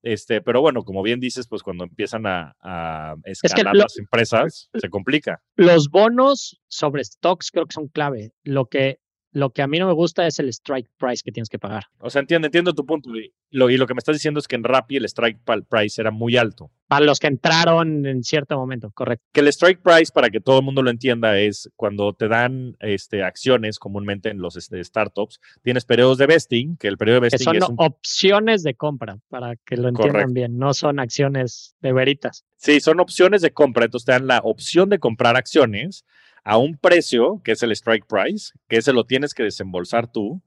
este, 0.06 0.40
pero 0.40 0.62
bueno, 0.62 0.84
como 0.84 1.02
bien 1.02 1.20
dices, 1.20 1.48
pues 1.48 1.64
cuando 1.64 1.84
empiezan 1.84 2.28
a, 2.28 3.16
escalar 3.24 3.76
las 3.76 3.98
empresas, 3.98 4.70
se 4.76 4.90
complica. 4.90 5.42
Los 5.56 5.90
bonos 5.90 6.62
sobre 6.68 7.04
stocks 7.04 7.50
creo 7.50 7.66
que 7.66 7.74
son 7.74 7.88
clave. 7.88 8.32
Lo 8.44 8.68
que 8.68 9.00
lo 9.36 9.50
que 9.50 9.62
a 9.62 9.68
mí 9.68 9.78
no 9.80 9.86
me 9.86 9.94
gusta 9.94 10.26
es 10.26 10.40
el 10.40 10.48
strike 10.48 10.90
price 10.98 11.22
que 11.22 11.32
tienes 11.32 11.50
que 11.50 11.60
pagar. 11.60 11.84
O 12.00 12.10
sea, 12.10 12.22
entiendo, 12.22 12.48
entiendo 12.48 12.74
tu 12.74 12.86
punto. 12.86 13.14
Y 13.18 13.34
lo, 13.52 13.70
y 13.70 13.76
lo 13.76 13.86
que 13.86 13.94
me 13.94 13.98
estás 13.98 14.16
diciendo 14.16 14.40
es 14.40 14.48
que 14.48 14.56
en 14.56 14.64
Rappi 14.64 14.96
el 14.96 15.04
strike 15.04 15.40
price 15.70 16.00
era 16.00 16.10
muy 16.10 16.38
alto. 16.38 16.72
Para 16.88 17.06
los 17.06 17.20
que 17.20 17.28
entraron 17.28 18.06
en 18.06 18.24
cierto 18.24 18.58
momento, 18.58 18.92
correcto. 18.92 19.26
Que 19.34 19.42
el 19.42 19.50
strike 19.50 19.82
price, 19.82 20.14
para 20.14 20.30
que 20.30 20.40
todo 20.40 20.60
el 20.60 20.66
mundo 20.66 20.82
lo 20.82 20.90
entienda, 20.90 21.38
es 21.38 21.70
cuando 21.76 22.14
te 22.14 22.30
dan 22.30 22.78
este, 22.80 23.24
acciones 23.24 23.78
comúnmente 23.78 24.30
en 24.30 24.38
los 24.38 24.56
este, 24.56 24.82
startups, 24.82 25.42
tienes 25.62 25.84
periodos 25.84 26.18
de 26.18 26.28
vesting, 26.28 26.78
que 26.78 26.88
el 26.88 26.98
periodo 26.98 27.16
de 27.16 27.30
vesting 27.30 27.52
que 27.52 27.60
son 27.60 27.76
opciones 27.78 28.64
de 28.64 28.76
compra, 28.76 29.20
para 29.28 29.58
que 29.58 29.76
lo 29.76 29.90
entiendan 29.90 30.32
bien, 30.32 30.58
no 30.58 30.74
son 30.74 31.00
acciones 31.00 31.76
de 31.82 31.92
veritas. 31.92 32.46
Sí, 32.56 32.80
son 32.80 33.02
opciones 33.02 33.42
de 33.42 33.52
compra, 33.52 33.84
entonces 33.84 34.06
te 34.06 34.14
dan 34.14 34.28
la 34.28 34.40
opción 34.40 34.88
de 34.88 35.00
comprar 35.00 35.36
acciones 35.36 36.06
a 36.46 36.58
un 36.58 36.78
precio, 36.78 37.42
que 37.44 37.52
es 37.52 37.64
el 37.64 37.72
strike 37.72 38.06
price, 38.08 38.54
que 38.70 38.78
ese 38.78 38.94
lo 38.94 39.06
tienes 39.06 39.34
que 39.34 39.44
desembolsar 39.44 40.10
tú, 40.12 40.42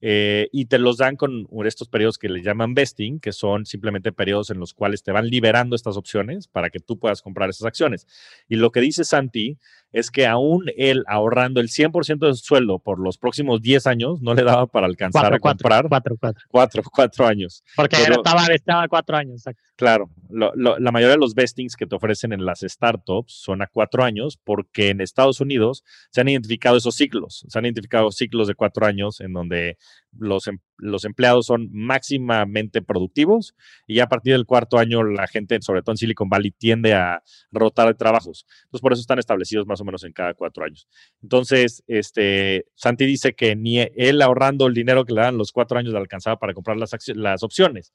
eh, 0.00 0.48
y 0.52 0.66
te 0.66 0.78
los 0.78 0.96
dan 0.96 1.16
con 1.16 1.46
estos 1.64 1.88
periodos 1.88 2.18
que 2.18 2.28
le 2.28 2.42
llaman 2.42 2.74
vesting, 2.74 3.20
que 3.20 3.32
son 3.32 3.64
simplemente 3.64 4.12
periodos 4.12 4.50
en 4.50 4.58
los 4.58 4.74
cuales 4.74 5.02
te 5.02 5.12
van 5.12 5.28
liberando 5.28 5.76
estas 5.76 5.96
opciones 5.96 6.48
para 6.48 6.70
que 6.70 6.80
tú 6.80 6.98
puedas 6.98 7.22
comprar 7.22 7.48
esas 7.48 7.66
acciones. 7.66 8.06
Y 8.48 8.56
lo 8.56 8.72
que 8.72 8.80
dice 8.80 9.04
Santi 9.04 9.58
es 9.94 10.10
que 10.10 10.26
aún 10.26 10.64
él 10.76 11.04
ahorrando 11.06 11.60
el 11.60 11.68
100% 11.68 12.26
de 12.26 12.34
su 12.34 12.44
sueldo 12.44 12.80
por 12.80 12.98
los 12.98 13.16
próximos 13.16 13.62
10 13.62 13.86
años, 13.86 14.20
no 14.20 14.34
le 14.34 14.42
daba 14.42 14.66
para 14.66 14.86
alcanzar 14.86 15.32
a 15.32 15.38
comprar. 15.38 15.86
Cuatro, 15.88 16.16
cuatro. 16.18 16.42
Cuatro, 16.48 16.82
cuatro 16.92 17.26
años. 17.28 17.62
Porque 17.76 17.96
estaba, 17.96 18.44
estaba 18.46 18.88
cuatro 18.88 19.16
años. 19.16 19.36
Exacto. 19.36 19.62
Claro, 19.76 20.10
la 20.28 20.90
mayoría 20.90 21.14
de 21.14 21.20
los 21.20 21.34
vestings 21.34 21.76
que 21.76 21.86
te 21.86 21.94
ofrecen 21.94 22.32
en 22.32 22.44
las 22.44 22.60
startups 22.60 23.34
son 23.34 23.62
a 23.62 23.68
cuatro 23.68 24.02
años 24.02 24.36
porque 24.42 24.88
en 24.88 25.00
Estados 25.00 25.40
Unidos 25.40 25.84
se 26.10 26.20
han 26.20 26.28
identificado 26.28 26.76
esos 26.76 26.96
ciclos, 26.96 27.44
se 27.48 27.56
han 27.56 27.64
identificado 27.64 28.10
ciclos 28.10 28.48
de 28.48 28.56
cuatro 28.56 28.86
años 28.86 29.20
en 29.20 29.32
donde 29.32 29.78
los, 30.18 30.48
em, 30.48 30.58
los 30.76 31.04
empleados 31.04 31.46
son 31.46 31.68
máximamente 31.72 32.82
productivos 32.82 33.54
y 33.86 34.00
a 34.00 34.06
partir 34.06 34.32
del 34.32 34.46
cuarto 34.46 34.78
año 34.78 35.02
la 35.02 35.26
gente, 35.26 35.58
sobre 35.60 35.82
todo 35.82 35.92
en 35.92 35.98
Silicon 35.98 36.28
Valley, 36.28 36.50
tiende 36.50 36.94
a 36.94 37.22
rotar 37.52 37.88
de 37.88 37.94
trabajos. 37.94 38.46
Entonces, 38.64 38.80
por 38.80 38.92
eso 38.92 39.00
están 39.00 39.18
establecidos 39.18 39.66
más 39.66 39.80
o 39.80 39.84
menos 39.84 40.04
en 40.04 40.12
cada 40.12 40.34
cuatro 40.34 40.64
años. 40.64 40.88
Entonces, 41.22 41.82
este, 41.86 42.66
Santi 42.74 43.06
dice 43.06 43.34
que 43.34 43.56
ni 43.56 43.80
él 43.80 44.22
ahorrando 44.22 44.66
el 44.66 44.74
dinero 44.74 45.04
que 45.04 45.14
le 45.14 45.20
dan 45.20 45.38
los 45.38 45.52
cuatro 45.52 45.78
años 45.78 45.92
le 45.92 45.98
alcanzaba 45.98 46.38
para 46.38 46.54
comprar 46.54 46.76
las, 46.76 46.90
las 47.14 47.42
opciones 47.42 47.92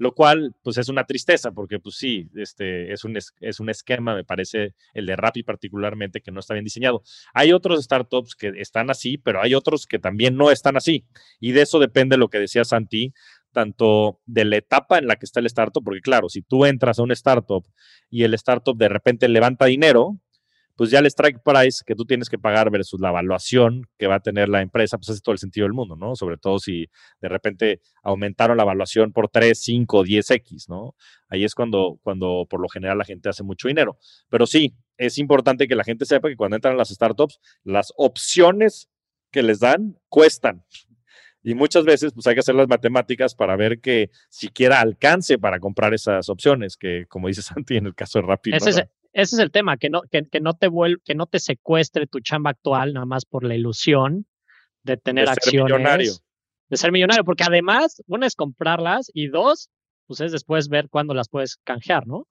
lo 0.00 0.14
cual 0.14 0.54
pues 0.62 0.78
es 0.78 0.88
una 0.88 1.04
tristeza 1.04 1.52
porque 1.52 1.78
pues 1.78 1.96
sí, 1.96 2.26
este 2.34 2.90
es 2.90 3.04
un, 3.04 3.18
es 3.18 3.60
un 3.60 3.68
esquema, 3.68 4.14
me 4.14 4.24
parece, 4.24 4.74
el 4.94 5.04
de 5.04 5.14
Rappi 5.14 5.42
particularmente, 5.42 6.22
que 6.22 6.32
no 6.32 6.40
está 6.40 6.54
bien 6.54 6.64
diseñado. 6.64 7.02
Hay 7.34 7.52
otros 7.52 7.84
startups 7.84 8.34
que 8.34 8.50
están 8.56 8.88
así, 8.88 9.18
pero 9.18 9.42
hay 9.42 9.54
otros 9.54 9.86
que 9.86 9.98
también 9.98 10.36
no 10.36 10.50
están 10.50 10.78
así. 10.78 11.04
Y 11.38 11.52
de 11.52 11.60
eso 11.60 11.78
depende 11.78 12.16
lo 12.16 12.28
que 12.28 12.38
decía 12.38 12.64
Santi, 12.64 13.12
tanto 13.52 14.22
de 14.24 14.46
la 14.46 14.56
etapa 14.56 14.96
en 14.96 15.06
la 15.06 15.16
que 15.16 15.26
está 15.26 15.40
el 15.40 15.46
startup, 15.46 15.84
porque 15.84 16.00
claro, 16.00 16.30
si 16.30 16.40
tú 16.40 16.64
entras 16.64 16.98
a 16.98 17.02
un 17.02 17.12
startup 17.12 17.66
y 18.08 18.22
el 18.22 18.32
startup 18.32 18.78
de 18.78 18.88
repente 18.88 19.28
levanta 19.28 19.66
dinero, 19.66 20.18
pues 20.80 20.90
ya 20.90 21.00
el 21.00 21.04
strike 21.04 21.42
price 21.44 21.84
que 21.84 21.94
tú 21.94 22.06
tienes 22.06 22.30
que 22.30 22.38
pagar 22.38 22.70
versus 22.70 22.98
la 23.02 23.10
evaluación 23.10 23.86
que 23.98 24.06
va 24.06 24.14
a 24.14 24.20
tener 24.20 24.48
la 24.48 24.62
empresa, 24.62 24.96
pues 24.96 25.10
hace 25.10 25.20
todo 25.20 25.34
el 25.34 25.38
sentido 25.38 25.66
del 25.66 25.74
mundo, 25.74 25.94
¿no? 25.94 26.16
Sobre 26.16 26.38
todo 26.38 26.58
si 26.58 26.88
de 27.20 27.28
repente 27.28 27.82
aumentaron 28.02 28.56
la 28.56 28.62
evaluación 28.62 29.12
por 29.12 29.28
3, 29.28 29.60
5, 29.60 30.04
10x, 30.06 30.70
¿no? 30.70 30.94
Ahí 31.28 31.44
es 31.44 31.54
cuando, 31.54 31.98
cuando 32.02 32.46
por 32.48 32.62
lo 32.62 32.68
general 32.70 32.96
la 32.96 33.04
gente 33.04 33.28
hace 33.28 33.42
mucho 33.42 33.68
dinero. 33.68 33.98
Pero 34.30 34.46
sí, 34.46 34.74
es 34.96 35.18
importante 35.18 35.68
que 35.68 35.74
la 35.74 35.84
gente 35.84 36.06
sepa 36.06 36.30
que 36.30 36.36
cuando 36.36 36.56
entran 36.56 36.78
las 36.78 36.88
startups, 36.88 37.40
las 37.62 37.92
opciones 37.98 38.88
que 39.30 39.42
les 39.42 39.60
dan 39.60 39.98
cuestan. 40.08 40.64
Y 41.42 41.52
muchas 41.52 41.84
veces 41.84 42.14
pues 42.14 42.26
hay 42.26 42.32
que 42.32 42.40
hacer 42.40 42.54
las 42.54 42.68
matemáticas 42.68 43.34
para 43.34 43.54
ver 43.54 43.80
que 43.80 44.10
siquiera 44.30 44.80
alcance 44.80 45.36
para 45.36 45.60
comprar 45.60 45.92
esas 45.92 46.30
opciones, 46.30 46.78
que 46.78 47.04
como 47.06 47.28
dice 47.28 47.42
Santi 47.42 47.76
en 47.76 47.84
el 47.84 47.94
caso 47.94 48.18
de 48.18 48.26
Rappi. 48.26 48.54
Ese, 48.54 48.70
es, 48.70 48.82
ese 49.12 49.36
es 49.36 49.40
el 49.40 49.50
tema, 49.50 49.76
que 49.76 49.90
no, 49.90 50.02
que, 50.02 50.40
no 50.40 50.54
te 50.54 50.68
que 51.04 51.14
no 51.14 51.26
te 51.26 51.38
secuestre 51.38 52.06
tu 52.06 52.20
chamba 52.20 52.50
actual 52.50 52.92
nada 52.92 53.06
más 53.06 53.24
por 53.24 53.44
la 53.44 53.54
ilusión 53.54 54.26
de 54.82 54.96
tener 54.96 55.26
de 55.26 55.32
acciones. 55.32 55.70
Ser 55.70 55.78
millonario. 55.78 56.12
De 56.68 56.76
ser 56.76 56.92
millonario, 56.92 57.24
porque 57.24 57.44
además, 57.44 58.02
una 58.06 58.26
es 58.26 58.36
comprarlas 58.36 59.10
y 59.12 59.28
dos, 59.28 59.70
pues 60.06 60.20
es 60.20 60.32
después 60.32 60.68
ver 60.68 60.88
cuándo 60.88 61.14
las 61.14 61.28
puedes 61.28 61.56
canjear, 61.64 62.06
¿no? 62.06 62.28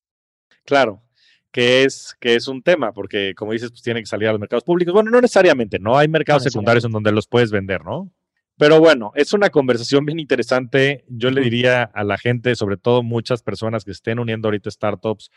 Claro, 0.63 1.03
que 1.51 1.83
es, 1.83 2.15
que 2.19 2.35
es 2.35 2.47
un 2.47 2.61
tema, 2.61 2.93
porque 2.93 3.33
como 3.35 3.51
dices, 3.51 3.71
pues 3.71 3.81
tiene 3.81 3.99
que 3.99 4.05
salir 4.05 4.29
a 4.29 4.31
los 4.31 4.39
mercados 4.39 4.63
públicos. 4.63 4.93
Bueno, 4.93 5.11
no 5.11 5.19
necesariamente, 5.19 5.79
¿no? 5.79 5.97
Hay 5.97 6.07
mercados 6.07 6.43
secundarios 6.43 6.85
en 6.85 6.91
donde 6.91 7.11
los 7.11 7.27
puedes 7.27 7.51
vender, 7.51 7.83
¿no? 7.83 8.11
Pero 8.57 8.79
bueno, 8.79 9.13
es 9.15 9.31
una 9.31 9.49
conversación 9.49 10.05
bien 10.05 10.19
interesante. 10.19 11.05
Yo 11.07 11.31
le 11.31 11.41
diría 11.41 11.83
a 11.83 12.03
la 12.03 12.17
gente, 12.17 12.55
sobre 12.55 12.75
todo 12.75 13.03
muchas 13.03 13.41
personas 13.41 13.85
que 13.85 13.91
estén 13.91 14.19
uniendo 14.19 14.49
ahorita 14.49 14.69
startups, 14.69 15.31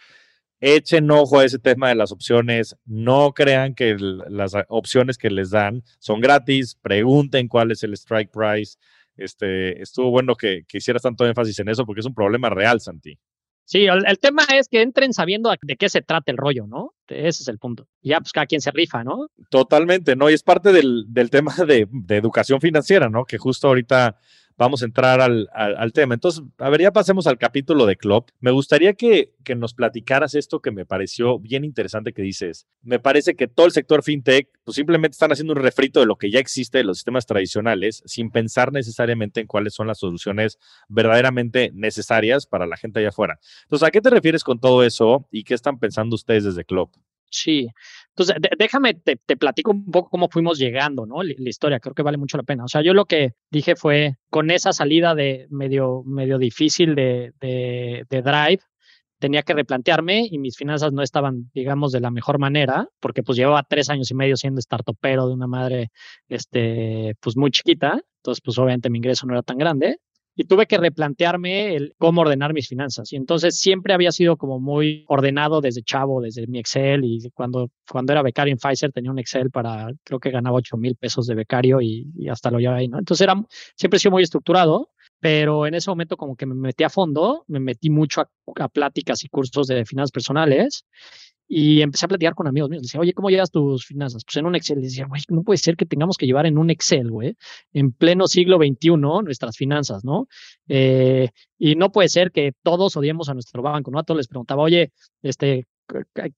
echen 0.63 1.11
ojo 1.11 1.41
a 1.41 1.45
ese 1.45 1.59
tema 1.59 1.89
de 1.89 1.97
las 1.97 2.13
opciones. 2.13 2.77
No 2.87 3.33
crean 3.33 3.75
que 3.75 3.97
las 3.99 4.55
opciones 4.69 5.19
que 5.19 5.29
les 5.29 5.51
dan 5.51 5.83
son 5.99 6.21
gratis. 6.21 6.77
Pregunten 6.81 7.49
cuál 7.49 7.73
es 7.73 7.83
el 7.83 7.93
strike 7.95 8.31
price. 8.31 8.79
Este, 9.17 9.83
estuvo 9.83 10.11
bueno 10.11 10.37
que, 10.37 10.63
que 10.67 10.79
hicieras 10.79 11.03
tanto 11.03 11.27
énfasis 11.27 11.59
en 11.59 11.69
eso 11.69 11.85
porque 11.85 12.01
es 12.01 12.07
un 12.07 12.15
problema 12.15 12.49
real, 12.49 12.81
Santi. 12.81 13.19
Sí, 13.65 13.87
el, 13.87 14.19
tema 14.19 14.45
es 14.55 14.69
que 14.69 14.83
entren 14.83 15.13
sabiendo 15.13 15.51
de 15.63 15.77
qué 15.77 15.89
se 15.89 16.03
trata 16.03 16.31
el 16.31 16.37
rollo, 16.37 16.67
¿no? 16.67 16.95
Ese 17.07 17.43
es 17.43 17.49
el 17.49 17.59
punto. 17.59 17.87
ya, 18.03 18.19
pues 18.21 18.33
cada 18.33 18.47
quien 18.47 18.61
se 18.61 18.71
rifa, 18.71 19.05
¿no? 19.05 19.29
Totalmente, 19.51 20.17
¿no? 20.17 20.29
Y 20.31 20.35
es 20.35 20.43
parte 20.43 20.73
del, 20.73 21.07
del 21.09 21.31
tema 21.31 21.55
de, 21.67 21.89
de, 21.91 22.17
educación 22.17 22.61
financiera, 22.61 23.09
¿no? 23.09 23.25
Que 23.25 23.39
justo 23.39 23.69
ahorita 23.69 24.19
vamos 24.63 24.83
a 24.83 24.85
entrar 24.85 25.21
al, 25.21 25.93
tema. 25.93 26.15
Entonces, 26.15 26.43
a 26.59 26.71
ver, 26.71 26.81
ya 26.81 26.93
pasemos 26.93 27.27
al 27.27 27.37
capítulo 27.37 27.85
de 27.85 27.97
Club. 27.97 28.27
Me 28.41 28.53
gustaría 28.53 28.95
que, 28.95 29.35
que, 29.45 29.57
nos 29.57 29.75
platicaras 29.75 30.35
esto 30.35 30.61
que 30.61 30.71
me 30.71 30.87
pareció 30.87 31.39
bien 31.39 31.65
interesante 31.65 32.13
que 32.13 32.23
dices. 32.23 32.67
Me 32.81 33.01
parece 33.01 33.35
que 33.35 33.49
todo 33.49 33.67
el 33.67 33.73
sector 33.73 34.03
fintech, 34.03 34.49
pues 34.65 34.77
simplemente 34.77 35.15
están 35.15 35.33
haciendo 35.33 35.53
un 35.53 35.61
refrito 35.61 36.01
de 36.01 36.07
lo 36.07 36.17
que 36.17 36.31
ya 36.31 36.39
existe 36.39 36.79
de 36.79 36.85
los 36.85 36.99
sistemas 36.99 37.27
tradicionales, 37.27 38.03
sin 38.07 38.31
pensar 38.31 38.73
necesariamente 38.73 39.41
en 39.41 39.49
cuáles 39.49 39.75
son 39.75 39.89
las 39.89 39.99
soluciones 39.99 40.59
verdaderamente 40.89 41.73
necesarias 41.75 42.47
para 42.47 42.67
la 42.67 42.77
gente 42.77 43.01
allá 43.01 43.09
afuera. 43.09 43.41
Entonces, 43.65 43.87
¿a 43.87 43.91
qué 43.91 44.01
te 44.01 44.11
refieres 44.11 44.45
con 44.45 44.61
todo 44.61 44.85
eso 44.85 45.27
y 45.31 45.43
qué 45.43 45.55
están 45.55 45.79
pensando 45.79 46.15
ustedes 46.15 46.45
desde 46.45 46.65
Club? 46.65 46.91
Sí, 47.33 47.67
entonces 48.11 48.37
déjame, 48.59 48.93
te, 48.93 49.17
platico 49.39 49.71
un 49.71 49.91
poco 49.91 50.11
cómo 50.11 50.29
fuimos 50.29 50.59
llegando, 50.59 51.07
¿no? 51.07 51.23
La, 51.23 51.33
historia, 51.49 51.81
creo 51.81 51.95
que 51.95 52.03
vale 52.03 52.19
mucho 52.19 52.37
la 52.37 52.43
pena. 52.43 52.65
O 52.65 52.69
sea, 52.69 52.83
yo 52.83 52.93
lo 52.93 53.07
que 53.07 53.33
dije 53.51 53.75
fue, 53.75 54.17
con 54.29 54.51
esa 54.51 54.75
salida 54.75 55.15
de 55.15 55.47
medio, 55.51 56.03
medio 56.05 56.37
difícil 56.37 56.95
de, 56.95 57.33
de, 57.41 58.05
de 58.11 58.23
Drive, 58.23 58.61
tenía 59.19 59.43
que 59.43 59.55
replantearme 59.55 60.29
y 60.31 60.39
mis 60.39 60.59
finanzas 60.59 60.93
no 60.93 61.01
estaban, 61.03 61.51
digamos, 61.55 61.91
de 61.93 62.01
la 62.01 62.11
mejor 62.11 62.39
manera, 62.39 62.89
porque 63.01 63.23
pues 63.23 63.39
llevaba 63.39 63.63
tres 63.63 63.89
años 63.89 64.11
y 64.11 64.15
medio 64.15 64.37
siendo 64.37 64.61
startupero 64.61 65.27
de 65.27 65.33
una 65.33 65.47
madre, 65.47 65.91
este, 66.29 67.15
pues 67.21 67.37
muy 67.37 67.51
chiquita, 67.51 67.99
entonces 68.19 68.43
pues 68.45 68.59
obviamente 68.59 68.91
mi 68.91 68.99
ingreso 68.99 69.27
no 69.27 69.33
era 69.33 69.43
tan 69.43 69.57
grande 69.57 70.01
y 70.35 70.45
tuve 70.45 70.67
que 70.67 70.79
replantearme 70.79 71.77
el 71.77 71.95
cómo 71.99 72.23
ordenar 72.23 72.55
mis 72.55 72.69
finanzas. 72.69 73.13
Y 73.13 73.17
entonces 73.17 73.59
siempre 73.59 73.93
había 73.93 74.13
sido 74.13 74.37
como 74.37 74.61
muy 74.61 75.05
ordenado 75.09 75.61
desde 75.61 75.83
chavo, 75.83 76.23
desde 76.23 76.47
mi 76.47 76.59
Excel. 76.59 77.05
Y 77.05 77.31
cuando, 77.35 77.71
cuando 77.91 78.13
era 78.13 78.23
becario 78.23 78.53
en 78.53 78.59
Pfizer 78.59 78.93
tenía 78.93 79.11
un 79.11 79.19
Excel 79.19 79.51
para, 79.51 79.91
creo 80.05 80.19
que 80.19 80.31
ganaba 80.31 80.57
8 80.57 80.77
mil 80.77 80.97
pesos 80.97 81.27
de 81.27 81.35
becario 81.35 81.81
y, 81.81 82.07
hasta 82.31 82.51
lo 82.51 82.59
llevaba 82.59 82.79
ahí, 82.79 82.89
¿no? 82.89 82.99
Entonces 82.99 83.23
era, 83.23 83.35
siempre 83.77 83.97
he 83.97 84.01
sido 84.01 84.13
muy 84.13 84.23
estructurado, 84.23 84.91
pero 85.21 85.67
en 85.67 85.75
ese 85.75 85.91
momento 85.91 86.17
como 86.17 86.35
que 86.35 86.47
me 86.47 86.55
metí 86.55 86.85
a 86.85 86.89
fondo, 86.89 87.45
me 87.49 87.61
metí 87.61 87.91
mucho 87.91 88.23
a, 88.23 88.31
a 88.57 88.69
pláticas 88.69 89.25
y 89.25 89.29
cursos 89.29 89.67
de 89.67 89.85
finanzas 89.85 90.13
personales 90.13 90.87
y 91.55 91.83
empecé 91.83 92.07
a 92.07 92.09
platicar 92.09 92.35
con 92.35 92.47
amigos 92.47 92.71
míos. 92.71 92.83
Decía, 92.83 92.99
oye, 92.99 93.13
¿cómo 93.13 93.29
llevas 93.29 93.51
tus 93.51 93.85
finanzas? 93.85 94.25
Pues 94.25 94.39
en 94.39 94.47
un 94.47 94.55
Excel. 94.55 94.81
Decía, 94.81 95.05
güey, 95.07 95.21
no 95.29 95.43
puede 95.43 95.59
ser 95.59 95.77
que 95.77 95.85
tengamos 95.85 96.17
que 96.17 96.25
llevar 96.25 96.47
en 96.47 96.57
un 96.57 96.71
Excel, 96.71 97.11
güey, 97.11 97.37
en 97.75 97.93
pleno 97.93 98.27
siglo 98.27 98.57
XXI 98.57 98.89
nuestras 99.23 99.55
finanzas, 99.59 100.03
¿no? 100.03 100.29
Eh, 100.67 101.29
y 101.59 101.75
no 101.75 101.93
puede 101.93 102.09
ser 102.09 102.33
que 102.33 102.53
todos 102.63 102.97
odiemos 102.97 103.29
a 103.29 103.35
nuestro 103.35 103.61
banco, 103.61 103.91
¿no? 103.91 103.99
A 103.99 104.03
todos 104.03 104.17
les 104.17 104.29
preguntaba, 104.29 104.63
oye, 104.63 104.93
este, 105.21 105.67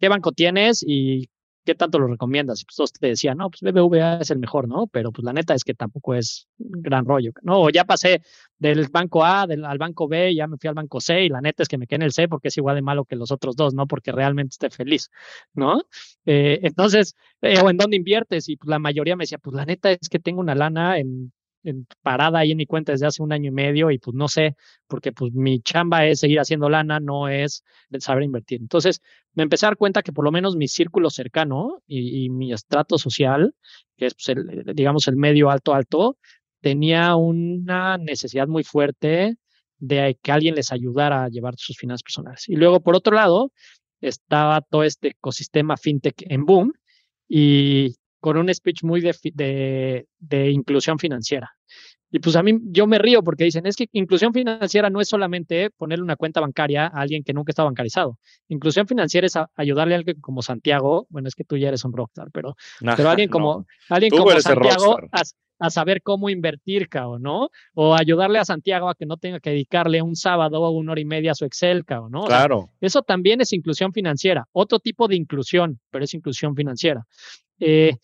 ¿qué 0.00 0.08
banco 0.08 0.32
tienes 0.32 0.82
y 0.84 1.28
¿qué 1.64 1.74
tanto 1.74 1.98
lo 1.98 2.06
recomiendas? 2.06 2.60
Y 2.60 2.64
pues 2.64 2.76
todos 2.76 2.92
te 2.92 3.06
decían, 3.08 3.38
no, 3.38 3.50
pues 3.50 3.62
BBVA 3.62 4.18
es 4.18 4.30
el 4.30 4.38
mejor, 4.38 4.68
¿no? 4.68 4.86
Pero 4.86 5.12
pues 5.12 5.24
la 5.24 5.32
neta 5.32 5.54
es 5.54 5.64
que 5.64 5.74
tampoco 5.74 6.14
es 6.14 6.48
gran 6.58 7.04
rollo, 7.04 7.32
¿no? 7.42 7.70
ya 7.70 7.84
pasé 7.84 8.22
del 8.58 8.88
banco 8.88 9.24
A 9.24 9.42
al 9.42 9.78
banco 9.78 10.08
B, 10.08 10.34
ya 10.34 10.46
me 10.46 10.56
fui 10.58 10.68
al 10.68 10.74
banco 10.74 11.00
C 11.00 11.24
y 11.24 11.28
la 11.28 11.40
neta 11.40 11.62
es 11.62 11.68
que 11.68 11.78
me 11.78 11.86
quedé 11.86 11.96
en 11.96 12.02
el 12.02 12.12
C 12.12 12.28
porque 12.28 12.48
es 12.48 12.56
igual 12.56 12.76
de 12.76 12.82
malo 12.82 13.04
que 13.04 13.16
los 13.16 13.30
otros 13.30 13.56
dos, 13.56 13.74
¿no? 13.74 13.86
Porque 13.86 14.12
realmente 14.12 14.52
esté 14.52 14.70
feliz, 14.70 15.10
¿no? 15.54 15.82
Eh, 16.26 16.60
entonces, 16.62 17.16
eh, 17.42 17.58
o 17.62 17.70
en 17.70 17.76
dónde 17.76 17.96
inviertes 17.96 18.48
y 18.48 18.56
pues 18.56 18.68
la 18.68 18.78
mayoría 18.78 19.16
me 19.16 19.22
decía, 19.22 19.38
pues 19.38 19.54
la 19.54 19.64
neta 19.64 19.90
es 19.90 20.08
que 20.08 20.18
tengo 20.18 20.40
una 20.40 20.54
lana 20.54 20.98
en 20.98 21.32
parada 22.02 22.40
ahí 22.40 22.52
en 22.52 22.58
mi 22.58 22.66
cuenta 22.66 22.92
desde 22.92 23.06
hace 23.06 23.22
un 23.22 23.32
año 23.32 23.48
y 23.48 23.52
medio 23.52 23.90
y 23.90 23.98
pues 23.98 24.14
no 24.14 24.28
sé, 24.28 24.56
porque 24.86 25.12
pues 25.12 25.32
mi 25.32 25.60
chamba 25.60 26.06
es 26.06 26.20
seguir 26.20 26.40
haciendo 26.40 26.68
lana, 26.68 27.00
no 27.00 27.28
es 27.28 27.64
saber 27.98 28.24
invertir. 28.24 28.60
Entonces 28.60 29.00
me 29.34 29.42
empecé 29.42 29.66
a 29.66 29.70
dar 29.70 29.76
cuenta 29.76 30.02
que 30.02 30.12
por 30.12 30.24
lo 30.24 30.32
menos 30.32 30.56
mi 30.56 30.68
círculo 30.68 31.10
cercano 31.10 31.82
y, 31.86 32.28
mi 32.30 32.52
estrato 32.52 32.98
social, 32.98 33.54
que 33.96 34.06
es 34.06 34.14
pues, 34.14 34.28
el, 34.28 34.74
digamos 34.74 35.08
el 35.08 35.16
medio 35.16 35.50
alto 35.50 35.74
alto, 35.74 36.18
tenía 36.60 37.16
una 37.16 37.98
necesidad 37.98 38.48
muy 38.48 38.64
fuerte 38.64 39.36
de 39.78 40.18
que 40.22 40.32
alguien 40.32 40.54
les 40.54 40.72
ayudara 40.72 41.24
a 41.24 41.28
llevar 41.28 41.54
sus 41.56 41.76
finanzas 41.76 42.02
personales. 42.02 42.48
Y 42.48 42.56
luego, 42.56 42.80
por 42.80 42.96
otro 42.96 43.14
lado, 43.14 43.52
estaba 44.00 44.60
todo 44.62 44.82
este 44.84 45.08
ecosistema 45.08 45.76
fintech 45.76 46.22
en 46.30 46.44
boom 46.44 46.72
y 47.28 47.96
con 48.24 48.38
un 48.38 48.54
speech 48.54 48.84
muy 48.84 49.02
de, 49.02 50.06
de, 50.18 50.50
inclusión 50.50 50.98
financiera. 50.98 51.50
Y 52.10 52.20
pues 52.20 52.36
a 52.36 52.42
mí 52.42 52.58
yo 52.70 52.86
me 52.86 52.96
río 52.98 53.22
porque 53.22 53.44
dicen, 53.44 53.66
es 53.66 53.76
que 53.76 53.86
inclusión 53.92 54.32
financiera 54.32 54.88
no 54.88 55.02
es 55.02 55.08
solamente 55.10 55.68
ponerle 55.68 56.04
una 56.04 56.16
cuenta 56.16 56.40
bancaria 56.40 56.86
a 56.86 57.02
alguien 57.02 57.22
que 57.22 57.34
nunca 57.34 57.50
está 57.50 57.64
bancarizado. 57.64 58.18
Inclusión 58.48 58.86
financiera 58.86 59.26
es 59.26 59.34
ayudarle 59.56 59.94
a 59.94 59.98
alguien 59.98 60.22
como 60.22 60.40
Santiago, 60.40 61.06
bueno, 61.10 61.28
es 61.28 61.34
que 61.34 61.44
tú 61.44 61.58
ya 61.58 61.68
eres 61.68 61.84
un 61.84 61.92
rockstar, 61.92 62.28
pero, 62.32 62.56
pero 62.96 63.10
alguien 63.10 63.28
como, 63.30 63.66
alguien 63.90 64.10
como 64.10 64.30
Santiago 64.40 65.00
a, 65.58 65.70
saber 65.70 66.00
cómo 66.00 66.30
invertir, 66.30 66.88
cao, 66.88 67.18
¿no? 67.18 67.50
O 67.74 67.94
ayudarle 67.94 68.38
a 68.38 68.46
Santiago 68.46 68.88
a 68.88 68.94
que 68.94 69.04
no 69.04 69.18
tenga 69.18 69.38
que 69.38 69.50
dedicarle 69.50 70.00
un 70.00 70.16
sábado 70.16 70.62
o 70.62 70.70
una 70.70 70.92
hora 70.92 71.00
y 71.02 71.04
media 71.04 71.32
a 71.32 71.34
su 71.34 71.44
Excel, 71.44 71.84
cao, 71.84 72.08
¿no? 72.08 72.24
Claro. 72.24 72.70
eso 72.80 73.02
también 73.02 73.42
es 73.42 73.52
inclusión 73.52 73.92
financiera, 73.92 74.46
otro 74.52 74.78
tipo 74.78 75.08
de 75.08 75.16
inclusión, 75.16 75.78
pero 75.90 76.04
es 76.04 76.14
inclusión 76.14 76.56
financiera. 76.56 77.06
Eh, 77.58 77.96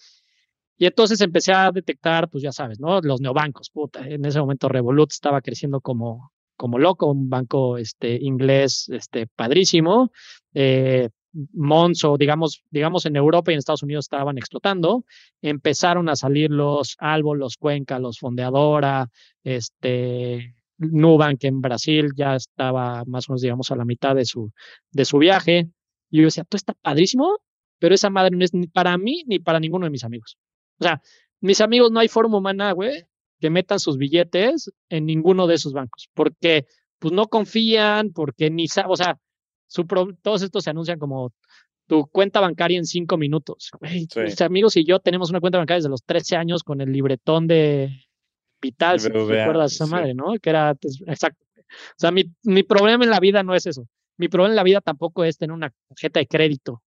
y 0.76 0.86
entonces 0.86 1.20
empecé 1.20 1.52
a 1.52 1.70
detectar, 1.70 2.28
pues 2.30 2.42
ya 2.42 2.52
sabes. 2.52 2.78
Los 2.80 3.20
neobancos, 3.20 3.70
puta. 3.70 4.06
En 4.08 4.24
ese 4.24 4.40
momento 4.40 4.68
Revolut 4.68 5.12
estaba 5.12 5.42
creciendo 5.42 5.80
como, 5.80 6.32
como 6.56 6.78
loco, 6.78 7.06
un 7.10 7.28
banco 7.28 7.76
este, 7.76 8.18
inglés 8.20 8.88
este, 8.88 9.26
padrísimo. 9.26 10.10
Eh, 10.54 11.10
Monzo, 11.52 12.16
digamos, 12.16 12.62
digamos 12.70 13.06
en 13.06 13.16
Europa 13.16 13.50
y 13.50 13.54
en 13.54 13.58
Estados 13.58 13.82
Unidos 13.82 14.06
estaban 14.06 14.38
explotando. 14.38 15.04
Empezaron 15.42 16.08
a 16.08 16.16
salir 16.16 16.50
los 16.50 16.96
Albo, 16.98 17.34
los 17.34 17.56
Cuenca, 17.56 17.98
los 17.98 18.18
Fondeadora, 18.18 19.08
este, 19.44 20.56
Nubank 20.78 21.44
en 21.44 21.60
Brasil 21.60 22.12
ya 22.16 22.36
estaba 22.36 23.04
más 23.06 23.28
o 23.28 23.32
menos, 23.32 23.42
digamos, 23.42 23.70
a 23.70 23.76
la 23.76 23.84
mitad 23.84 24.14
de 24.14 24.24
su, 24.24 24.50
de 24.90 25.04
su 25.04 25.18
viaje. 25.18 25.68
Y 26.10 26.18
yo 26.18 26.24
decía, 26.24 26.44
tú 26.44 26.56
está 26.56 26.72
padrísimo, 26.72 27.38
pero 27.80 27.94
esa 27.94 28.10
madre 28.10 28.36
no 28.36 28.44
es 28.44 28.54
ni 28.54 28.68
para 28.68 28.96
mí 28.96 29.24
ni 29.26 29.40
para 29.40 29.58
ninguno 29.58 29.86
de 29.86 29.90
mis 29.90 30.04
amigos. 30.04 30.38
O 30.78 30.84
sea, 30.84 31.02
mis 31.40 31.60
amigos 31.60 31.90
no 31.90 31.98
hay 31.98 32.08
forma 32.08 32.38
humana, 32.38 32.70
güey, 32.72 33.06
que 33.40 33.50
metan 33.50 33.80
sus 33.80 33.96
billetes 33.96 34.70
en 34.88 35.06
ninguno 35.06 35.48
de 35.48 35.54
esos 35.54 35.72
bancos, 35.72 36.08
porque 36.14 36.66
pues 36.98 37.12
no 37.12 37.26
confían, 37.26 38.12
porque 38.12 38.50
ni 38.50 38.68
saben, 38.68 38.92
o 38.92 38.96
sea, 38.96 39.18
su 39.66 39.87
todos 40.22 40.42
estos 40.42 40.62
se 40.62 40.70
anuncian 40.70 40.98
como 40.98 41.33
tu 41.87 42.06
cuenta 42.06 42.40
bancaria 42.40 42.78
en 42.78 42.85
cinco 42.85 43.16
minutos. 43.16 43.70
Mis 43.81 44.40
amigos 44.42 44.76
y 44.76 44.85
yo 44.85 45.00
tenemos 45.00 45.31
una 45.31 45.40
cuenta 45.40 45.58
bancaria 45.58 45.78
desde 45.78 45.88
los 45.88 46.04
13 46.04 46.37
años 46.37 46.62
con 46.62 46.81
el 46.81 46.92
libretón 46.92 47.48
de 47.48 47.90
Vital, 48.60 49.00
si 49.00 49.08
recuerdas 49.08 49.72
esa 49.72 49.87
madre, 49.87 50.12
¿no? 50.12 50.35
Que 50.40 50.50
era, 50.50 50.74
pues, 50.74 51.00
exacto. 51.06 51.42
O 51.56 51.96
sea, 51.96 52.10
mi, 52.10 52.24
mi 52.42 52.62
problema 52.62 53.04
en 53.04 53.10
la 53.10 53.20
vida 53.20 53.42
no 53.42 53.54
es 53.54 53.64
eso. 53.64 53.88
Mi 54.18 54.28
problema 54.28 54.52
en 54.52 54.56
la 54.56 54.62
vida 54.64 54.81
tampoco 54.83 55.24
es 55.24 55.38
tener 55.38 55.54
una 55.54 55.72
tarjeta 55.88 56.20
de 56.20 56.26
crédito 56.26 56.83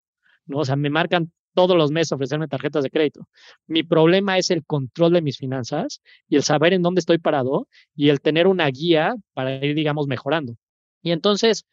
¿no? 0.46 0.60
O 0.60 0.66
sea, 0.66 0.76
me 0.76 0.90
marcan 0.90 1.32
todos 1.54 1.78
los 1.78 1.92
meses 1.92 2.12
ofrecerme 2.12 2.48
tarjetas 2.48 2.84
de 2.84 2.90
crédito. 2.90 3.28
Mi 3.68 3.84
problema 3.84 4.38
es 4.38 4.50
el 4.50 4.66
control 4.66 5.14
de 5.14 5.22
mis 5.22 5.38
finanzas 5.38 6.02
y 6.28 6.36
el 6.36 6.44
saber 6.44 6.74
en 6.74 6.82
dónde 6.82 7.00
estoy 7.00 7.20
parado 7.20 7.68
y 7.96 8.10
el 8.10 8.22
tener 8.22 8.48
una 8.48 8.68
guía 8.68 9.16
para 9.34 9.64
ir, 9.64 9.76
digamos, 9.76 10.08
mejorando. 10.08 10.56
Y 11.02 11.12
entonces, 11.12 11.66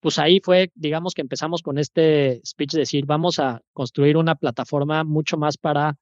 pues 0.00 0.18
ahí 0.18 0.40
fue, 0.42 0.70
digamos 0.74 1.14
que 1.14 1.22
empezamos 1.22 1.62
con 1.62 1.78
este 1.78 2.40
speech 2.46 2.72
de 2.72 2.80
decir, 2.80 3.06
vamos 3.06 3.38
a 3.38 3.62
construir 3.72 4.16
una 4.16 4.36
plataforma 4.36 5.02
mucho 5.02 5.36
más 5.36 5.56
para, 5.56 5.96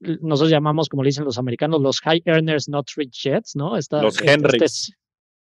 nosotros 0.00 0.50
llamamos, 0.50 0.88
como 0.88 1.02
le 1.02 1.08
dicen 1.08 1.24
los 1.24 1.38
americanos, 1.38 1.80
los 1.80 2.00
high 2.00 2.22
earners, 2.24 2.68
not 2.68 2.88
rich 2.96 3.24
yet, 3.24 3.44
¿no? 3.54 3.76
los 3.76 4.20
Henrys. 4.22 4.92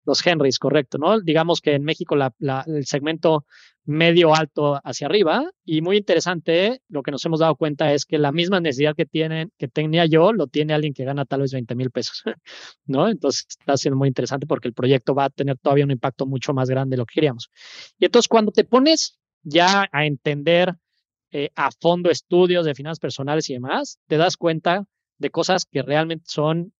Los 0.05 0.25
Henrys, 0.25 0.59
correcto, 0.59 0.97
¿no? 0.97 1.21
Digamos 1.21 1.61
que 1.61 1.73
en 1.73 1.83
México 1.83 2.15
la, 2.15 2.33
el 2.67 2.85
segmento 2.85 3.45
medio 3.85 4.33
alto 4.33 4.79
hacia 4.83 5.07
arriba 5.07 5.49
y 5.65 5.81
muy 5.81 5.97
interesante, 5.97 6.81
lo 6.87 7.03
que 7.03 7.11
nos 7.11 7.25
hemos 7.25 7.39
dado 7.39 7.55
cuenta 7.55 7.93
es 7.93 8.05
que 8.05 8.17
la 8.17 8.31
misma 8.31 8.59
necesidad 8.59 8.95
que 8.95 9.05
tienen, 9.05 9.51
que 9.57 9.67
tenía 9.67 10.05
yo, 10.05 10.31
lo 10.31 10.47
tiene 10.47 10.73
alguien 10.73 10.93
que 10.93 11.03
gana 11.03 11.25
tal 11.25 11.41
vez 11.41 11.51
20 11.51 11.75
mil 11.75 11.91
pesos, 11.91 12.23
¿no? 12.85 13.09
Entonces 13.09 13.45
está 13.49 13.75
siendo 13.77 13.97
muy 13.97 14.07
interesante 14.07 14.47
porque 14.47 14.69
el 14.69 14.73
proyecto 14.73 15.13
va 15.13 15.25
a 15.25 15.29
tener 15.29 15.57
todavía 15.57 15.85
un 15.85 15.91
impacto 15.91 16.25
mucho 16.25 16.53
más 16.53 16.69
grande 16.69 16.95
de 16.95 16.99
lo 16.99 17.05
que 17.05 17.15
queríamos. 17.15 17.49
Y 17.97 18.05
entonces 18.05 18.27
cuando 18.27 18.51
te 18.51 18.63
pones 18.63 19.19
ya 19.41 19.89
a 19.91 20.05
entender 20.05 20.75
eh, 21.31 21.49
a 21.55 21.71
fondo 21.71 22.09
estudios 22.09 22.65
de 22.65 22.75
finanzas 22.75 22.99
personales 22.99 23.49
y 23.49 23.53
demás, 23.53 23.99
te 24.07 24.17
das 24.17 24.37
cuenta 24.37 24.85
de 25.17 25.29
cosas 25.29 25.65
que 25.65 25.81
realmente 25.81 26.25
son 26.27 26.73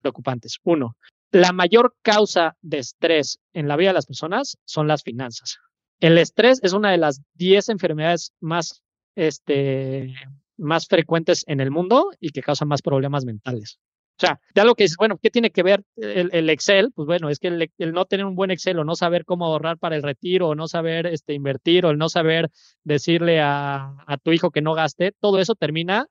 preocupantes. 0.00 0.58
Uno, 0.64 0.96
la 1.30 1.52
mayor 1.52 1.94
causa 2.02 2.56
de 2.62 2.78
estrés 2.78 3.38
en 3.52 3.68
la 3.68 3.76
vida 3.76 3.90
de 3.90 3.94
las 3.94 4.06
personas 4.06 4.58
son 4.64 4.88
las 4.88 5.02
finanzas. 5.02 5.58
El 6.00 6.16
estrés 6.18 6.60
es 6.62 6.72
una 6.72 6.90
de 6.90 6.98
las 6.98 7.22
10 7.34 7.70
enfermedades 7.70 8.32
más, 8.40 8.82
este, 9.16 10.14
más 10.56 10.86
frecuentes 10.86 11.44
en 11.46 11.60
el 11.60 11.70
mundo 11.70 12.10
y 12.20 12.30
que 12.30 12.42
causan 12.42 12.68
más 12.68 12.82
problemas 12.82 13.24
mentales. 13.24 13.78
O 14.16 14.26
sea, 14.26 14.40
ya 14.52 14.64
lo 14.64 14.74
que 14.74 14.84
dices, 14.84 14.96
bueno, 14.96 15.16
¿qué 15.22 15.30
tiene 15.30 15.50
que 15.50 15.62
ver 15.62 15.84
el, 15.96 16.50
Excel? 16.50 16.90
Pues 16.92 17.06
bueno, 17.06 17.28
es 17.28 17.38
que 17.38 17.48
el, 17.48 17.92
no 17.92 18.04
tener 18.04 18.26
un 18.26 18.34
buen 18.34 18.50
Excel 18.50 18.78
o 18.80 18.84
no 18.84 18.96
saber 18.96 19.24
cómo 19.24 19.46
ahorrar 19.46 19.78
para 19.78 19.94
el 19.94 20.02
retiro 20.02 20.48
o 20.48 20.54
no 20.56 20.66
saber 20.66 21.06
este, 21.06 21.34
invertir 21.34 21.86
o 21.86 21.90
el 21.90 21.98
no 21.98 22.08
saber 22.08 22.50
decirle 22.82 23.40
a 23.40 24.18
tu 24.24 24.32
hijo 24.32 24.50
que 24.50 24.60
no 24.60 24.74
gaste, 24.74 25.12
todo 25.20 25.38
eso 25.38 25.54
termina 25.54 26.08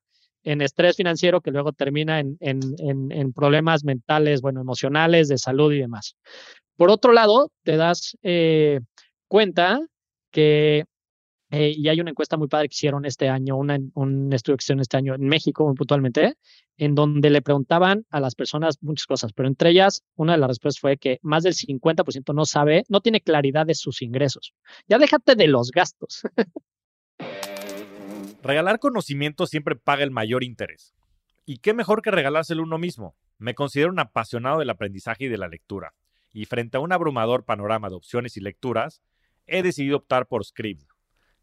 en 0.48 0.62
estrés 0.62 0.96
financiero 0.96 1.42
que 1.42 1.52
luego 1.52 1.74
termina 1.74 2.22
en, 2.22 2.38
en, 2.40 2.62
en, 3.12 3.34
problemas 3.34 3.84
mentales, 3.84 4.40
bueno, 4.42 4.62
emocionales, 4.62 5.28
de 5.28 5.38
salud 5.38 5.74
y 5.74 5.80
demás. 5.80 6.16
Por 6.78 6.90
otro 6.90 7.12
lado, 7.12 7.52
te 7.64 7.76
das 7.76 8.18
eh, 8.24 8.80
cuenta 9.28 9.82
que, 10.32 10.86
eh, 11.52 11.74
y 11.76 11.90
hay 11.90 12.00
una 12.00 12.12
encuesta 12.12 12.38
muy 12.38 12.48
padre 12.48 12.70
que 12.70 12.76
hicieron 12.76 13.04
este 13.04 13.28
año, 13.28 13.58
una, 13.58 13.78
un 13.96 14.32
estudio 14.32 14.56
que 14.56 14.64
hicieron 14.64 14.80
este 14.80 14.96
año 14.96 15.16
en 15.16 15.28
México, 15.28 15.66
muy 15.66 15.76
puntualmente, 15.76 16.36
en 16.78 16.96
donde 16.96 17.30
le 17.30 17.42
preguntaban 17.42 18.06
a 18.10 18.22
las 18.22 18.34
personas 18.34 18.78
muchas 18.80 19.06
cosas, 19.06 19.34
pero 19.34 19.50
entre 19.50 19.72
ellas, 19.72 20.04
una 20.16 20.34
de 20.34 20.40
las 20.40 20.48
respuestas 20.48 20.80
fue 20.80 20.98
que 20.98 21.20
más 21.24 21.44
del 21.44 21.56
50% 21.56 22.34
no 22.34 22.46
sabe, 22.46 22.84
no 22.88 23.02
tiene 23.02 23.20
claridad 23.20 23.66
de 23.66 23.76
sus 23.76 24.02
ingresos. 24.02 24.54
Ya 24.88 24.98
déjate 24.98 25.36
de 25.36 25.48
los 25.48 25.72
gastos. 25.72 26.22
Regalar 28.48 28.80
conocimiento 28.80 29.46
siempre 29.46 29.76
paga 29.76 30.04
el 30.04 30.12
mayor 30.12 30.42
interés. 30.42 30.96
¿Y 31.46 31.58
qué 31.58 31.74
mejor 31.74 32.02
que 32.02 32.12
regalárselo 32.12 32.64
uno 32.64 32.78
mismo? 32.78 33.14
Me 33.40 33.56
considero 33.56 33.92
un 33.92 34.00
apasionado 34.00 34.60
del 34.60 34.70
aprendizaje 34.70 35.26
y 35.26 35.28
de 35.28 35.38
la 35.38 35.50
lectura, 35.50 35.96
y 36.32 36.46
frente 36.46 36.78
a 36.78 36.80
un 36.80 36.94
abrumador 36.94 37.44
panorama 37.44 37.90
de 37.90 37.96
opciones 37.96 38.38
y 38.38 38.40
lecturas, 38.40 39.02
he 39.48 39.64
decidido 39.64 39.98
optar 39.98 40.28
por 40.30 40.46
Scribd, 40.46 40.86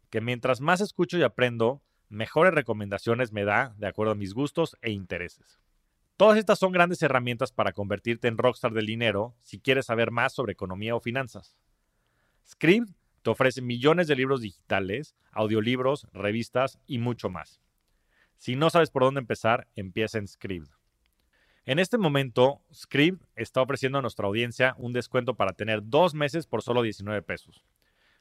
que 0.09 0.19
mientras 0.19 0.61
más 0.61 0.81
escucho 0.81 1.19
y 1.19 1.21
aprendo, 1.21 1.83
mejores 2.09 2.55
recomendaciones 2.55 3.31
me 3.31 3.43
da 3.43 3.75
de 3.77 3.85
acuerdo 3.85 4.13
a 4.13 4.15
mis 4.15 4.33
gustos 4.33 4.75
e 4.81 4.89
intereses. 4.89 5.59
Todas 6.17 6.39
estas 6.39 6.57
son 6.57 6.71
grandes 6.71 7.03
herramientas 7.03 7.51
para 7.51 7.73
convertirte 7.73 8.27
en 8.27 8.39
rockstar 8.39 8.73
del 8.73 8.87
dinero 8.87 9.35
si 9.43 9.59
quieres 9.59 9.85
saber 9.85 10.09
más 10.09 10.33
sobre 10.33 10.53
economía 10.53 10.95
o 10.95 10.99
finanzas. 10.99 11.55
Scribd 12.47 12.95
te 13.25 13.31
ofrece 13.31 13.61
millones 13.63 14.07
de 14.07 14.15
libros 14.15 14.41
digitales, 14.41 15.15
audiolibros, 15.31 16.07
revistas 16.13 16.77
y 16.85 16.99
mucho 16.99 17.31
más. 17.31 17.59
Si 18.37 18.55
no 18.55 18.69
sabes 18.69 18.91
por 18.91 19.01
dónde 19.01 19.19
empezar, 19.19 19.67
empieza 19.75 20.19
en 20.19 20.27
Scribd. 20.27 20.69
En 21.65 21.79
este 21.79 21.97
momento, 21.97 22.61
Scribd 22.71 23.17
está 23.35 23.63
ofreciendo 23.63 23.97
a 23.97 24.03
nuestra 24.03 24.27
audiencia 24.27 24.75
un 24.77 24.93
descuento 24.93 25.33
para 25.33 25.53
tener 25.53 25.81
dos 25.83 26.13
meses 26.13 26.45
por 26.45 26.61
solo 26.61 26.83
19 26.83 27.23
pesos. 27.23 27.65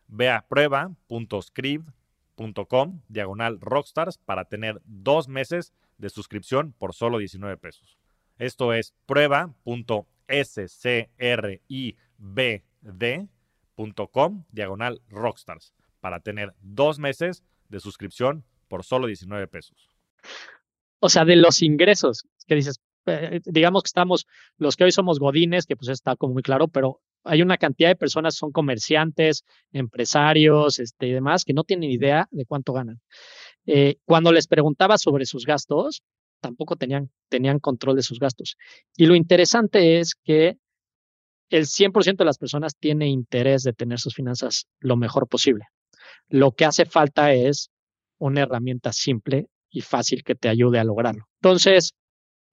Ve 0.09 0.30
a 0.30 0.46
prueba.scribd.com 0.48 3.02
diagonal 3.09 3.61
rockstars 3.61 4.16
para 4.16 4.46
tener 4.46 4.80
dos 4.86 5.28
meses 5.28 5.74
de 5.98 6.09
suscripción 6.09 6.72
por 6.72 6.94
solo 6.94 7.18
19 7.18 7.59
pesos. 7.59 7.98
Esto 8.38 8.72
es 8.72 8.94
prueba.scribd.com 13.75 14.45
diagonal 14.51 15.01
rockstars 15.09 15.75
para 16.01 16.20
tener 16.20 16.55
dos 16.61 16.99
meses 16.99 17.43
de 17.68 17.81
suscripción 17.81 18.45
por 18.68 18.85
solo 18.85 19.07
19 19.07 19.49
pesos. 19.49 19.89
O 21.01 21.09
sea, 21.09 21.25
de 21.25 21.37
los 21.37 21.62
ingresos 21.62 22.25
que 22.47 22.55
dices, 22.55 22.81
eh, 23.07 23.41
digamos 23.45 23.83
que 23.83 23.89
estamos, 23.89 24.27
los 24.59 24.77
que 24.77 24.85
hoy 24.85 24.93
somos 24.93 25.18
godines, 25.18 25.66
que 25.66 25.77
pues 25.77 25.89
está 25.89 26.16
como 26.16 26.35
muy 26.35 26.43
claro, 26.43 26.68
pero 26.68 27.01
hay 27.25 27.43
una 27.43 27.57
cantidad 27.57 27.89
de 27.89 27.97
personas, 27.97 28.37
son 28.37 28.53
comerciantes, 28.53 29.45
empresarios 29.72 30.79
este, 30.79 31.09
y 31.09 31.12
demás, 31.12 31.45
que 31.45 31.55
no 31.55 31.64
tienen 31.64 31.91
idea 31.91 32.29
de 32.31 32.45
cuánto 32.45 32.72
ganan. 32.72 33.01
Eh, 33.66 33.97
cuando 34.05 34.31
les 34.31 34.47
preguntaba 34.47 34.99
sobre 34.99 35.25
sus 35.25 35.47
gastos, 35.47 36.03
tampoco 36.41 36.77
tenían, 36.77 37.11
tenían 37.31 37.59
control 37.61 37.97
de 37.97 38.03
sus 38.03 38.18
gastos. 38.18 38.57
Y 38.97 39.07
lo 39.07 39.14
interesante 39.14 40.01
es 40.01 40.14
que 40.14 40.59
el 41.51 41.66
100% 41.66 42.16
de 42.16 42.24
las 42.24 42.38
personas 42.38 42.76
tiene 42.78 43.09
interés 43.09 43.62
de 43.62 43.72
tener 43.72 43.99
sus 43.99 44.14
finanzas 44.14 44.66
lo 44.80 44.97
mejor 44.97 45.28
posible. 45.28 45.64
Lo 46.28 46.53
que 46.53 46.64
hace 46.64 46.84
falta 46.84 47.32
es 47.32 47.70
una 48.18 48.42
herramienta 48.42 48.92
simple 48.92 49.49
y 49.70 49.80
fácil 49.80 50.22
que 50.22 50.34
te 50.34 50.49
ayude 50.49 50.78
a 50.78 50.84
lograrlo. 50.84 51.26
Entonces, 51.42 51.95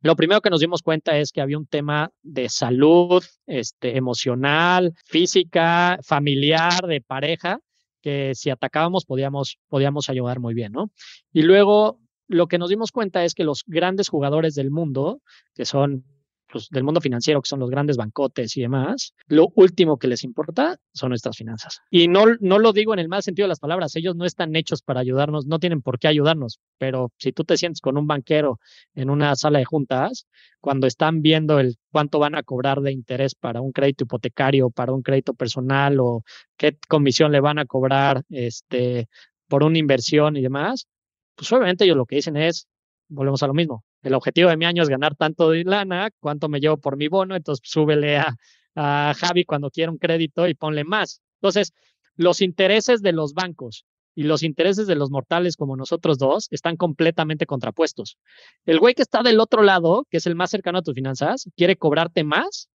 lo 0.01 0.15
primero 0.15 0.41
que 0.41 0.49
nos 0.49 0.59
dimos 0.59 0.81
cuenta 0.81 1.17
es 1.17 1.31
que 1.31 1.41
había 1.41 1.57
un 1.57 1.67
tema 1.67 2.11
de 2.23 2.49
salud 2.49 3.23
este, 3.45 3.97
emocional, 3.97 4.93
física, 5.05 5.99
familiar, 6.03 6.87
de 6.87 7.01
pareja, 7.01 7.59
que 8.01 8.33
si 8.33 8.49
atacábamos 8.49 9.05
podíamos, 9.05 9.59
podíamos 9.67 10.09
ayudar 10.09 10.39
muy 10.39 10.55
bien, 10.55 10.71
¿no? 10.71 10.91
Y 11.31 11.43
luego 11.43 11.99
lo 12.27 12.47
que 12.47 12.57
nos 12.57 12.69
dimos 12.69 12.91
cuenta 12.91 13.23
es 13.23 13.35
que 13.35 13.43
los 13.43 13.63
grandes 13.67 14.09
jugadores 14.09 14.55
del 14.55 14.71
mundo, 14.71 15.21
que 15.53 15.65
son 15.65 16.03
pues, 16.51 16.69
del 16.69 16.83
mundo 16.83 17.01
financiero, 17.01 17.41
que 17.41 17.47
son 17.47 17.59
los 17.59 17.69
grandes 17.69 17.97
bancotes 17.97 18.55
y 18.57 18.61
demás, 18.61 19.13
lo 19.27 19.51
último 19.55 19.97
que 19.97 20.07
les 20.07 20.23
importa 20.23 20.77
son 20.93 21.09
nuestras 21.09 21.37
finanzas. 21.37 21.79
Y 21.89 22.07
no, 22.07 22.25
no 22.39 22.59
lo 22.59 22.73
digo 22.73 22.93
en 22.93 22.99
el 22.99 23.07
mal 23.07 23.23
sentido 23.23 23.45
de 23.45 23.49
las 23.49 23.59
palabras, 23.59 23.95
ellos 23.95 24.15
no 24.15 24.25
están 24.25 24.55
hechos 24.55 24.81
para 24.81 24.99
ayudarnos, 24.99 25.45
no 25.45 25.59
tienen 25.59 25.81
por 25.81 25.99
qué 25.99 26.07
ayudarnos, 26.07 26.59
pero 26.77 27.11
si 27.17 27.31
tú 27.31 27.43
te 27.43 27.57
sientes 27.57 27.81
con 27.81 27.97
un 27.97 28.07
banquero 28.07 28.59
en 28.95 29.09
una 29.09 29.35
sala 29.35 29.59
de 29.59 29.65
juntas, 29.65 30.27
cuando 30.59 30.87
están 30.87 31.21
viendo 31.21 31.59
el 31.59 31.77
cuánto 31.91 32.19
van 32.19 32.35
a 32.35 32.43
cobrar 32.43 32.81
de 32.81 32.91
interés 32.91 33.35
para 33.35 33.61
un 33.61 33.71
crédito 33.71 34.03
hipotecario, 34.03 34.69
para 34.69 34.93
un 34.93 35.01
crédito 35.01 35.33
personal 35.33 35.99
o 35.99 36.23
qué 36.57 36.77
comisión 36.87 37.31
le 37.31 37.39
van 37.39 37.59
a 37.59 37.65
cobrar 37.65 38.23
este, 38.29 39.07
por 39.47 39.63
una 39.63 39.77
inversión 39.77 40.37
y 40.37 40.41
demás, 40.41 40.87
pues 41.35 41.51
obviamente 41.51 41.85
ellos 41.85 41.97
lo 41.97 42.05
que 42.05 42.17
dicen 42.17 42.37
es, 42.37 42.67
volvemos 43.09 43.41
a 43.43 43.47
lo 43.47 43.53
mismo, 43.53 43.83
el 44.01 44.13
objetivo 44.13 44.49
de 44.49 44.57
mi 44.57 44.65
año 44.65 44.83
es 44.83 44.89
ganar 44.89 45.15
tanto 45.15 45.49
de 45.51 45.63
lana, 45.63 46.09
cuánto 46.19 46.49
me 46.49 46.59
llevo 46.59 46.77
por 46.77 46.97
mi 46.97 47.07
bono, 47.07 47.35
entonces 47.35 47.61
súbele 47.69 48.17
a, 48.17 48.35
a 48.75 49.13
Javi 49.15 49.45
cuando 49.45 49.69
quiera 49.69 49.91
un 49.91 49.97
crédito 49.97 50.47
y 50.47 50.53
ponle 50.53 50.83
más. 50.83 51.21
Entonces, 51.41 51.73
los 52.15 52.41
intereses 52.41 53.01
de 53.01 53.13
los 53.13 53.33
bancos 53.33 53.85
y 54.15 54.23
los 54.23 54.43
intereses 54.43 54.87
de 54.87 54.95
los 54.95 55.09
mortales 55.09 55.55
como 55.55 55.77
nosotros 55.77 56.17
dos 56.17 56.47
están 56.51 56.77
completamente 56.77 57.45
contrapuestos. 57.45 58.17
El 58.65 58.79
güey 58.79 58.93
que 58.93 59.01
está 59.01 59.23
del 59.23 59.39
otro 59.39 59.63
lado, 59.63 60.05
que 60.09 60.17
es 60.17 60.25
el 60.25 60.35
más 60.35 60.49
cercano 60.49 60.79
a 60.79 60.81
tus 60.81 60.95
finanzas, 60.95 61.49
quiere 61.55 61.77
cobrarte 61.77 62.23
más, 62.23 62.69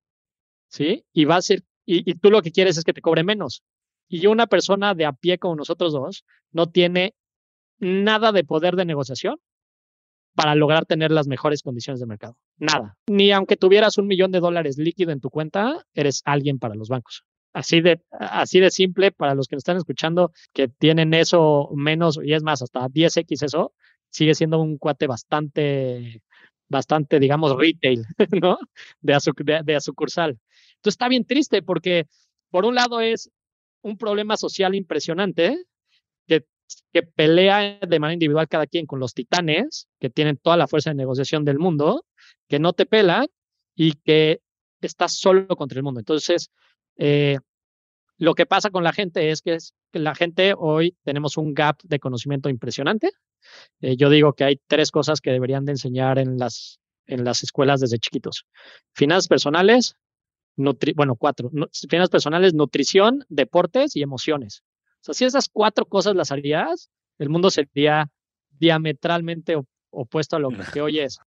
¿sí? 0.68 1.04
Y 1.12 1.24
va 1.24 1.36
a 1.36 1.42
ser, 1.42 1.62
y, 1.84 2.10
y 2.10 2.14
tú 2.14 2.30
lo 2.30 2.42
que 2.42 2.52
quieres 2.52 2.78
es 2.78 2.84
que 2.84 2.92
te 2.92 3.02
cobre 3.02 3.24
menos. 3.24 3.62
Y 4.08 4.26
una 4.26 4.46
persona 4.46 4.94
de 4.94 5.04
a 5.04 5.12
pie 5.12 5.38
como 5.38 5.56
nosotros 5.56 5.92
dos 5.92 6.24
no 6.52 6.68
tiene 6.68 7.14
nada 7.78 8.32
de 8.32 8.44
poder 8.44 8.76
de 8.76 8.84
negociación 8.84 9.38
para 10.37 10.55
lograr 10.55 10.84
tener 10.84 11.11
las 11.11 11.26
mejores 11.26 11.62
condiciones 11.62 11.99
de 11.99 12.07
mercado. 12.07 12.37
Nada. 12.59 12.97
Ni 13.09 13.32
aunque 13.32 13.57
tuvieras 13.57 13.99
un 13.99 14.07
millón 14.07 14.30
de 14.30 14.41
dólares 14.41 14.76
líquido 14.78 15.11
en 15.11 15.20
tu 15.20 15.30
cuenta, 15.30 15.84
eres 15.95 16.22
alguien 16.24 16.59
para 16.59 16.74
los 16.74 16.89
bancos. 16.89 17.24
Así 17.55 17.80
de, 17.80 18.03
así 18.11 18.61
de 18.61 18.70
simple 18.70 19.12
para 19.12 19.34
los 19.34 19.49
que 19.49 19.57
nos 19.57 19.61
están 19.61 19.78
escuchando 19.78 20.30
que 20.53 20.68
tienen 20.68 21.14
eso 21.14 21.70
menos, 21.74 22.20
y 22.22 22.34
es 22.34 22.43
más, 22.43 22.61
hasta 22.61 22.87
10x 22.87 23.45
eso, 23.45 23.72
sigue 24.11 24.34
siendo 24.34 24.61
un 24.61 24.76
cuate 24.76 25.07
bastante, 25.07 26.22
bastante, 26.68 27.18
digamos, 27.18 27.57
retail, 27.57 28.05
¿no? 28.43 28.59
De 29.01 29.14
a, 29.14 29.20
su, 29.20 29.32
de, 29.34 29.62
de 29.64 29.74
a 29.74 29.80
sucursal. 29.80 30.39
Entonces 30.76 30.95
está 30.95 31.09
bien 31.09 31.24
triste 31.24 31.62
porque, 31.62 32.07
por 32.51 32.66
un 32.66 32.74
lado, 32.74 33.01
es 33.01 33.30
un 33.80 33.97
problema 33.97 34.37
social 34.37 34.74
impresionante, 34.74 35.57
que 36.92 37.02
pelea 37.02 37.78
de 37.80 37.98
manera 37.98 38.14
individual 38.14 38.48
cada 38.48 38.66
quien 38.66 38.86
con 38.86 39.00
los 39.00 39.14
titanes, 39.14 39.88
que 40.00 40.10
tienen 40.10 40.36
toda 40.36 40.56
la 40.56 40.66
fuerza 40.66 40.90
de 40.90 40.96
negociación 40.96 41.44
del 41.44 41.58
mundo, 41.58 42.04
que 42.48 42.58
no 42.58 42.72
te 42.72 42.86
pelan 42.86 43.26
y 43.74 43.92
que 43.92 44.40
estás 44.80 45.18
solo 45.18 45.46
contra 45.56 45.78
el 45.78 45.82
mundo. 45.82 46.00
Entonces, 46.00 46.50
eh, 46.96 47.38
lo 48.18 48.34
que 48.34 48.46
pasa 48.46 48.70
con 48.70 48.82
la 48.84 48.92
gente 48.92 49.30
es 49.30 49.42
que, 49.42 49.54
es 49.54 49.74
que, 49.92 49.98
la 49.98 50.14
gente 50.14 50.54
hoy 50.56 50.96
tenemos 51.04 51.36
un 51.36 51.54
gap 51.54 51.78
de 51.82 51.98
conocimiento 51.98 52.48
impresionante. 52.48 53.10
Eh, 53.80 53.96
yo 53.96 54.10
digo 54.10 54.32
que 54.32 54.44
hay 54.44 54.60
tres 54.66 54.90
cosas 54.90 55.20
que 55.20 55.30
deberían 55.30 55.64
de 55.64 55.72
enseñar 55.72 56.18
en 56.18 56.38
las, 56.38 56.80
en 57.06 57.24
las 57.24 57.42
escuelas 57.42 57.80
desde 57.80 57.98
chiquitos. 57.98 58.46
Finanzas 58.94 59.28
personales, 59.28 59.96
bueno, 60.56 61.16
cuatro. 61.16 61.50
finanzas 61.88 62.10
personales, 62.10 62.54
nutrición, 62.54 63.24
deportes 63.28 63.96
y 63.96 64.02
emociones. 64.02 64.62
Sea, 65.07 65.14
si 65.14 65.24
esas 65.24 65.48
cuatro 65.48 65.86
cosas 65.86 66.16
las 66.16 66.32
harías, 66.32 66.90
el 67.18 67.28
mundo 67.28 67.50
sería 67.50 68.11
diametralmente 68.50 69.57
opuesto 69.90 70.36
a 70.36 70.38
lo 70.38 70.50
que 70.72 70.80
hoy 70.80 70.98
es. 70.98 71.18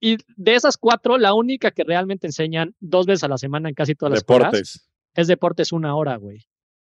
Y 0.00 0.18
de 0.36 0.54
esas 0.54 0.76
cuatro, 0.76 1.16
la 1.16 1.32
única 1.32 1.70
que 1.70 1.84
realmente 1.84 2.26
enseñan 2.26 2.74
dos 2.80 3.06
veces 3.06 3.24
a 3.24 3.28
la 3.28 3.38
semana 3.38 3.68
en 3.68 3.74
casi 3.74 3.94
todas 3.94 4.10
las 4.10 4.26
deportes. 4.26 4.90
es 5.14 5.26
deportes 5.26 5.72
una 5.72 5.94
hora, 5.94 6.16
güey. 6.16 6.46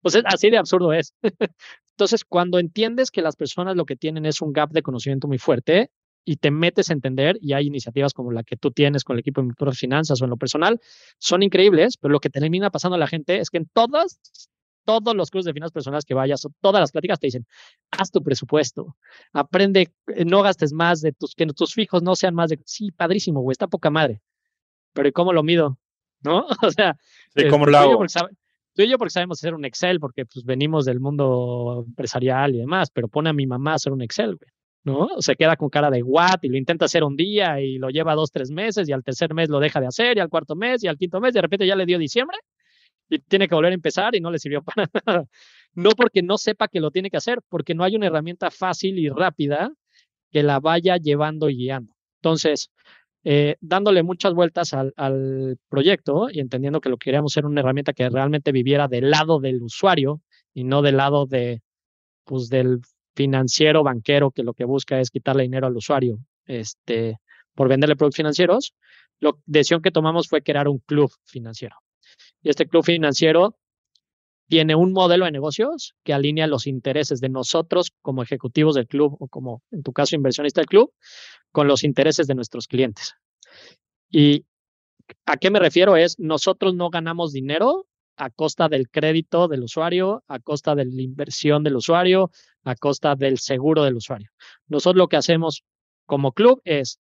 Pues 0.02 0.20
así 0.26 0.50
de 0.50 0.58
absurdo 0.58 0.94
es. 0.94 1.14
Entonces, 1.92 2.26
cuando 2.26 2.60
entiendes 2.60 3.12
que 3.12 3.22
las 3.22 3.36
personas 3.36 3.76
lo 3.76 3.86
que 3.86 3.96
tienen 3.96 4.26
es 4.26 4.42
un 4.42 4.52
gap 4.54 4.72
de 4.72 4.82
conocimiento 4.82 5.28
muy 5.28 5.38
fuerte 5.38 5.92
y 6.26 6.38
te 6.38 6.52
metes 6.52 6.90
a 6.90 6.94
entender, 6.94 7.38
y 7.42 7.54
hay 7.54 7.68
iniciativas 7.68 8.14
como 8.14 8.32
la 8.32 8.44
que 8.44 8.58
tú 8.58 8.72
tienes 8.72 9.04
con 9.04 9.16
el 9.16 9.22
equipo 9.22 9.42
de 9.42 9.72
finanzas 9.72 10.22
o 10.22 10.26
en 10.26 10.30
lo 10.30 10.38
personal, 10.38 10.80
son 11.18 11.42
increíbles, 11.42 11.98
pero 11.98 12.12
lo 12.12 12.20
que 12.20 12.30
termina 12.30 12.70
pasando 12.70 12.96
a 12.96 13.00
la 13.00 13.08
gente 13.08 13.40
es 13.40 13.50
que 13.50 13.58
en 13.58 13.68
todas 13.74 14.20
todos 14.86 15.16
los 15.16 15.30
cursos 15.30 15.46
de 15.46 15.54
finanzas 15.54 15.74
personales 15.74 16.06
que 16.06 16.14
vayas, 16.14 16.46
o 16.46 16.52
todas 16.62 16.80
las 16.80 16.92
pláticas 16.92 17.20
te 17.20 17.28
dicen, 17.28 17.46
haz 17.92 18.12
tu 18.12 18.22
presupuesto, 18.24 18.96
aprende, 19.34 19.94
eh, 20.16 20.26
no 20.26 20.42
gastes 20.42 20.74
más 20.74 21.02
de 21.02 21.14
tus, 21.14 21.36
que 21.36 21.46
tus 21.48 21.74
fijos 21.74 22.04
no 22.04 22.16
sean 22.16 22.36
más 22.36 22.50
de, 22.50 22.60
sí, 22.66 22.92
padrísimo, 22.92 23.42
güey, 23.42 23.54
está 23.54 23.68
poca 23.68 23.90
madre, 23.90 24.22
pero 24.94 25.08
¿y 25.10 25.12
cómo 25.12 25.34
lo 25.34 25.44
mido? 25.44 25.78
¿No? 26.24 26.46
O 26.68 26.72
sea, 26.72 26.98
sí, 27.36 27.48
¿cómo 27.50 27.66
lo 27.66 27.78
hago? 27.78 28.06
Tú 28.74 28.84
y 28.84 28.90
yo 28.90 28.98
porque 28.98 29.12
sabemos 29.12 29.40
hacer 29.40 29.54
un 29.54 29.66
Excel, 29.66 30.00
porque 30.00 30.26
pues 30.26 30.46
venimos 30.46 30.86
del 30.86 31.02
mundo 31.02 31.84
empresarial 31.86 32.56
y 32.56 32.60
demás, 32.60 32.90
pero 32.90 33.10
pone 33.10 33.30
a 33.30 33.34
mi 33.34 33.46
mamá 33.46 33.74
a 33.74 33.76
hacer 33.76 33.92
un 33.92 34.02
Excel, 34.02 34.38
güey. 34.38 34.50
¿no? 34.84 35.10
Se 35.20 35.36
queda 35.36 35.56
con 35.58 35.70
cara 35.70 35.90
de 35.90 36.02
what 36.04 36.40
y 36.42 36.50
lo 36.50 36.58
intenta 36.58 36.86
hacer 36.86 37.04
un 37.04 37.16
día 37.16 37.60
y 37.60 37.78
lo 37.78 37.90
lleva 37.90 38.16
dos, 38.16 38.32
tres 38.32 38.50
meses 38.50 38.90
y 38.90 38.94
al 38.94 39.04
tercer 39.04 39.34
mes 39.34 39.50
lo 39.50 39.60
deja 39.60 39.80
de 39.80 39.88
hacer 39.88 40.18
y 40.18 40.20
al 40.20 40.30
cuarto 40.30 40.56
mes 40.56 40.84
y 40.84 40.88
al 40.88 40.98
quinto 40.98 41.20
mes 41.20 41.34
de 41.34 41.42
repente 41.42 41.68
ya 41.68 41.76
le 41.76 41.86
dio 41.86 42.00
diciembre 42.00 42.38
y 43.12 43.20
tiene 43.20 43.48
que 43.48 43.56
volver 43.56 43.72
a 43.72 43.76
empezar 43.76 44.16
y 44.16 44.22
no 44.22 44.32
le 44.32 44.40
sirvió 44.40 44.64
para 44.64 44.90
nada. 45.06 45.26
No 45.74 45.92
porque 45.92 46.22
no 46.24 46.38
sepa 46.38 46.68
que 46.68 46.80
lo 46.80 46.92
tiene 46.92 47.10
que 47.10 47.18
hacer, 47.18 47.40
porque 47.50 47.76
no 47.76 47.84
hay 47.84 47.96
una 47.96 48.08
herramienta 48.08 48.52
fácil 48.52 49.00
y 49.00 49.10
rápida 49.10 49.72
que 50.32 50.44
la 50.44 50.60
vaya 50.60 50.98
llevando 50.98 51.50
y 51.50 51.58
guiando. 51.58 51.94
Entonces, 52.22 52.72
eh, 53.24 53.58
dándole 53.62 54.04
muchas 54.04 54.34
vueltas 54.34 54.74
al, 54.74 54.94
al, 54.98 55.58
proyecto 55.70 56.28
y 56.32 56.40
entendiendo 56.40 56.82
que 56.82 56.90
lo 56.90 56.98
queríamos 56.98 57.34
ser 57.34 57.46
una 57.46 57.62
herramienta 57.62 57.94
que 57.94 58.10
realmente 58.10 58.52
viviera 58.52 58.88
del 58.88 59.12
lado 59.12 59.40
del 59.40 59.62
usuario 59.62 60.22
y 60.54 60.64
no 60.64 60.82
del 60.82 60.98
lado 60.98 61.26
de, 61.28 61.62
pues, 62.26 62.50
del 62.50 62.80
financiero 63.16 63.84
banquero 63.84 64.32
que 64.32 64.44
lo 64.44 64.54
que 64.54 64.66
busca 64.66 65.00
es 65.00 65.12
quitarle 65.12 65.44
dinero 65.44 65.68
al 65.68 65.76
usuario 65.76 66.20
este, 66.46 67.18
por 67.56 67.68
venderle 67.68 67.96
productos 67.96 68.18
financieros, 68.18 68.74
la 69.20 69.34
decisión 69.46 69.82
que 69.82 69.92
tomamos 69.92 70.28
fue 70.28 70.42
crear 70.42 70.68
un 70.68 70.80
club 70.80 71.12
financiero. 71.26 71.76
Y 72.42 72.50
este 72.50 72.68
club 72.68 72.84
financiero 72.84 73.58
tiene 74.48 74.76
un 74.76 74.92
modelo 74.92 75.26
de 75.26 75.32
negocios 75.32 75.96
que 76.04 76.14
alinea 76.14 76.46
los 76.46 76.68
intereses 76.68 77.22
de 77.22 77.30
nosotros 77.30 77.94
como 78.02 78.22
ejecutivos 78.22 78.76
del 78.76 78.88
club 78.88 79.16
o 79.20 79.28
como, 79.28 79.64
en 79.72 79.82
tu 79.82 79.94
caso, 79.94 80.16
inversionista 80.16 80.60
del 80.60 80.68
club, 80.68 80.94
con 81.52 81.68
los 81.68 81.84
intereses 81.84 82.28
de 82.28 82.36
nuestros 82.36 82.68
clientes. 82.68 83.14
¿Y 84.10 84.46
a 85.26 85.38
qué 85.38 85.52
me 85.52 85.60
refiero? 85.60 85.96
Es, 85.96 86.20
nosotros 86.20 86.76
no 86.76 86.90
ganamos 86.90 87.32
dinero 87.32 87.88
a 88.18 88.30
costa 88.30 88.68
del 88.68 88.90
crédito 88.90 89.48
del 89.48 89.64
usuario, 89.64 90.24
a 90.28 90.40
costa 90.40 90.76
de 90.76 90.86
la 90.86 91.02
inversión 91.02 91.64
del 91.64 91.78
usuario, 91.78 92.30
a 92.64 92.76
costa 92.76 93.16
del 93.16 93.40
seguro 93.40 93.84
del 93.84 93.96
usuario. 93.96 94.30
Nosotros 94.68 94.98
lo 94.98 95.08
que 95.08 95.18
hacemos 95.18 95.64
como 96.06 96.34
club 96.34 96.62
es 96.66 97.00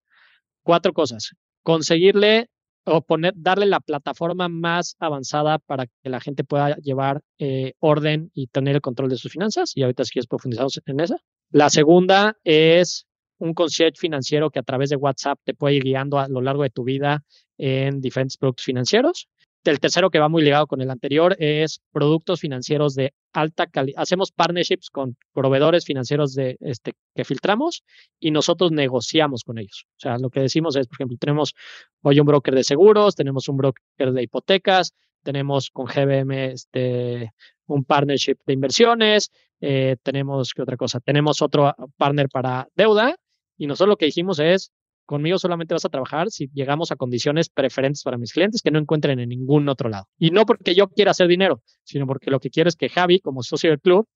cuatro 0.63 0.93
cosas. 0.93 1.31
Conseguirle 1.63 2.49
o 2.85 3.01
poner, 3.01 3.33
darle 3.35 3.65
la 3.65 3.79
plataforma 3.79 4.49
más 4.49 4.95
avanzada 4.99 5.59
para 5.59 5.85
que 5.85 6.09
la 6.09 6.19
gente 6.19 6.43
pueda 6.43 6.75
llevar 6.77 7.21
eh, 7.39 7.73
orden 7.79 8.31
y 8.33 8.47
tener 8.47 8.75
el 8.75 8.81
control 8.81 9.09
de 9.09 9.17
sus 9.17 9.31
finanzas. 9.31 9.71
Y 9.75 9.83
ahorita 9.83 10.05
si 10.05 10.11
quieres 10.11 10.27
profundizamos 10.27 10.79
en 10.85 10.99
esa. 10.99 11.17
La 11.51 11.69
segunda 11.69 12.37
es 12.43 13.05
un 13.37 13.53
concierge 13.53 13.99
financiero 13.99 14.49
que 14.51 14.59
a 14.59 14.63
través 14.63 14.89
de 14.89 14.95
WhatsApp 14.95 15.39
te 15.43 15.53
puede 15.53 15.75
ir 15.75 15.83
guiando 15.83 16.19
a 16.19 16.27
lo 16.27 16.41
largo 16.41 16.63
de 16.63 16.69
tu 16.69 16.83
vida 16.83 17.23
en 17.57 18.01
diferentes 18.01 18.37
productos 18.37 18.65
financieros. 18.65 19.27
El 19.63 19.79
tercero 19.79 20.09
que 20.09 20.17
va 20.17 20.27
muy 20.27 20.41
ligado 20.41 20.65
con 20.65 20.81
el 20.81 20.89
anterior 20.89 21.35
es 21.37 21.81
productos 21.91 22.39
financieros 22.39 22.95
de 22.95 23.13
alta 23.31 23.67
calidad. 23.67 24.01
Hacemos 24.01 24.31
partnerships 24.31 24.89
con 24.89 25.15
proveedores 25.33 25.85
financieros 25.85 26.33
de, 26.33 26.57
este, 26.61 26.93
que 27.13 27.23
filtramos 27.25 27.83
y 28.19 28.31
nosotros 28.31 28.71
negociamos 28.71 29.43
con 29.43 29.59
ellos. 29.59 29.85
O 29.97 29.99
sea, 29.99 30.17
lo 30.17 30.31
que 30.31 30.39
decimos 30.39 30.75
es, 30.75 30.87
por 30.87 30.95
ejemplo, 30.95 31.17
tenemos 31.19 31.53
hoy 32.01 32.19
un 32.19 32.25
broker 32.25 32.55
de 32.55 32.63
seguros, 32.63 33.15
tenemos 33.15 33.47
un 33.49 33.57
broker 33.57 34.11
de 34.13 34.23
hipotecas, 34.23 34.93
tenemos 35.21 35.69
con 35.69 35.85
GBM 35.85 36.53
este, 36.53 37.31
un 37.67 37.83
partnership 37.83 38.37
de 38.47 38.53
inversiones, 38.53 39.29
eh, 39.59 39.95
tenemos, 40.01 40.53
¿qué 40.55 40.63
otra 40.63 40.75
cosa? 40.75 40.99
Tenemos 40.99 41.41
otro 41.43 41.75
partner 41.97 42.29
para 42.29 42.67
deuda 42.75 43.15
y 43.57 43.67
nosotros 43.67 43.89
lo 43.89 43.97
que 43.97 44.05
dijimos 44.05 44.39
es, 44.39 44.71
Conmigo 45.11 45.37
solamente 45.37 45.73
vas 45.73 45.83
a 45.83 45.89
trabajar 45.89 46.31
si 46.31 46.49
llegamos 46.53 46.89
a 46.93 46.95
condiciones 46.95 47.49
preferentes 47.49 48.01
para 48.01 48.17
mis 48.17 48.31
clientes 48.31 48.61
que 48.61 48.71
no 48.71 48.79
encuentren 48.79 49.19
en 49.19 49.27
ningún 49.27 49.67
otro 49.67 49.89
lado. 49.89 50.05
Y 50.17 50.31
no 50.31 50.45
porque 50.45 50.73
yo 50.73 50.87
quiera 50.87 51.11
hacer 51.11 51.27
dinero, 51.27 51.61
sino 51.83 52.07
porque 52.07 52.31
lo 52.31 52.39
que 52.39 52.49
quiero 52.49 52.69
es 52.69 52.77
que 52.77 52.87
Javi, 52.87 53.19
como 53.19 53.43
socio 53.43 53.71
del 53.71 53.81
club, 53.81 54.07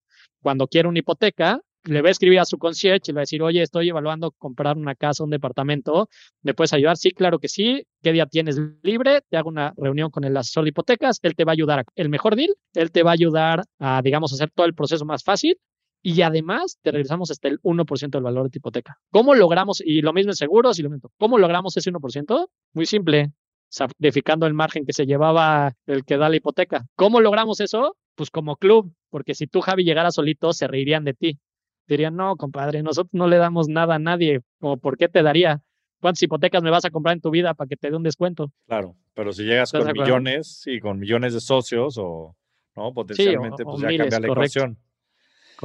cuando 0.42 0.70
quiera 0.70 0.88
una 0.88 1.00
hipoteca, 1.00 1.60
le 1.84 2.02
va 2.02 2.08
a 2.08 2.12
escribir 2.12 2.40
a 2.40 2.46
su 2.46 2.58
concierge 2.58 3.02
y 3.08 3.12
le 3.12 3.16
va 3.16 3.20
a 3.20 3.24
decir, 3.24 3.44
oye, 3.44 3.62
estoy 3.62 3.90
evaluando 3.90 4.32
comprar 4.32 4.78
una 4.78 4.96
casa, 4.96 5.26
un 5.26 5.32
departamento, 5.32 6.08
¿me 6.44 6.54
puedes 6.54 6.72
ayudar? 6.72 6.96
Sí, 6.96 7.12
claro 7.12 7.40
que 7.40 7.50
sí. 7.50 7.84
¿Qué 8.02 8.14
día 8.14 8.26
tienes 8.26 8.58
libre? 8.82 9.20
Te 9.30 9.36
hago 9.36 9.50
una 9.50 9.74
reunión 9.76 10.12
con 10.12 10.24
el 10.24 10.38
asesor 10.38 10.64
de 10.64 10.70
hipotecas, 10.70 11.20
él 11.24 11.36
te 11.36 11.44
va 11.44 11.52
a 11.52 11.56
ayudar 11.56 11.80
a 11.80 11.84
el 11.96 12.08
mejor 12.08 12.38
deal, 12.38 12.56
él 12.74 12.92
te 12.92 13.04
va 13.04 13.10
a 13.10 13.16
ayudar 13.16 13.66
a, 13.80 14.02
digamos, 14.02 14.32
hacer 14.32 14.50
todo 14.56 14.66
el 14.66 14.74
proceso 14.74 15.04
más 15.04 15.26
fácil 15.26 15.58
y 16.06 16.22
además 16.22 16.78
te 16.84 16.92
regresamos 16.92 17.32
hasta 17.32 17.48
el 17.48 17.60
1% 17.64 18.10
del 18.12 18.22
valor 18.22 18.44
de 18.44 18.50
tu 18.52 18.60
hipoteca. 18.60 19.00
¿Cómo 19.10 19.34
logramos, 19.34 19.82
y 19.84 20.04
lo 20.04 20.14
mismo 20.14 20.34
en 20.34 20.36
seguros, 20.36 20.78
y 20.78 20.84
lo 20.84 20.92
mismo, 20.92 21.10
¿cómo 21.18 21.40
logramos 21.40 21.76
ese 21.78 21.92
1%? 21.92 22.48
Muy 22.74 22.86
simple, 22.86 23.32
sacrificando 23.70 24.46
el 24.46 24.54
margen 24.54 24.86
que 24.86 24.94
se 24.94 25.08
llevaba 25.08 25.74
el 25.88 26.06
que 26.06 26.18
da 26.18 26.30
la 26.30 26.36
hipoteca. 26.36 26.86
¿Cómo 26.96 27.22
logramos 27.22 27.60
eso? 27.60 27.98
Pues 28.14 28.30
como 28.30 28.56
club, 28.58 28.94
porque 29.10 29.34
si 29.34 29.48
tú, 29.48 29.62
Javi, 29.62 29.84
llegaras 29.84 30.14
solito, 30.14 30.54
se 30.54 30.68
reirían 30.68 31.06
de 31.06 31.16
ti. 31.16 31.40
Dirían, 31.88 32.16
no, 32.16 32.36
compadre, 32.36 32.84
nosotros 32.84 33.10
no 33.12 33.28
le 33.28 33.38
damos 33.38 33.68
nada 33.68 33.96
a 33.96 34.00
nadie, 34.00 34.42
como, 34.60 34.78
¿por 34.78 34.98
qué 34.98 35.10
te 35.10 35.24
daría? 35.24 35.64
¿Cuántas 36.02 36.22
hipotecas 36.22 36.62
me 36.62 36.70
vas 36.70 36.86
a 36.86 36.92
comprar 36.92 37.16
en 37.16 37.22
tu 37.22 37.32
vida 37.32 37.56
para 37.56 37.68
que 37.68 37.78
te 37.78 37.90
dé 37.90 37.98
un 37.98 38.04
descuento? 38.04 38.52
Claro, 38.68 38.96
pero 39.16 39.34
si 39.34 39.44
llegas 39.44 39.72
con 39.72 39.92
millones 39.92 40.66
y 40.68 40.80
con 40.80 41.00
millones 41.00 41.34
de 41.34 41.40
socios 41.40 41.98
o, 41.98 42.36
¿no? 42.76 42.94
Potencialmente, 42.94 43.64
pues 43.64 43.82
ya 43.82 43.88
cambia 43.88 44.20
la 44.20 44.28
ecuación. 44.28 44.78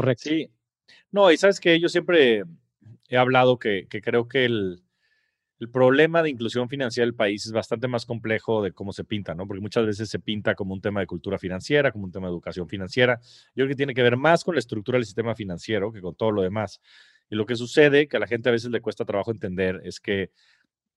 Correcto. 0.01 0.30
Sí. 0.30 0.51
No, 1.12 1.30
y 1.30 1.36
sabes 1.36 1.61
que 1.61 1.78
yo 1.78 1.88
siempre 1.88 2.44
he 3.09 3.16
hablado 3.16 3.59
que, 3.59 3.86
creo 3.88 4.28
que 4.28 4.46
el, 4.46 4.82
problema 5.72 6.22
de 6.22 6.30
inclusión 6.30 6.70
financiera 6.70 7.05
del 7.05 7.14
país 7.14 7.44
es 7.44 7.53
bastante 7.53 7.86
más 7.86 8.07
complejo 8.07 8.62
de 8.62 8.72
cómo 8.72 8.94
se 8.94 9.05
pinta, 9.05 9.34
¿no? 9.34 9.46
Porque 9.46 9.61
muchas 9.61 9.84
veces 9.84 10.09
se 10.09 10.18
pinta 10.18 10.55
como 10.55 10.72
un 10.72 10.80
tema 10.80 11.01
de 11.01 11.07
cultura 11.07 11.38
financiera, 11.38 11.92
como 11.92 12.07
un 12.07 12.12
tema 12.12 12.28
de 12.28 12.32
educación 12.32 12.66
financiera. 12.66 13.20
Yo 13.48 13.64
creo 13.64 13.68
que 13.68 13.74
tiene 13.74 13.92
que 13.92 14.03
ver 14.03 14.16
más 14.16 14.42
con 14.42 14.55
la 14.55 14.59
estructura 14.59 14.96
del 14.96 15.05
sistema 15.05 15.34
financiero 15.34 15.92
que 15.92 16.01
con 16.01 16.14
todo 16.14 16.30
lo 16.30 16.40
demás. 16.40 16.80
Y 17.28 17.36
lo 17.36 17.44
que 17.44 17.57
sucede, 17.57 18.09
que 18.09 18.16
a 18.16 18.20
la 18.20 18.26
gente 18.26 18.48
a 18.48 18.53
veces 18.53 18.70
le 18.70 18.80
cuesta 18.80 19.05
trabajo 19.05 19.32
entender, 19.32 19.82
es 19.84 20.01
que 20.01 20.30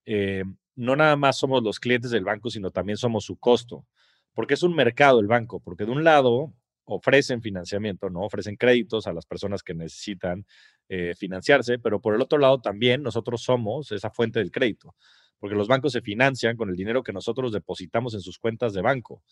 eh, 0.05 0.45
no 0.75 0.95
nada 0.95 1.17
más 1.17 1.37
somos 1.37 1.61
los 1.61 1.81
clientes 1.81 2.11
del 2.11 2.23
banco, 2.23 2.49
sino 2.49 2.71
también 2.71 2.97
somos 2.97 3.25
su 3.25 3.35
costo. 3.35 3.85
Porque 4.33 4.53
es 4.53 4.63
un 4.63 4.75
mercado 4.75 5.19
el 5.19 5.27
banco, 5.27 5.59
porque 5.59 5.83
de 5.85 5.91
un 5.91 6.05
lado 6.05 6.53
ofrecen 6.85 7.41
financiamiento, 7.41 8.09
¿no? 8.09 8.21
Ofrecen 8.21 8.55
créditos 8.55 9.07
a 9.07 9.13
las 9.13 9.25
personas 9.25 9.63
que 9.63 9.73
necesitan 9.73 10.45
eh, 10.89 11.13
financiarse, 11.15 11.79
pero 11.79 12.01
por 12.01 12.15
el 12.15 12.21
otro 12.21 12.37
lado 12.37 12.59
también 12.59 13.03
nosotros 13.03 13.41
somos 13.41 13.91
esa 13.91 14.09
fuente 14.09 14.39
del 14.39 14.51
crédito, 14.51 14.95
porque 15.39 15.55
los 15.55 15.67
bancos 15.67 15.93
se 15.93 16.01
financian 16.01 16.57
con 16.57 16.69
el 16.69 16.75
dinero 16.75 17.03
que 17.03 17.13
nosotros 17.13 17.51
depositamos 17.51 18.13
en 18.13 18.21
sus 18.21 18.37
cuentas 18.37 18.73
de 18.73 18.81
banco. 18.81 19.23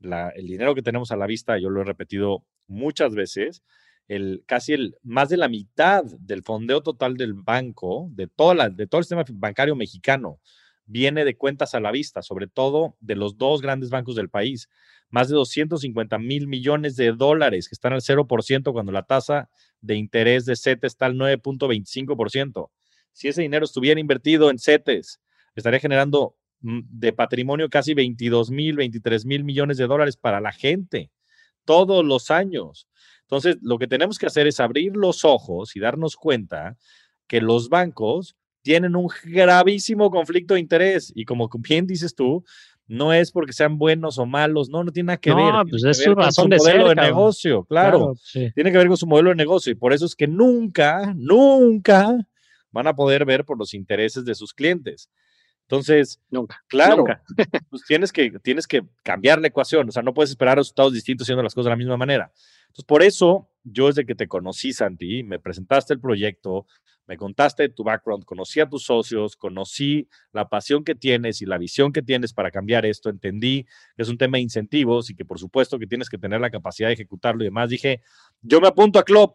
el 0.00 0.46
dinero 0.46 0.74
que 0.74 0.82
tenemos 0.82 1.10
a 1.10 1.16
la 1.16 1.26
vista, 1.26 1.58
yo 1.58 1.68
lo 1.68 1.82
he 1.82 1.84
repetido 1.84 2.44
muchas 2.66 3.14
veces, 3.14 3.62
el, 4.08 4.42
casi 4.46 4.72
el, 4.72 4.96
más 5.02 5.28
de 5.28 5.36
la 5.36 5.48
mitad 5.48 6.02
del 6.04 6.42
fondeo 6.42 6.82
total 6.82 7.16
del 7.16 7.34
banco, 7.34 8.08
de, 8.12 8.26
toda 8.26 8.54
la, 8.54 8.68
de 8.68 8.86
todo 8.86 8.98
el 8.98 9.04
sistema 9.04 9.24
bancario 9.28 9.76
mexicano, 9.76 10.40
viene 10.90 11.24
de 11.24 11.36
cuentas 11.36 11.74
a 11.74 11.80
la 11.80 11.92
vista, 11.92 12.20
sobre 12.20 12.48
todo 12.48 12.96
de 13.00 13.14
los 13.14 13.38
dos 13.38 13.62
grandes 13.62 13.90
bancos 13.90 14.16
del 14.16 14.28
país. 14.28 14.68
Más 15.08 15.28
de 15.28 15.36
250 15.36 16.18
mil 16.18 16.48
millones 16.48 16.96
de 16.96 17.12
dólares 17.12 17.68
que 17.68 17.74
están 17.74 17.92
al 17.92 18.00
0% 18.00 18.72
cuando 18.72 18.90
la 18.90 19.04
tasa 19.04 19.48
de 19.80 19.94
interés 19.94 20.46
de 20.46 20.56
CETES 20.56 20.92
está 20.92 21.06
al 21.06 21.14
9.25%. 21.14 22.70
Si 23.12 23.28
ese 23.28 23.42
dinero 23.42 23.64
estuviera 23.64 24.00
invertido 24.00 24.50
en 24.50 24.58
CETES, 24.58 25.20
estaría 25.54 25.78
generando 25.78 26.36
mm, 26.60 26.80
de 26.84 27.12
patrimonio 27.12 27.68
casi 27.70 27.94
22 27.94 28.50
mil, 28.50 28.76
23 28.76 29.24
mil 29.26 29.44
millones 29.44 29.76
de 29.76 29.86
dólares 29.86 30.16
para 30.16 30.40
la 30.40 30.52
gente 30.52 31.12
todos 31.64 32.04
los 32.04 32.32
años. 32.32 32.88
Entonces, 33.22 33.58
lo 33.62 33.78
que 33.78 33.86
tenemos 33.86 34.18
que 34.18 34.26
hacer 34.26 34.48
es 34.48 34.58
abrir 34.58 34.96
los 34.96 35.24
ojos 35.24 35.76
y 35.76 35.80
darnos 35.80 36.16
cuenta 36.16 36.76
que 37.28 37.40
los 37.40 37.68
bancos 37.68 38.34
tienen 38.62 38.96
un 38.96 39.08
gravísimo 39.24 40.10
conflicto 40.10 40.54
de 40.54 40.60
interés 40.60 41.12
y 41.14 41.24
como 41.24 41.48
bien 41.60 41.86
dices 41.86 42.14
tú, 42.14 42.44
no 42.86 43.12
es 43.12 43.30
porque 43.30 43.52
sean 43.52 43.78
buenos 43.78 44.18
o 44.18 44.26
malos, 44.26 44.68
no, 44.68 44.82
no 44.82 44.90
tiene 44.90 45.08
nada 45.08 45.16
que 45.18 45.32
ver. 45.32 45.52
Pues 45.70 45.84
es 45.84 46.02
su 46.02 46.14
razón 46.14 46.50
de 46.50 46.56
modelo 46.56 46.88
de 46.88 46.96
negocio, 46.96 47.64
claro. 47.64 48.14
Tiene 48.32 48.72
que 48.72 48.78
ver 48.78 48.88
con 48.88 48.96
su 48.96 49.06
modelo 49.06 49.30
de 49.30 49.36
negocio 49.36 49.70
y 49.70 49.76
por 49.76 49.92
eso 49.92 50.06
es 50.06 50.16
que 50.16 50.26
nunca, 50.26 51.14
nunca 51.16 52.16
van 52.72 52.86
a 52.88 52.94
poder 52.94 53.24
ver 53.24 53.44
por 53.44 53.58
los 53.58 53.74
intereses 53.74 54.24
de 54.24 54.34
sus 54.34 54.52
clientes. 54.52 55.08
Entonces, 55.62 56.20
nunca, 56.30 56.64
claro, 56.66 57.04
pues 57.70 57.84
tienes 57.86 58.12
que, 58.12 58.32
tienes 58.42 58.66
que 58.66 58.82
cambiar 59.04 59.40
la 59.40 59.46
ecuación, 59.46 59.88
o 59.88 59.92
sea, 59.92 60.02
no 60.02 60.12
puedes 60.12 60.30
esperar 60.30 60.58
resultados 60.58 60.92
distintos 60.92 61.26
haciendo 61.26 61.44
las 61.44 61.54
cosas 61.54 61.66
de 61.66 61.70
la 61.70 61.76
misma 61.76 61.96
manera. 61.96 62.32
Entonces, 62.62 62.84
por 62.86 63.04
eso 63.04 63.48
yo 63.62 63.86
desde 63.86 64.04
que 64.04 64.16
te 64.16 64.26
conocí, 64.26 64.72
Santi, 64.72 65.22
me 65.22 65.38
presentaste 65.38 65.94
el 65.94 66.00
proyecto, 66.00 66.66
me 67.10 67.16
contaste 67.16 67.68
tu 67.70 67.82
background, 67.82 68.24
conocí 68.24 68.60
a 68.60 68.68
tus 68.68 68.84
socios, 68.84 69.34
conocí 69.34 70.08
la 70.30 70.48
pasión 70.48 70.84
que 70.84 70.94
tienes 70.94 71.42
y 71.42 71.44
la 71.44 71.58
visión 71.58 71.92
que 71.92 72.02
tienes 72.02 72.32
para 72.32 72.52
cambiar 72.52 72.86
esto, 72.86 73.10
entendí 73.10 73.64
que 73.96 74.02
es 74.02 74.08
un 74.08 74.16
tema 74.16 74.36
de 74.36 74.42
incentivos 74.42 75.10
y 75.10 75.16
que 75.16 75.24
por 75.24 75.40
supuesto 75.40 75.76
que 75.80 75.88
tienes 75.88 76.08
que 76.08 76.18
tener 76.18 76.40
la 76.40 76.50
capacidad 76.50 76.86
de 76.86 76.94
ejecutarlo 76.94 77.42
y 77.42 77.46
demás. 77.46 77.68
Dije, 77.68 78.00
yo 78.42 78.60
me 78.60 78.68
apunto 78.68 79.00
a 79.00 79.02
Club, 79.02 79.32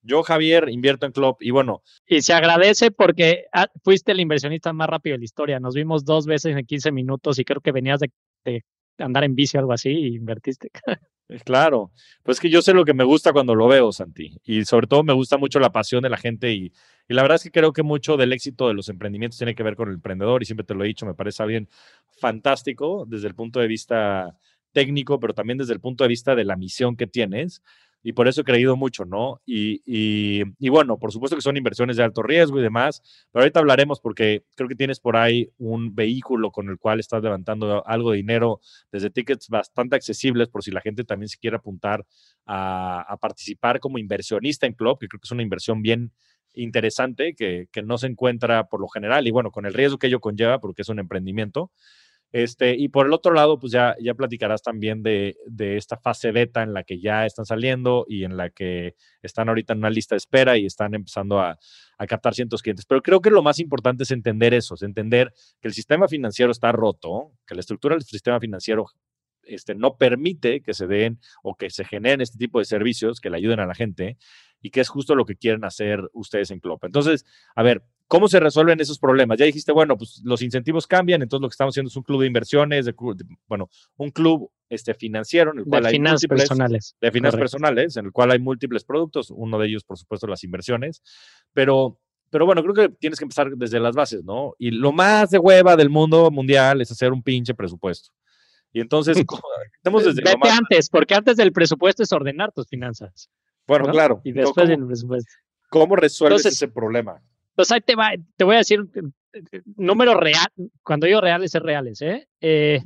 yo, 0.00 0.22
Javier, 0.22 0.70
invierto 0.70 1.04
en 1.04 1.12
Club 1.12 1.36
y 1.40 1.50
bueno. 1.50 1.82
Y 2.06 2.22
se 2.22 2.32
agradece 2.32 2.90
porque 2.90 3.44
ah, 3.52 3.66
fuiste 3.84 4.12
el 4.12 4.20
inversionista 4.20 4.72
más 4.72 4.88
rápido 4.88 5.12
de 5.12 5.18
la 5.18 5.24
historia. 5.26 5.60
Nos 5.60 5.74
vimos 5.74 6.06
dos 6.06 6.24
veces 6.24 6.56
en 6.56 6.64
15 6.64 6.90
minutos 6.90 7.38
y 7.38 7.44
creo 7.44 7.60
que 7.60 7.70
venías 7.70 8.00
de 8.00 8.64
andar 8.98 9.24
en 9.24 9.34
bici 9.34 9.56
o 9.56 9.60
algo 9.60 9.72
así 9.72 9.90
y 9.90 10.16
invertiste. 10.16 10.70
Eh, 11.30 11.38
claro, 11.44 11.92
pues 12.24 12.40
que 12.40 12.50
yo 12.50 12.60
sé 12.60 12.74
lo 12.74 12.84
que 12.84 12.92
me 12.92 13.04
gusta 13.04 13.32
cuando 13.32 13.54
lo 13.54 13.68
veo, 13.68 13.92
Santi, 13.92 14.36
y 14.42 14.64
sobre 14.64 14.88
todo 14.88 15.04
me 15.04 15.12
gusta 15.12 15.38
mucho 15.38 15.60
la 15.60 15.70
pasión 15.70 16.02
de 16.02 16.10
la 16.10 16.16
gente 16.16 16.52
y, 16.52 16.72
y, 17.08 17.14
la 17.14 17.22
verdad 17.22 17.36
es 17.36 17.44
que 17.44 17.52
creo 17.52 17.72
que 17.72 17.84
mucho 17.84 18.16
del 18.16 18.32
éxito 18.32 18.66
de 18.66 18.74
los 18.74 18.88
emprendimientos 18.88 19.38
tiene 19.38 19.54
que 19.54 19.62
ver 19.62 19.76
con 19.76 19.90
el 19.90 19.94
emprendedor 19.94 20.42
y 20.42 20.46
siempre 20.46 20.66
te 20.66 20.74
lo 20.74 20.82
he 20.82 20.88
dicho, 20.88 21.06
me 21.06 21.14
parece 21.14 21.46
bien 21.46 21.68
fantástico 22.18 23.04
desde 23.06 23.28
el 23.28 23.36
punto 23.36 23.60
de 23.60 23.68
vista 23.68 24.36
técnico, 24.72 25.20
pero 25.20 25.32
también 25.32 25.58
desde 25.58 25.72
el 25.72 25.80
punto 25.80 26.02
de 26.02 26.08
vista 26.08 26.34
de 26.34 26.44
la 26.44 26.56
misión 26.56 26.96
que 26.96 27.06
tienes 27.06 27.62
y 28.02 28.12
por 28.12 28.28
eso 28.28 28.40
he 28.40 28.44
creído 28.44 28.76
mucho, 28.76 29.04
¿no? 29.04 29.40
Y, 29.44 29.82
y, 29.84 30.68
bueno, 30.68 30.98
por 30.98 31.12
supuesto 31.12 31.36
que 31.36 31.42
son 31.42 31.56
inversiones 31.56 31.96
de 31.96 32.02
alto 32.02 32.22
riesgo 32.22 32.58
y 32.58 32.62
demás, 32.62 33.02
pero 33.30 33.42
ahorita 33.42 33.60
hablaremos 33.60 34.00
porque 34.00 34.44
creo 34.56 34.68
que 34.68 34.74
tienes 34.74 35.00
por 35.00 35.16
ahí 35.16 35.50
un 35.58 35.94
vehículo 35.94 36.50
con 36.50 36.68
el 36.68 36.78
cual 36.78 37.00
estás 37.00 37.22
levantando 37.22 37.86
algo 37.86 38.12
de 38.12 38.18
dinero 38.18 38.60
desde 38.90 39.10
tickets 39.10 39.48
bastante 39.48 39.96
accesibles 39.96 40.48
por 40.48 40.62
si 40.62 40.70
la 40.70 40.80
gente 40.80 41.04
también 41.04 41.28
se 41.28 41.38
quiere 41.38 41.56
apuntar 41.56 42.06
a, 42.46 43.02
a 43.02 43.16
participar 43.18 43.80
como 43.80 43.98
inversionista 43.98 44.66
en 44.66 44.74
Club, 44.74 44.98
que 44.98 45.08
creo 45.08 45.20
que 45.20 45.26
es 45.26 45.32
una 45.32 45.42
inversión 45.42 45.82
bien 45.82 46.12
interesante 46.54 47.34
que, 47.34 47.68
que 47.70 47.82
no 47.82 47.98
se 47.98 48.06
encuentra 48.06 48.68
por 48.68 48.80
lo 48.80 48.88
general 48.88 49.26
y 49.26 49.30
bueno, 49.30 49.50
con 49.50 49.66
el 49.66 49.74
riesgo 49.74 49.98
que 49.98 50.08
ello 50.08 50.20
conlleva 50.20 50.60
porque 50.60 50.82
es 50.82 50.88
un 50.88 50.98
emprendimiento. 50.98 51.70
Este, 52.32 52.76
y 52.76 52.88
por 52.88 53.06
el 53.06 53.12
otro 53.12 53.32
lado, 53.32 53.58
pues 53.58 53.72
ya, 53.72 53.96
ya 54.00 54.14
platicarás 54.14 54.62
también 54.62 55.02
de, 55.02 55.36
de, 55.46 55.76
esta 55.76 55.96
fase 55.96 56.30
beta 56.30 56.62
en 56.62 56.72
la 56.72 56.84
que 56.84 57.00
ya 57.00 57.26
están 57.26 57.44
saliendo 57.44 58.06
y 58.08 58.24
en 58.24 58.36
la 58.36 58.50
que 58.50 58.94
están 59.22 59.48
ahorita 59.48 59.72
en 59.72 59.80
una 59.80 59.90
lista 59.90 60.14
de 60.14 60.18
espera 60.18 60.56
y 60.56 60.64
están 60.64 60.94
empezando 60.94 61.40
a, 61.40 61.58
a 61.98 62.06
captar 62.06 62.34
cientos 62.34 62.62
clientes. 62.62 62.86
Pero 62.86 63.02
creo 63.02 63.20
que 63.20 63.30
lo 63.30 63.42
más 63.42 63.58
importante 63.58 64.04
es 64.04 64.10
entender 64.12 64.54
eso, 64.54 64.74
es 64.74 64.82
entender 64.82 65.32
que 65.60 65.68
el 65.68 65.74
sistema 65.74 66.06
financiero 66.06 66.52
está 66.52 66.70
roto, 66.70 67.32
que 67.46 67.54
la 67.54 67.60
estructura 67.60 67.96
del 67.96 68.04
sistema 68.04 68.38
financiero 68.38 68.86
este, 69.42 69.74
no 69.74 69.96
permite 69.96 70.62
que 70.62 70.74
se 70.74 70.86
den 70.86 71.20
o 71.42 71.56
que 71.56 71.70
se 71.70 71.84
generen 71.84 72.20
este 72.20 72.38
tipo 72.38 72.58
de 72.58 72.64
servicios 72.64 73.20
que 73.20 73.30
le 73.30 73.38
ayuden 73.38 73.60
a 73.60 73.66
la 73.66 73.74
gente 73.74 74.18
y 74.62 74.70
que 74.70 74.80
es 74.80 74.88
justo 74.88 75.14
lo 75.14 75.24
que 75.24 75.36
quieren 75.36 75.64
hacer 75.64 76.08
ustedes 76.12 76.50
en 76.50 76.60
Club. 76.60 76.80
Entonces, 76.82 77.24
a 77.54 77.62
ver, 77.62 77.82
¿Cómo 78.10 78.26
se 78.26 78.40
resuelven 78.40 78.80
esos 78.80 78.98
problemas? 78.98 79.38
Ya 79.38 79.44
dijiste, 79.44 79.70
bueno, 79.70 79.96
pues 79.96 80.20
los 80.24 80.42
incentivos 80.42 80.88
cambian, 80.88 81.22
entonces 81.22 81.42
lo 81.42 81.48
que 81.48 81.52
estamos 81.52 81.74
haciendo 81.74 81.90
es 81.90 81.96
un 81.96 82.02
club 82.02 82.22
de 82.22 82.26
inversiones, 82.26 82.84
de, 82.84 82.94
bueno, 83.46 83.70
un 83.98 84.10
club 84.10 84.50
este, 84.68 84.94
financiero 84.94 85.52
en 85.52 85.60
el 85.60 85.64
cual 85.64 85.84
de 85.84 85.90
hay 85.90 85.94
finanzas 85.94 86.26
personales. 86.26 86.96
De 87.00 87.12
finanzas 87.12 87.38
personales, 87.38 87.96
en 87.96 88.06
el 88.06 88.10
cual 88.10 88.32
hay 88.32 88.40
múltiples 88.40 88.82
productos, 88.82 89.30
uno 89.30 89.60
de 89.60 89.68
ellos, 89.68 89.84
por 89.84 89.96
supuesto, 89.96 90.26
las 90.26 90.42
inversiones, 90.42 91.04
pero, 91.52 92.00
pero 92.30 92.46
bueno, 92.46 92.64
creo 92.64 92.74
que 92.74 92.88
tienes 92.96 93.16
que 93.16 93.26
empezar 93.26 93.48
desde 93.54 93.78
las 93.78 93.94
bases, 93.94 94.24
¿no? 94.24 94.56
Y 94.58 94.72
lo 94.72 94.90
más 94.90 95.30
de 95.30 95.38
hueva 95.38 95.76
del 95.76 95.88
mundo 95.88 96.32
mundial 96.32 96.80
es 96.80 96.90
hacer 96.90 97.12
un 97.12 97.22
pinche 97.22 97.54
presupuesto. 97.54 98.10
Y 98.72 98.80
entonces, 98.80 99.16
estamos 99.76 100.04
desde 100.04 100.20
Vete 100.22 100.50
antes, 100.50 100.90
porque 100.90 101.14
antes 101.14 101.36
del 101.36 101.52
presupuesto 101.52 102.02
es 102.02 102.10
ordenar 102.10 102.50
tus 102.50 102.66
finanzas. 102.66 103.30
Bueno, 103.70 103.92
claro. 103.92 104.20
Y 104.24 104.32
después 104.32 104.68
presupuesto. 104.68 105.32
¿Cómo 105.68 105.94
resuelves 105.94 106.44
ese 106.44 106.66
problema? 106.66 107.22
Pues 107.54 107.70
ahí 107.70 107.80
te, 107.80 107.94
va, 107.94 108.10
te 108.36 108.42
voy 108.42 108.56
a 108.56 108.58
decir 108.58 108.80
número 109.76 110.14
real, 110.14 110.48
cuando 110.82 111.06
digo 111.06 111.20
reales 111.20 111.54
es 111.54 111.62
reales, 111.62 112.02
¿eh? 112.02 112.26
¿eh? 112.40 112.82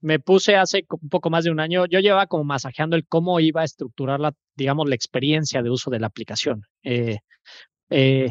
me 0.00 0.20
puse 0.20 0.54
hace 0.54 0.86
un 0.88 1.08
poco 1.08 1.30
más 1.30 1.42
de 1.42 1.50
un 1.50 1.58
año, 1.58 1.84
yo 1.86 1.98
llevaba 1.98 2.28
como 2.28 2.44
masajeando 2.44 2.94
el 2.94 3.08
cómo 3.08 3.40
iba 3.40 3.62
a 3.62 3.64
estructurar 3.64 4.20
la, 4.20 4.32
digamos, 4.54 4.88
la 4.88 4.94
experiencia 4.94 5.62
de 5.62 5.70
uso 5.70 5.90
de 5.90 5.98
la 5.98 6.06
aplicación. 6.06 6.62
Eh, 6.84 7.18
eh, 7.90 8.28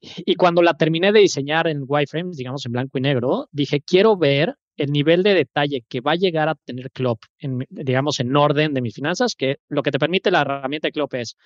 y 0.00 0.34
cuando 0.34 0.62
la 0.62 0.74
terminé 0.74 1.12
de 1.12 1.20
diseñar 1.20 1.68
en 1.68 1.84
wireframes, 1.86 2.36
digamos 2.36 2.66
en 2.66 2.72
blanco 2.72 2.98
y 2.98 3.02
negro, 3.02 3.48
dije, 3.52 3.80
quiero 3.80 4.16
ver 4.16 4.56
el 4.78 4.92
nivel 4.92 5.22
de 5.22 5.34
detalle 5.34 5.84
que 5.88 6.00
va 6.00 6.12
a 6.12 6.16
llegar 6.16 6.48
a 6.48 6.54
tener 6.54 6.90
Club, 6.90 7.18
en, 7.38 7.66
digamos, 7.68 8.20
en 8.20 8.34
orden 8.34 8.72
de 8.72 8.80
mis 8.80 8.94
finanzas, 8.94 9.34
que 9.34 9.58
lo 9.68 9.82
que 9.82 9.90
te 9.90 9.98
permite 9.98 10.30
la 10.30 10.40
herramienta 10.40 10.88
de 10.88 10.92
Club 10.92 11.14
es, 11.14 11.36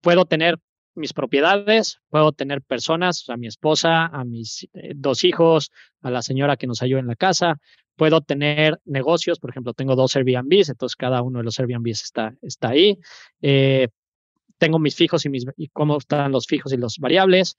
puedo 0.00 0.24
tener 0.24 0.58
mis 0.94 1.12
propiedades, 1.12 2.00
puedo 2.08 2.32
tener 2.32 2.62
personas, 2.62 3.28
a 3.28 3.36
mi 3.36 3.46
esposa, 3.46 4.06
a 4.06 4.24
mis 4.24 4.68
eh, 4.72 4.92
dos 4.94 5.24
hijos, 5.24 5.70
a 6.02 6.10
la 6.10 6.22
señora 6.22 6.56
que 6.56 6.66
nos 6.66 6.82
ayuda 6.82 7.00
en 7.00 7.06
la 7.06 7.16
casa, 7.16 7.60
puedo 7.96 8.20
tener 8.20 8.80
negocios, 8.84 9.38
por 9.38 9.50
ejemplo, 9.50 9.74
tengo 9.74 9.94
dos 9.94 10.16
Airbnbs, 10.16 10.70
entonces 10.70 10.96
cada 10.96 11.22
uno 11.22 11.38
de 11.38 11.44
los 11.44 11.58
Airbnbs 11.58 12.02
está, 12.02 12.34
está 12.40 12.70
ahí. 12.70 12.98
Eh, 13.42 13.88
tengo 14.58 14.78
mis 14.78 14.94
fijos 14.94 15.24
y, 15.24 15.28
mis, 15.28 15.44
y 15.56 15.68
cómo 15.68 15.98
están 15.98 16.32
los 16.32 16.46
fijos 16.46 16.72
y 16.72 16.76
los 16.76 16.98
variables 16.98 17.56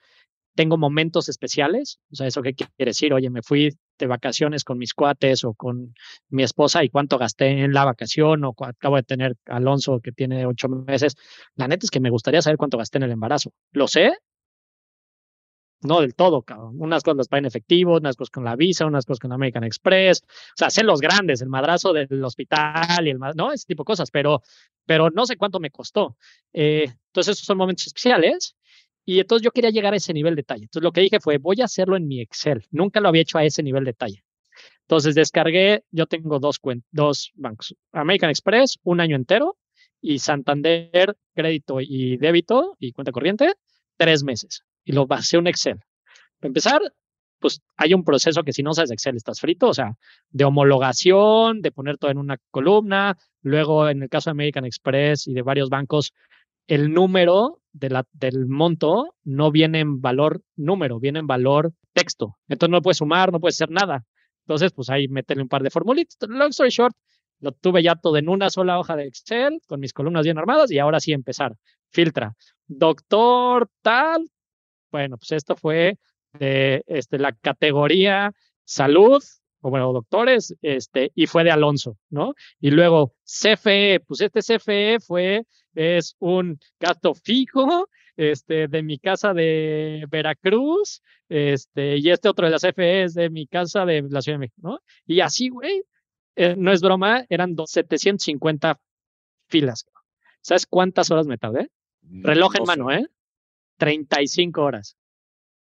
tengo 0.55 0.77
momentos 0.77 1.29
especiales, 1.29 1.99
o 2.11 2.15
sea, 2.15 2.27
¿eso 2.27 2.41
qué 2.41 2.53
quiere 2.53 2.69
decir? 2.77 3.13
Oye, 3.13 3.29
me 3.29 3.41
fui 3.41 3.77
de 3.97 4.07
vacaciones 4.07 4.63
con 4.63 4.77
mis 4.77 4.93
cuates 4.93 5.43
o 5.43 5.53
con 5.53 5.93
mi 6.29 6.43
esposa 6.43 6.83
y 6.83 6.89
cuánto 6.89 7.17
gasté 7.17 7.63
en 7.63 7.73
la 7.73 7.85
vacación 7.85 8.43
o 8.43 8.53
acabo 8.59 8.97
de 8.97 9.03
tener 9.03 9.35
Alonso 9.45 9.99
que 10.01 10.11
tiene 10.11 10.45
ocho 10.45 10.67
meses. 10.67 11.15
La 11.55 11.67
neta 11.67 11.85
es 11.85 11.91
que 11.91 11.99
me 11.99 12.09
gustaría 12.09 12.41
saber 12.41 12.57
cuánto 12.57 12.77
gasté 12.77 12.97
en 12.97 13.03
el 13.03 13.11
embarazo. 13.11 13.51
¿Lo 13.71 13.87
sé? 13.87 14.11
No 15.83 16.01
del 16.01 16.13
todo. 16.13 16.43
Unas 16.73 17.01
cosas 17.01 17.17
las 17.17 17.27
pagan 17.27 17.45
efectivo, 17.45 17.97
unas 17.97 18.15
cosas 18.15 18.29
con 18.29 18.43
la 18.43 18.55
visa, 18.55 18.85
unas 18.85 19.05
cosas 19.05 19.19
con 19.19 19.31
American 19.31 19.63
Express. 19.63 20.21
O 20.21 20.53
sea, 20.55 20.69
sé 20.69 20.83
los 20.83 21.01
grandes, 21.01 21.41
el 21.41 21.49
madrazo 21.49 21.91
del 21.91 22.23
hospital 22.23 23.07
y 23.07 23.09
el, 23.09 23.19
¿no? 23.35 23.51
Ese 23.51 23.65
tipo 23.65 23.83
de 23.83 23.87
cosas, 23.87 24.11
pero, 24.11 24.43
pero 24.85 25.09
no 25.09 25.25
sé 25.25 25.37
cuánto 25.37 25.59
me 25.59 25.71
costó. 25.71 26.17
Eh, 26.53 26.85
entonces, 27.07 27.35
esos 27.35 27.47
son 27.47 27.57
momentos 27.57 27.87
especiales 27.87 28.55
y 29.05 29.19
entonces 29.19 29.43
yo 29.43 29.51
quería 29.51 29.69
llegar 29.69 29.93
a 29.93 29.97
ese 29.97 30.13
nivel 30.13 30.35
de 30.35 30.41
detalle. 30.41 30.63
Entonces 30.63 30.83
lo 30.83 30.91
que 30.91 31.01
dije 31.01 31.19
fue, 31.19 31.37
voy 31.37 31.61
a 31.61 31.65
hacerlo 31.65 31.95
en 31.95 32.07
mi 32.07 32.21
Excel. 32.21 32.65
Nunca 32.71 32.99
lo 32.99 33.09
había 33.09 33.21
hecho 33.21 33.37
a 33.37 33.43
ese 33.43 33.63
nivel 33.63 33.83
de 33.83 33.91
detalle. 33.91 34.23
Entonces 34.81 35.15
descargué, 35.15 35.83
yo 35.91 36.05
tengo 36.05 36.39
dos, 36.39 36.59
dos 36.91 37.31
bancos, 37.35 37.75
American 37.93 38.29
Express, 38.29 38.77
un 38.83 38.99
año 38.99 39.15
entero, 39.15 39.57
y 40.01 40.19
Santander, 40.19 41.15
crédito 41.33 41.79
y 41.79 42.17
débito 42.17 42.75
y 42.79 42.91
cuenta 42.91 43.11
corriente, 43.11 43.53
tres 43.97 44.23
meses. 44.23 44.63
Y 44.83 44.93
lo 44.93 45.05
basé 45.05 45.37
en 45.37 45.47
Excel. 45.47 45.79
Para 46.39 46.49
empezar, 46.49 46.81
pues 47.39 47.61
hay 47.77 47.93
un 47.93 48.03
proceso 48.03 48.43
que 48.43 48.51
si 48.51 48.63
no 48.63 48.73
sabes 48.73 48.91
Excel 48.91 49.15
estás 49.15 49.39
frito, 49.39 49.69
o 49.69 49.73
sea, 49.73 49.95
de 50.29 50.43
homologación, 50.43 51.61
de 51.61 51.71
poner 51.71 51.97
todo 51.97 52.11
en 52.11 52.17
una 52.17 52.37
columna. 52.49 53.17
Luego, 53.41 53.89
en 53.89 54.03
el 54.03 54.09
caso 54.09 54.29
de 54.29 54.31
American 54.31 54.65
Express 54.65 55.27
y 55.27 55.33
de 55.33 55.41
varios 55.41 55.69
bancos, 55.69 56.13
el 56.67 56.93
número 56.93 57.59
del 57.73 58.47
monto 58.47 59.15
no 59.23 59.51
viene 59.51 59.79
en 59.79 60.01
valor 60.01 60.41
número, 60.55 60.99
viene 60.99 61.19
en 61.19 61.27
valor 61.27 61.73
texto. 61.93 62.37
Entonces 62.47 62.71
no 62.71 62.81
puedes 62.81 62.97
sumar, 62.97 63.31
no 63.31 63.39
puedes 63.39 63.55
hacer 63.55 63.71
nada. 63.71 64.05
Entonces, 64.45 64.71
pues 64.73 64.89
ahí 64.89 65.07
métele 65.07 65.41
un 65.41 65.47
par 65.47 65.63
de 65.63 65.69
formulitas. 65.69 66.17
Long 66.27 66.49
story 66.49 66.69
short, 66.69 66.95
lo 67.39 67.51
tuve 67.51 67.83
ya 67.83 67.95
todo 67.95 68.17
en 68.17 68.29
una 68.29 68.49
sola 68.49 68.79
hoja 68.79 68.95
de 68.95 69.05
Excel, 69.05 69.59
con 69.67 69.79
mis 69.79 69.93
columnas 69.93 70.25
bien 70.25 70.37
armadas, 70.37 70.71
y 70.71 70.79
ahora 70.79 70.99
sí 70.99 71.11
empezar. 71.11 71.55
Filtra. 71.89 72.33
Doctor 72.67 73.69
tal. 73.81 74.29
Bueno, 74.91 75.17
pues 75.17 75.31
esto 75.31 75.55
fue 75.55 75.97
de 76.33 76.83
este, 76.87 77.17
la 77.17 77.33
categoría 77.33 78.31
salud, 78.63 79.21
o 79.61 79.69
bueno, 79.69 79.91
doctores, 79.91 80.55
este, 80.61 81.11
y 81.15 81.27
fue 81.27 81.43
de 81.43 81.51
Alonso, 81.51 81.97
¿no? 82.09 82.33
Y 82.59 82.71
luego 82.71 83.13
CFE, 83.25 84.01
pues 84.07 84.21
este 84.21 84.41
CFE 84.41 84.99
fue, 84.99 85.43
es 85.75 86.15
un 86.19 86.59
gasto 86.79 87.13
fijo, 87.13 87.89
este, 88.17 88.67
de 88.67 88.83
mi 88.83 88.99
casa 88.99 89.33
de 89.33 90.05
Veracruz, 90.09 91.01
este, 91.29 91.97
y 91.97 92.09
este 92.09 92.29
otro 92.29 92.45
de 92.45 92.51
la 92.51 92.59
CFE 92.59 93.03
es 93.03 93.13
de 93.13 93.29
mi 93.29 93.47
casa 93.47 93.85
de 93.85 94.03
la 94.09 94.21
Ciudad 94.21 94.35
de 94.35 94.39
México, 94.39 94.61
¿no? 94.61 94.79
Y 95.05 95.21
así, 95.21 95.49
güey, 95.49 95.83
eh, 96.35 96.55
no 96.57 96.71
es 96.71 96.81
broma, 96.81 97.25
eran 97.29 97.55
750 97.65 98.79
filas. 99.47 99.85
¿Sabes 100.41 100.65
cuántas 100.65 101.11
horas 101.11 101.27
me 101.27 101.37
tardé? 101.37 101.69
Mm, 102.01 102.23
Reloj 102.23 102.55
en 102.55 102.63
mano, 102.63 102.91
¿eh? 102.91 103.05
35 103.77 104.61
horas. 104.61 104.97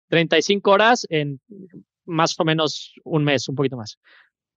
35 0.10 0.72
horas 0.72 1.06
en 1.10 1.42
más 2.06 2.40
o 2.40 2.46
menos 2.46 2.94
un 3.04 3.24
mes, 3.24 3.48
un 3.50 3.56
poquito 3.56 3.78
más. 3.78 4.00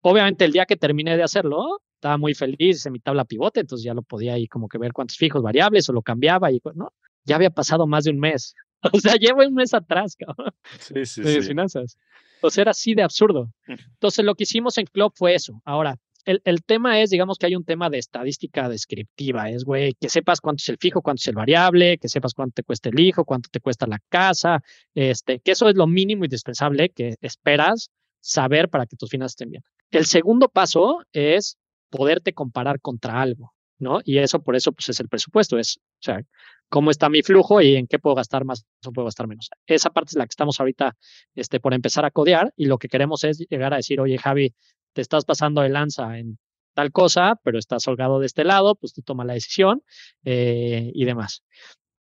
Obviamente 0.02 0.46
el 0.46 0.52
día 0.52 0.66
que 0.66 0.78
terminé 0.78 1.18
de 1.18 1.24
hacerlo, 1.24 1.82
estaba 1.96 2.18
muy 2.18 2.34
feliz, 2.34 2.86
en 2.86 2.94
mi 2.94 3.00
tabla 3.00 3.26
pivote, 3.26 3.60
entonces 3.60 3.84
ya 3.84 3.94
lo 3.94 4.02
podía 4.02 4.34
ahí 4.34 4.48
como 4.48 4.70
que 4.70 4.78
ver 4.78 4.94
cuántos 4.94 5.18
fijos 5.18 5.42
variables 5.42 5.90
o 5.90 5.94
lo 5.94 6.02
cambiaba 6.02 6.52
y 6.52 6.62
¿no? 6.74 6.94
Ya 7.26 7.36
había 7.36 7.50
pasado 7.50 7.86
más 7.88 8.06
de 8.06 8.12
un 8.12 8.20
mes. 8.20 8.56
O 8.94 8.98
sea, 8.98 9.16
llevo 9.16 9.46
un 9.46 9.54
mes 9.54 9.74
atrás, 9.74 10.16
cabrón. 10.16 10.54
Sí, 10.80 11.06
sí, 11.06 11.22
de 11.22 11.42
finanzas. 11.42 11.98
O 12.42 12.50
sea, 12.50 12.62
era 12.62 12.72
así 12.72 12.94
de 12.94 13.04
absurdo. 13.04 13.52
Entonces 13.68 14.24
lo 14.24 14.36
que 14.36 14.44
hicimos 14.44 14.78
en 14.78 14.86
Club 14.86 15.12
fue 15.14 15.36
eso. 15.36 15.62
Ahora, 15.66 15.98
el, 16.24 16.42
el, 16.46 16.64
tema 16.64 17.02
es, 17.02 17.10
digamos 17.10 17.38
que 17.38 17.48
hay 17.48 17.58
un 17.58 17.66
tema 17.66 17.90
de 17.90 17.98
estadística 17.98 18.70
descriptiva, 18.70 19.50
es, 19.50 19.66
güey, 19.66 19.96
que 20.00 20.08
sepas 20.08 20.40
cuánto 20.40 20.62
es 20.62 20.70
el 20.70 20.78
fijo, 20.78 21.02
cuánto 21.02 21.20
es 21.20 21.28
el 21.28 21.36
variable, 21.36 21.98
que 21.98 22.08
sepas 22.08 22.34
cuánto 22.34 22.54
te 22.56 22.64
cuesta 22.64 22.88
el 22.88 23.00
hijo, 23.02 23.26
cuánto 23.26 23.50
te 23.52 23.60
cuesta 23.60 23.86
la 23.86 24.00
casa, 24.08 24.62
este, 24.96 25.40
que 25.40 25.52
eso 25.52 25.68
es 25.68 25.76
lo 25.76 25.86
mínimo 25.86 26.24
indispensable 26.24 26.90
que 26.90 27.16
esperas 27.20 27.90
saber 28.22 28.70
para 28.70 28.86
que 28.86 28.96
tus 28.96 29.10
finanzas 29.10 29.34
estén 29.34 29.52
bien. 29.52 29.64
El 29.92 30.06
segundo 30.06 30.50
paso 30.50 31.04
es 31.14 31.58
poderte 31.90 32.34
comparar 32.34 32.80
contra 32.80 33.22
algo, 33.22 33.54
¿no? 33.80 34.00
Y 34.04 34.20
eso, 34.20 34.42
por 34.42 34.56
eso, 34.56 34.72
pues 34.72 34.90
es 34.90 35.00
el 35.00 35.10
presupuesto, 35.10 35.58
es, 35.58 35.78
o 35.78 36.02
sea, 36.02 36.22
cómo 36.70 36.92
está 36.92 37.10
mi 37.10 37.24
flujo 37.24 37.62
y 37.62 37.76
en 37.76 37.88
qué 37.88 38.00
puedo 38.00 38.16
gastar 38.16 38.46
más 38.46 38.66
o 38.86 38.92
puedo 38.92 39.06
gastar 39.06 39.28
menos. 39.28 39.50
Esa 39.66 39.90
parte 39.90 40.12
es 40.12 40.16
la 40.16 40.26
que 40.26 40.32
estamos 40.32 40.60
ahorita 40.60 40.96
este, 41.36 41.60
por 41.60 41.74
empezar 41.74 42.06
a 42.06 42.12
codear 42.12 42.54
y 42.56 42.66
lo 42.66 42.78
que 42.78 42.88
queremos 42.88 43.24
es 43.24 43.40
llegar 43.50 43.74
a 43.74 43.78
decir, 43.78 44.00
oye, 44.00 44.18
Javi, 44.18 44.54
te 44.94 45.02
estás 45.02 45.26
pasando 45.26 45.62
de 45.62 45.70
lanza 45.70 46.18
en 46.20 46.38
tal 46.76 46.92
cosa, 46.92 47.40
pero 47.44 47.58
estás 47.58 47.88
holgado 47.88 48.20
de 48.20 48.28
este 48.28 48.44
lado, 48.44 48.76
pues 48.76 48.94
tú 48.94 49.02
toma 49.02 49.26
la 49.26 49.34
decisión 49.34 49.84
eh, 50.24 50.92
y 50.94 51.06
demás. 51.06 51.44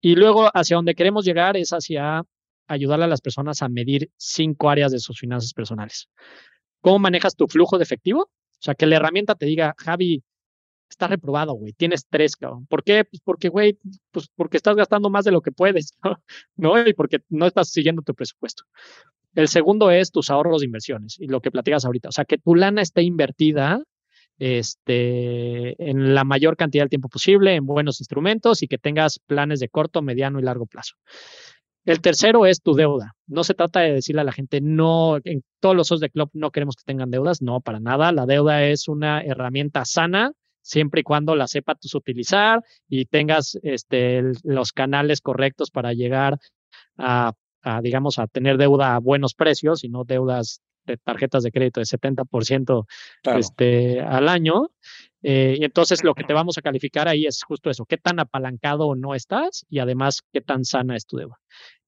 Y 0.00 0.14
luego 0.14 0.50
hacia 0.54 0.76
donde 0.76 0.94
queremos 0.94 1.24
llegar 1.24 1.56
es 1.56 1.70
hacia 1.70 2.22
ayudarle 2.68 3.04
a 3.04 3.08
las 3.08 3.20
personas 3.20 3.62
a 3.62 3.68
medir 3.68 4.10
cinco 4.16 4.70
áreas 4.70 4.92
de 4.92 4.98
sus 4.98 5.18
finanzas 5.18 5.52
personales. 5.52 6.08
¿Cómo 6.82 6.98
manejas 6.98 7.34
tu 7.34 7.48
flujo 7.48 7.78
de 7.78 7.84
efectivo? 7.84 8.24
O 8.24 8.64
sea, 8.64 8.74
que 8.74 8.86
la 8.86 8.96
herramienta 8.96 9.34
te 9.34 9.46
diga, 9.46 9.74
Javi, 9.78 10.22
está 10.90 11.08
reprobado, 11.08 11.54
güey, 11.54 11.72
tienes 11.72 12.06
tres, 12.08 12.36
cabrón. 12.36 12.66
¿Por 12.66 12.84
qué? 12.84 13.04
Pues 13.04 13.20
porque, 13.24 13.48
güey, 13.48 13.78
pues 14.10 14.28
porque 14.36 14.58
estás 14.58 14.76
gastando 14.76 15.10
más 15.10 15.24
de 15.24 15.32
lo 15.32 15.40
que 15.40 15.50
puedes, 15.50 15.94
¿no? 16.56 16.86
Y 16.86 16.92
porque 16.92 17.20
no 17.30 17.46
estás 17.46 17.70
siguiendo 17.70 18.02
tu 18.02 18.14
presupuesto. 18.14 18.64
El 19.34 19.48
segundo 19.48 19.90
es 19.90 20.10
tus 20.10 20.28
ahorros 20.30 20.60
de 20.60 20.66
inversiones 20.66 21.18
y 21.18 21.26
lo 21.26 21.40
que 21.40 21.50
platicas 21.50 21.84
ahorita. 21.86 22.10
O 22.10 22.12
sea, 22.12 22.26
que 22.26 22.36
tu 22.38 22.54
lana 22.54 22.82
esté 22.82 23.02
invertida 23.02 23.82
este, 24.38 25.90
en 25.90 26.14
la 26.14 26.24
mayor 26.24 26.56
cantidad 26.56 26.84
de 26.84 26.90
tiempo 26.90 27.08
posible, 27.08 27.54
en 27.54 27.64
buenos 27.64 28.00
instrumentos 28.00 28.62
y 28.62 28.68
que 28.68 28.78
tengas 28.78 29.18
planes 29.18 29.60
de 29.60 29.68
corto, 29.68 30.02
mediano 30.02 30.38
y 30.38 30.42
largo 30.42 30.66
plazo. 30.66 30.96
El 31.84 32.00
tercero 32.00 32.46
es 32.46 32.60
tu 32.62 32.74
deuda. 32.74 33.12
No 33.26 33.44
se 33.44 33.54
trata 33.54 33.80
de 33.80 33.94
decirle 33.94 34.20
a 34.20 34.24
la 34.24 34.32
gente, 34.32 34.60
no, 34.60 35.18
en 35.24 35.42
todos 35.60 35.74
los 35.74 35.88
socios 35.88 36.00
de 36.00 36.10
club 36.10 36.30
no 36.32 36.50
queremos 36.50 36.76
que 36.76 36.84
tengan 36.84 37.10
deudas, 37.10 37.42
no, 37.42 37.60
para 37.60 37.80
nada. 37.80 38.12
La 38.12 38.26
deuda 38.26 38.64
es 38.64 38.88
una 38.88 39.20
herramienta 39.22 39.84
sana 39.84 40.32
siempre 40.60 41.00
y 41.00 41.04
cuando 41.04 41.34
la 41.34 41.48
sepas 41.48 41.78
utilizar 41.94 42.62
y 42.88 43.06
tengas 43.06 43.58
este, 43.62 44.22
los 44.44 44.72
canales 44.72 45.20
correctos 45.20 45.70
para 45.72 45.92
llegar 45.92 46.38
a 46.98 47.32
a, 47.62 47.80
digamos, 47.80 48.18
a 48.18 48.26
tener 48.26 48.58
deuda 48.58 48.94
a 48.94 48.98
buenos 48.98 49.34
precios 49.34 49.84
y 49.84 49.88
no 49.88 50.04
deudas 50.04 50.60
de 50.86 50.96
tarjetas 50.96 51.42
de 51.42 51.52
crédito 51.52 51.80
de 51.80 51.86
70% 51.86 52.86
este, 53.36 54.00
al 54.00 54.28
año. 54.28 54.70
Eh, 55.22 55.56
y 55.58 55.64
entonces 55.64 56.02
lo 56.02 56.14
que 56.14 56.24
te 56.24 56.32
vamos 56.32 56.58
a 56.58 56.62
calificar 56.62 57.08
ahí 57.08 57.26
es 57.26 57.42
justo 57.44 57.70
eso, 57.70 57.84
qué 57.86 57.96
tan 57.96 58.18
apalancado 58.18 58.94
no 58.96 59.14
estás 59.14 59.64
y 59.68 59.78
además 59.78 60.22
qué 60.32 60.40
tan 60.40 60.64
sana 60.64 60.96
es 60.96 61.06
tu 61.06 61.16
deuda. 61.16 61.38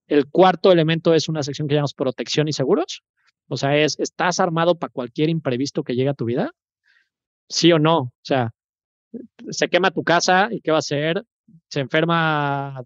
El 0.07 0.29
cuarto 0.31 0.71
elemento 0.71 1.15
es 1.15 1.29
una 1.29 1.43
sección 1.43 1.67
que 1.67 1.75
llamamos 1.75 1.95
protección 1.95 2.47
y 2.49 2.53
seguros. 2.53 3.03
O 3.49 3.57
sea, 3.57 3.77
es, 3.77 3.99
¿estás 3.99 4.41
armado 4.41 4.79
para 4.79 4.93
cualquier 4.93 5.31
imprevisto 5.31 5.83
que 5.83 5.95
llegue 5.95 6.11
a 6.11 6.15
tu 6.15 6.27
vida? 6.27 6.53
Sí 7.49 7.73
o 7.73 7.79
no. 7.79 7.99
O 7.99 8.13
sea, 8.23 8.53
se 9.51 9.69
quema 9.69 9.91
tu 9.91 10.03
casa 10.03 10.49
y 10.51 10.61
¿qué 10.61 10.71
va 10.71 10.79
a 10.79 10.81
hacer? 10.81 11.25
Se 11.69 11.81
enferma 11.81 12.83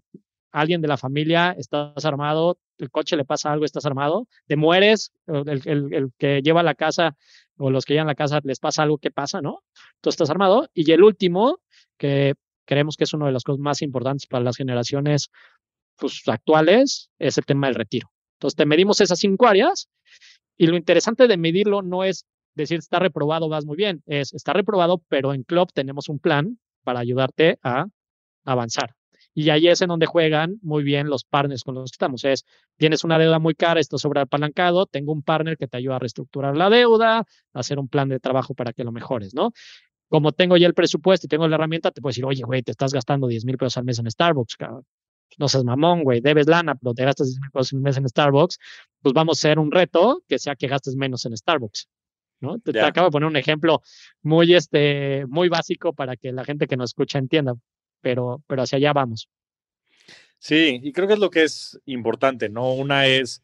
alguien 0.51 0.81
de 0.81 0.87
la 0.87 0.97
familia, 0.97 1.55
estás 1.57 2.03
armado, 2.05 2.57
el 2.79 2.89
coche 2.89 3.15
le 3.15 3.25
pasa 3.25 3.51
algo, 3.51 3.65
estás 3.65 3.85
armado, 3.85 4.27
te 4.47 4.55
mueres, 4.55 5.11
el, 5.27 5.93
el, 5.93 6.11
que 6.17 6.41
lleva 6.41 6.63
la 6.63 6.75
casa 6.75 7.15
o 7.57 7.69
los 7.69 7.85
que 7.85 7.93
llevan 7.93 8.07
la 8.07 8.15
casa 8.15 8.39
les 8.43 8.59
pasa 8.59 8.83
algo, 8.83 8.97
¿qué 8.97 9.11
pasa, 9.11 9.41
no? 9.41 9.63
Tú 10.01 10.09
estás 10.09 10.29
armado. 10.29 10.69
Y 10.73 10.91
el 10.91 11.03
último, 11.03 11.59
que 11.97 12.35
creemos 12.65 12.95
que 12.95 13.03
es 13.03 13.13
una 13.13 13.25
de 13.27 13.33
las 13.33 13.43
cosas 13.43 13.59
más 13.59 13.81
importantes 13.81 14.27
para 14.27 14.43
las 14.43 14.57
generaciones 14.57 15.29
pues, 15.97 16.21
actuales, 16.27 17.09
es 17.19 17.37
el 17.37 17.45
tema 17.45 17.67
del 17.67 17.75
retiro. 17.75 18.11
Entonces, 18.37 18.55
te 18.55 18.65
medimos 18.65 19.01
esas 19.01 19.19
cinco 19.19 19.47
áreas 19.47 19.89
y 20.57 20.67
lo 20.67 20.77
interesante 20.77 21.27
de 21.27 21.37
medirlo 21.37 21.81
no 21.81 22.03
es 22.03 22.25
decir 22.55 22.79
está 22.79 22.99
reprobado, 22.99 23.49
vas 23.49 23.65
muy 23.65 23.77
bien, 23.77 24.03
es 24.05 24.33
está 24.33 24.53
reprobado, 24.53 25.01
pero 25.07 25.33
en 25.33 25.43
Club 25.43 25.71
tenemos 25.73 26.09
un 26.09 26.19
plan 26.19 26.59
para 26.83 26.99
ayudarte 26.99 27.59
a 27.63 27.87
avanzar. 28.45 28.98
Y 29.33 29.49
ahí 29.51 29.67
es 29.67 29.81
en 29.81 29.89
donde 29.89 30.05
juegan 30.05 30.57
muy 30.61 30.83
bien 30.83 31.07
los 31.07 31.23
partners 31.23 31.63
con 31.63 31.75
los 31.75 31.91
que 31.91 31.95
estamos. 31.95 32.23
Es, 32.25 32.45
tienes 32.77 33.03
una 33.03 33.17
deuda 33.17 33.39
muy 33.39 33.55
cara, 33.55 33.79
esto 33.79 33.97
sobre 33.97 34.21
apalancado, 34.21 34.85
tengo 34.85 35.13
un 35.13 35.21
partner 35.21 35.57
que 35.57 35.67
te 35.67 35.77
ayuda 35.77 35.97
a 35.97 35.99
reestructurar 35.99 36.57
la 36.57 36.69
deuda, 36.69 37.19
a 37.19 37.25
hacer 37.53 37.79
un 37.79 37.87
plan 37.87 38.09
de 38.09 38.19
trabajo 38.19 38.53
para 38.53 38.73
que 38.73 38.83
lo 38.83 38.91
mejores, 38.91 39.33
¿no? 39.33 39.51
Como 40.07 40.31
tengo 40.31 40.57
ya 40.57 40.67
el 40.67 40.73
presupuesto 40.73 41.27
y 41.27 41.29
tengo 41.29 41.47
la 41.47 41.55
herramienta, 41.55 41.91
te 41.91 42.01
puedo 42.01 42.09
decir, 42.09 42.25
oye, 42.25 42.43
güey, 42.43 42.63
te 42.63 42.71
estás 42.71 42.93
gastando 42.93 43.27
10 43.27 43.45
mil 43.45 43.57
pesos 43.57 43.77
al 43.77 43.85
mes 43.85 43.99
en 43.99 44.09
Starbucks, 44.09 44.55
cabrón. 44.55 44.85
No 45.37 45.47
seas 45.47 45.63
mamón, 45.63 46.03
güey, 46.03 46.21
debes 46.21 46.47
lana, 46.47 46.75
pero 46.75 46.95
te 46.95 47.05
gastas 47.05 47.27
10 47.27 47.39
mil 47.39 47.51
pesos 47.51 47.73
al 47.73 47.79
mes 47.81 47.97
en 47.97 48.09
Starbucks, 48.09 48.57
pues 49.01 49.13
vamos 49.13 49.37
a 49.37 49.47
hacer 49.47 49.59
un 49.59 49.71
reto 49.71 50.23
que 50.27 50.39
sea 50.39 50.55
que 50.55 50.67
gastes 50.67 50.95
menos 50.95 51.25
en 51.25 51.37
Starbucks. 51.37 51.87
¿no? 52.41 52.57
Te, 52.59 52.71
te, 52.71 52.81
acabo 52.81 53.07
de 53.07 53.11
poner 53.11 53.27
un 53.27 53.35
ejemplo 53.35 53.81
muy, 54.21 54.53
este, 54.53 55.25
muy 55.27 55.49
básico 55.49 55.93
para 55.93 56.15
que 56.15 56.31
la 56.31 56.45
gente 56.45 56.67
que 56.67 56.77
nos 56.77 56.91
escucha 56.91 57.19
entienda 57.19 57.53
pero, 58.01 58.43
pero 58.47 58.63
hacia 58.63 58.77
allá 58.77 58.93
vamos. 58.93 59.29
Sí, 60.39 60.79
y 60.81 60.93
creo 60.93 61.07
que 61.07 61.13
es 61.15 61.19
lo 61.19 61.29
que 61.29 61.43
es 61.43 61.79
importante, 61.85 62.49
¿no? 62.49 62.73
Una 62.73 63.07
es, 63.07 63.43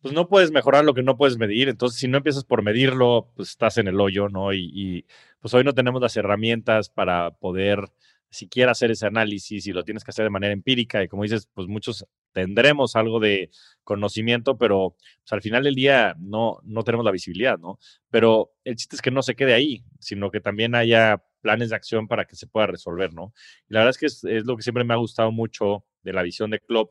pues 0.00 0.14
no 0.14 0.28
puedes 0.28 0.50
mejorar 0.50 0.84
lo 0.84 0.94
que 0.94 1.02
no 1.02 1.16
puedes 1.16 1.36
medir, 1.38 1.68
entonces 1.68 2.00
si 2.00 2.08
no 2.08 2.16
empiezas 2.18 2.44
por 2.44 2.62
medirlo, 2.62 3.30
pues 3.36 3.50
estás 3.50 3.76
en 3.78 3.88
el 3.88 4.00
hoyo, 4.00 4.28
¿no? 4.28 4.52
Y, 4.54 5.06
pues 5.40 5.54
hoy 5.54 5.64
no 5.64 5.74
tenemos 5.74 6.00
las 6.02 6.16
herramientas 6.16 6.90
para 6.90 7.32
poder 7.32 7.90
siquiera 8.30 8.72
hacer 8.72 8.90
ese 8.90 9.06
análisis 9.06 9.66
y 9.66 9.72
lo 9.72 9.84
tienes 9.84 10.04
que 10.04 10.10
hacer 10.12 10.24
de 10.24 10.30
manera 10.30 10.52
empírica 10.52 11.02
y 11.02 11.08
como 11.08 11.24
dices, 11.24 11.48
pues 11.52 11.68
muchos 11.68 12.06
tendremos 12.32 12.96
algo 12.96 13.20
de 13.20 13.50
conocimiento, 13.84 14.56
pero 14.56 14.96
pues, 15.22 15.32
al 15.32 15.42
final 15.42 15.64
del 15.64 15.74
día 15.74 16.14
no, 16.18 16.60
no 16.62 16.84
tenemos 16.84 17.04
la 17.04 17.10
visibilidad, 17.10 17.58
¿no? 17.58 17.78
Pero 18.10 18.52
el 18.64 18.76
chiste 18.76 18.96
es 18.96 19.02
que 19.02 19.10
no 19.10 19.22
se 19.22 19.34
quede 19.34 19.54
ahí, 19.54 19.84
sino 19.98 20.30
que 20.30 20.40
también 20.40 20.74
haya 20.74 21.22
planes 21.40 21.70
de 21.70 21.76
acción 21.76 22.08
para 22.08 22.24
que 22.24 22.36
se 22.36 22.46
pueda 22.46 22.66
resolver, 22.66 23.12
¿no? 23.12 23.32
Y 23.68 23.74
la 23.74 23.80
verdad 23.80 23.90
es 23.90 23.98
que 23.98 24.06
es, 24.06 24.44
lo 24.44 24.56
que 24.56 24.62
siempre 24.62 24.84
me 24.84 24.94
ha 24.94 24.98
gustado 24.98 25.32
mucho 25.32 25.84
de 26.02 26.12
la 26.12 26.22
visión 26.22 26.50
de 26.50 26.60
Club 26.60 26.90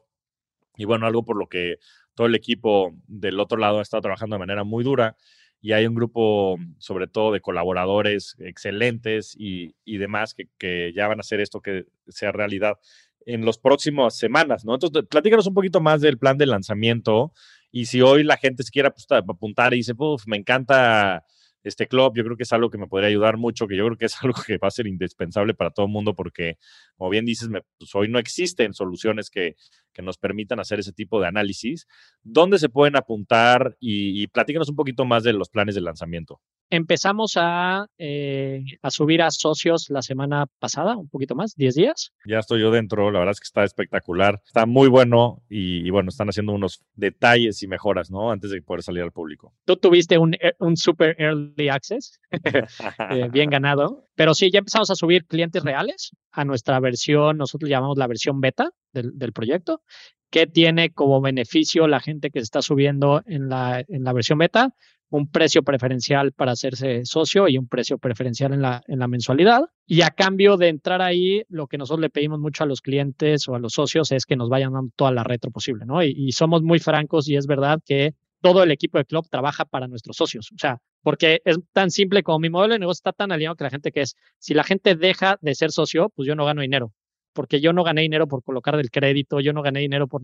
y 0.77 0.85
bueno, 0.85 1.05
algo 1.05 1.23
por 1.23 1.37
lo 1.37 1.47
que 1.47 1.77
todo 2.13 2.27
el 2.27 2.35
equipo 2.35 2.95
del 3.07 3.39
otro 3.39 3.57
lado 3.57 3.79
ha 3.79 3.81
estado 3.81 4.01
trabajando 4.01 4.35
de 4.35 4.39
manera 4.39 4.63
muy 4.63 4.83
dura 4.83 5.15
y 5.61 5.73
hay 5.73 5.85
un 5.85 5.95
grupo, 5.95 6.57
sobre 6.77 7.07
todo, 7.07 7.33
de 7.33 7.41
colaboradores 7.41 8.35
excelentes 8.39 9.35
y, 9.37 9.75
y 9.83 9.97
demás 9.97 10.33
que, 10.33 10.47
que, 10.57 10.93
ya 10.95 11.07
van 11.07 11.19
a 11.19 11.21
hacer 11.21 11.41
esto 11.41 11.61
que 11.61 11.85
sea 12.07 12.31
realidad 12.31 12.77
en 13.25 13.45
las 13.45 13.57
próximas 13.57 14.17
semanas, 14.17 14.63
¿no? 14.63 14.73
Entonces, 14.73 15.03
platícanos 15.09 15.47
un 15.47 15.53
poquito 15.53 15.81
más 15.81 16.01
del 16.01 16.17
plan 16.17 16.37
de 16.37 16.45
lanzamiento 16.45 17.33
y 17.71 17.85
si 17.85 18.01
hoy 18.01 18.23
la 18.23 18.37
gente 18.37 18.63
se 18.63 18.71
quiere 18.71 18.89
apuntar 18.89 19.73
y 19.73 19.77
dice, 19.77 19.95
Puf, 19.95 20.23
me 20.27 20.37
encanta 20.37 21.25
este 21.63 21.87
club, 21.87 22.13
yo 22.15 22.23
creo 22.23 22.37
que 22.37 22.43
es 22.43 22.53
algo 22.53 22.69
que 22.69 22.77
me 22.77 22.87
podría 22.87 23.09
ayudar 23.09 23.37
mucho, 23.37 23.67
que 23.67 23.75
yo 23.75 23.85
creo 23.85 23.97
que 23.97 24.05
es 24.05 24.15
algo 24.23 24.41
que 24.45 24.57
va 24.57 24.67
a 24.67 24.71
ser 24.71 24.87
indispensable 24.87 25.53
para 25.53 25.71
todo 25.71 25.85
el 25.85 25.91
mundo 25.91 26.13
porque, 26.15 26.57
como 26.95 27.09
bien 27.09 27.25
dices, 27.25 27.49
pues 27.77 27.95
hoy 27.95 28.09
no 28.09 28.19
existen 28.19 28.73
soluciones 28.73 29.29
que, 29.29 29.55
que 29.99 30.05
nos 30.05 30.17
permitan 30.17 30.61
hacer 30.61 30.79
ese 30.79 30.93
tipo 30.93 31.19
de 31.19 31.27
análisis. 31.27 31.85
¿Dónde 32.23 32.57
se 32.57 32.69
pueden 32.69 32.95
apuntar? 32.95 33.75
Y, 33.81 34.23
y 34.23 34.27
platícanos 34.27 34.69
un 34.69 34.77
poquito 34.77 35.03
más 35.03 35.23
de 35.23 35.33
los 35.33 35.49
planes 35.49 35.75
de 35.75 35.81
lanzamiento. 35.81 36.39
Empezamos 36.69 37.33
a, 37.35 37.87
eh, 37.97 38.63
a 38.81 38.91
subir 38.91 39.23
a 39.23 39.31
socios 39.31 39.89
la 39.89 40.01
semana 40.01 40.45
pasada, 40.59 40.95
un 40.95 41.09
poquito 41.09 41.35
más, 41.35 41.55
10 41.55 41.75
días. 41.75 42.13
Ya 42.25 42.39
estoy 42.39 42.61
yo 42.61 42.71
dentro, 42.71 43.11
la 43.11 43.19
verdad 43.19 43.31
es 43.31 43.39
que 43.39 43.45
está 43.45 43.63
espectacular, 43.63 44.39
está 44.45 44.65
muy 44.67 44.87
bueno 44.87 45.41
y, 45.49 45.85
y 45.85 45.89
bueno, 45.89 46.09
están 46.09 46.29
haciendo 46.29 46.53
unos 46.53 46.83
detalles 46.93 47.61
y 47.63 47.67
mejoras, 47.67 48.11
¿no? 48.11 48.31
Antes 48.31 48.51
de 48.51 48.61
poder 48.61 48.83
salir 48.83 49.01
al 49.01 49.11
público. 49.11 49.51
Tú 49.65 49.77
tuviste 49.77 50.19
un, 50.19 50.35
e, 50.35 50.53
un 50.59 50.77
super 50.77 51.15
early 51.19 51.69
access, 51.69 52.21
eh, 52.31 53.29
bien 53.31 53.49
ganado, 53.49 54.05
pero 54.15 54.35
sí, 54.35 54.51
ya 54.51 54.59
empezamos 54.59 54.91
a 54.91 54.95
subir 54.95 55.25
clientes 55.25 55.63
reales 55.63 56.11
a 56.31 56.45
nuestra 56.45 56.79
versión, 56.79 57.37
nosotros 57.37 57.67
llamamos 57.67 57.97
la 57.97 58.05
versión 58.05 58.41
beta 58.41 58.69
del, 58.93 59.33
proyecto, 59.33 59.81
que 60.29 60.47
tiene 60.47 60.91
como 60.91 61.21
beneficio 61.21 61.87
la 61.87 61.99
gente 61.99 62.29
que 62.29 62.39
se 62.39 62.43
está 62.43 62.61
subiendo 62.61 63.23
en 63.25 63.49
la, 63.49 63.83
en 63.87 64.03
la 64.03 64.13
versión 64.13 64.37
beta 64.37 64.73
un 65.09 65.29
precio 65.29 65.63
preferencial 65.63 66.31
para 66.33 66.51
hacerse 66.51 67.03
socio 67.05 67.47
y 67.47 67.57
un 67.57 67.67
precio 67.67 67.97
preferencial 67.97 68.53
en 68.53 68.61
la, 68.61 68.83
en 68.87 68.99
la 68.99 69.07
mensualidad. 69.07 69.63
Y 69.85 70.01
a 70.01 70.11
cambio 70.11 70.55
de 70.57 70.67
entrar 70.69 71.01
ahí, 71.01 71.41
lo 71.49 71.67
que 71.67 71.77
nosotros 71.77 72.01
le 72.01 72.09
pedimos 72.09 72.39
mucho 72.39 72.63
a 72.63 72.67
los 72.67 72.81
clientes 72.81 73.47
o 73.47 73.55
a 73.55 73.59
los 73.59 73.73
socios 73.73 74.11
es 74.11 74.25
que 74.25 74.35
nos 74.35 74.49
vayan 74.49 74.73
dando 74.73 74.91
toda 74.95 75.11
la 75.11 75.23
retro 75.23 75.51
posible, 75.51 75.85
¿no? 75.85 76.03
Y, 76.03 76.13
y 76.15 76.31
somos 76.31 76.61
muy 76.61 76.79
francos 76.79 77.27
y 77.27 77.35
es 77.35 77.47
verdad 77.47 77.81
que 77.83 78.13
todo 78.41 78.63
el 78.63 78.71
equipo 78.71 78.97
de 78.97 79.05
club 79.05 79.27
trabaja 79.29 79.65
para 79.65 79.87
nuestros 79.87 80.15
socios. 80.15 80.51
O 80.53 80.57
sea, 80.57 80.79
porque 81.01 81.41
es 81.43 81.57
tan 81.73 81.89
simple 81.89 82.23
como 82.23 82.39
mi 82.39 82.49
modelo 82.49 82.73
de 82.73 82.79
negocio 82.79 82.99
está 82.99 83.13
tan 83.13 83.31
alineado 83.31 83.55
que 83.55 83.63
la 83.63 83.69
gente 83.69 83.91
que 83.91 84.01
es, 84.01 84.15
si 84.37 84.53
la 84.53 84.63
gente 84.63 84.95
deja 84.95 85.37
de 85.41 85.55
ser 85.55 85.71
socio, 85.71 86.11
pues 86.15 86.27
yo 86.27 86.35
no 86.35 86.45
gano 86.45 86.61
dinero 86.61 86.93
porque 87.33 87.61
yo 87.61 87.73
no 87.73 87.83
gané 87.83 88.01
dinero 88.01 88.27
por 88.27 88.43
colocar 88.43 88.77
del 88.77 88.91
crédito, 88.91 89.39
yo 89.39 89.53
no 89.53 89.61
gané 89.61 89.81
dinero 89.81 90.07
por, 90.07 90.21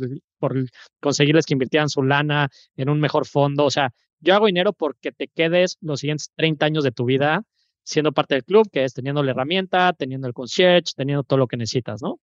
conseguirles 1.00 1.46
que 1.46 1.54
invirtieran 1.54 1.90
su 1.90 2.04
lana 2.04 2.50
en 2.76 2.90
un 2.90 3.00
mejor 3.00 3.26
fondo. 3.26 3.66
O 3.66 3.72
sea, 3.72 3.94
yo 4.20 4.36
hago 4.36 4.48
dinero 4.48 4.74
porque 4.74 5.12
te 5.12 5.28
quedes 5.28 5.78
los 5.82 6.00
siguientes 6.00 6.32
30 6.36 6.66
años 6.66 6.84
de 6.84 6.92
tu 6.92 7.06
vida 7.06 7.44
siendo 7.84 8.12
parte 8.12 8.36
del 8.36 8.44
club, 8.44 8.68
que 8.72 8.84
es 8.84 8.94
teniendo 8.94 9.22
la 9.24 9.32
herramienta, 9.32 9.94
teniendo 9.94 10.28
el 10.28 10.34
concierge, 10.34 10.94
teniendo 10.96 11.24
todo 11.24 11.38
lo 11.38 11.48
que 11.48 11.56
necesitas, 11.56 12.02
¿no? 12.02 12.20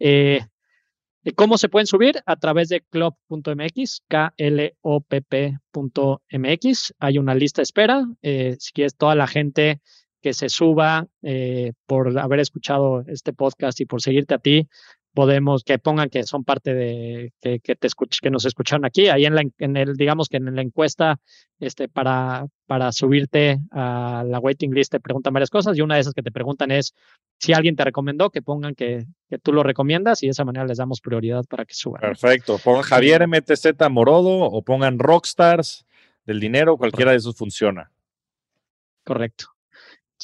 Eh, 0.00 0.40
¿Cómo 1.36 1.56
se 1.56 1.70
pueden 1.70 1.86
subir? 1.86 2.20
A 2.26 2.36
través 2.36 2.68
de 2.68 2.82
club.mx, 2.82 4.02
K-L-O-P-P.mx. 4.08 5.54
Hay 6.98 7.18
una 7.18 7.34
lista 7.34 7.60
de 7.60 7.62
espera. 7.62 8.04
Eh, 8.20 8.56
si 8.58 8.72
quieres, 8.72 8.94
toda 8.94 9.14
la 9.14 9.26
gente 9.26 9.80
que 10.24 10.32
se 10.32 10.48
suba 10.48 11.06
eh, 11.20 11.74
por 11.84 12.18
haber 12.18 12.40
escuchado 12.40 13.04
este 13.08 13.34
podcast 13.34 13.78
y 13.80 13.84
por 13.84 14.00
seguirte 14.00 14.32
a 14.32 14.38
ti, 14.38 14.66
podemos 15.12 15.64
que 15.64 15.78
pongan 15.78 16.08
que 16.08 16.22
son 16.22 16.44
parte 16.44 16.72
de 16.72 17.34
que, 17.42 17.60
que 17.60 17.76
te 17.76 17.86
escuch, 17.86 18.20
que 18.22 18.30
nos 18.30 18.46
escucharon 18.46 18.86
aquí 18.86 19.08
ahí 19.08 19.26
en 19.26 19.34
la 19.34 19.42
en 19.58 19.76
el 19.76 19.96
digamos 19.96 20.30
que 20.30 20.38
en 20.38 20.54
la 20.54 20.62
encuesta 20.62 21.20
este 21.60 21.90
para 21.90 22.46
para 22.66 22.90
subirte 22.92 23.58
a 23.70 24.24
la 24.26 24.38
waiting 24.38 24.72
list 24.72 24.92
te 24.92 24.98
preguntan 24.98 25.34
varias 25.34 25.50
cosas 25.50 25.76
y 25.76 25.82
una 25.82 25.96
de 25.96 26.00
esas 26.00 26.14
que 26.14 26.22
te 26.22 26.32
preguntan 26.32 26.70
es 26.70 26.94
si 27.38 27.52
alguien 27.52 27.76
te 27.76 27.84
recomendó 27.84 28.30
que 28.30 28.40
pongan 28.40 28.74
que, 28.74 29.04
que 29.28 29.38
tú 29.38 29.52
lo 29.52 29.62
recomiendas 29.62 30.22
y 30.22 30.28
de 30.28 30.30
esa 30.30 30.46
manera 30.46 30.64
les 30.64 30.78
damos 30.78 31.02
prioridad 31.02 31.44
para 31.44 31.66
que 31.66 31.74
suban. 31.74 32.00
Perfecto. 32.00 32.56
Pongan 32.64 32.82
Javier 32.84 33.28
MTZ 33.28 33.66
Morodo 33.90 34.44
o 34.44 34.62
pongan 34.62 34.98
Rockstars 34.98 35.84
del 36.24 36.40
dinero, 36.40 36.78
cualquiera 36.78 37.10
de 37.10 37.18
esos 37.18 37.36
funciona. 37.36 37.92
Correcto 39.04 39.53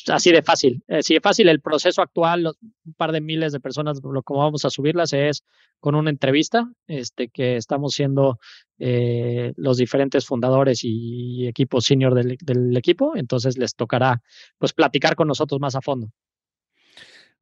así 0.08 0.32
de 0.32 0.42
fácil. 0.42 0.82
Así 0.88 1.14
de 1.14 1.20
fácil. 1.20 1.48
El 1.48 1.60
proceso 1.60 2.02
actual, 2.02 2.46
un 2.46 2.92
par 2.94 3.12
de 3.12 3.20
miles 3.20 3.52
de 3.52 3.60
personas, 3.60 4.00
lo 4.02 4.22
como 4.22 4.40
vamos 4.40 4.64
a 4.64 4.70
subirlas 4.70 5.12
es 5.12 5.44
con 5.78 5.94
una 5.94 6.10
entrevista 6.10 6.70
este, 6.86 7.28
que 7.28 7.56
estamos 7.56 7.94
siendo 7.94 8.38
eh, 8.78 9.52
los 9.56 9.78
diferentes 9.78 10.26
fundadores 10.26 10.80
y 10.82 11.46
equipos 11.46 11.84
senior 11.84 12.14
del, 12.14 12.36
del, 12.40 12.76
equipo. 12.76 13.16
Entonces 13.16 13.58
les 13.58 13.74
tocará 13.74 14.22
pues 14.58 14.72
platicar 14.72 15.16
con 15.16 15.28
nosotros 15.28 15.60
más 15.60 15.74
a 15.74 15.80
fondo. 15.80 16.10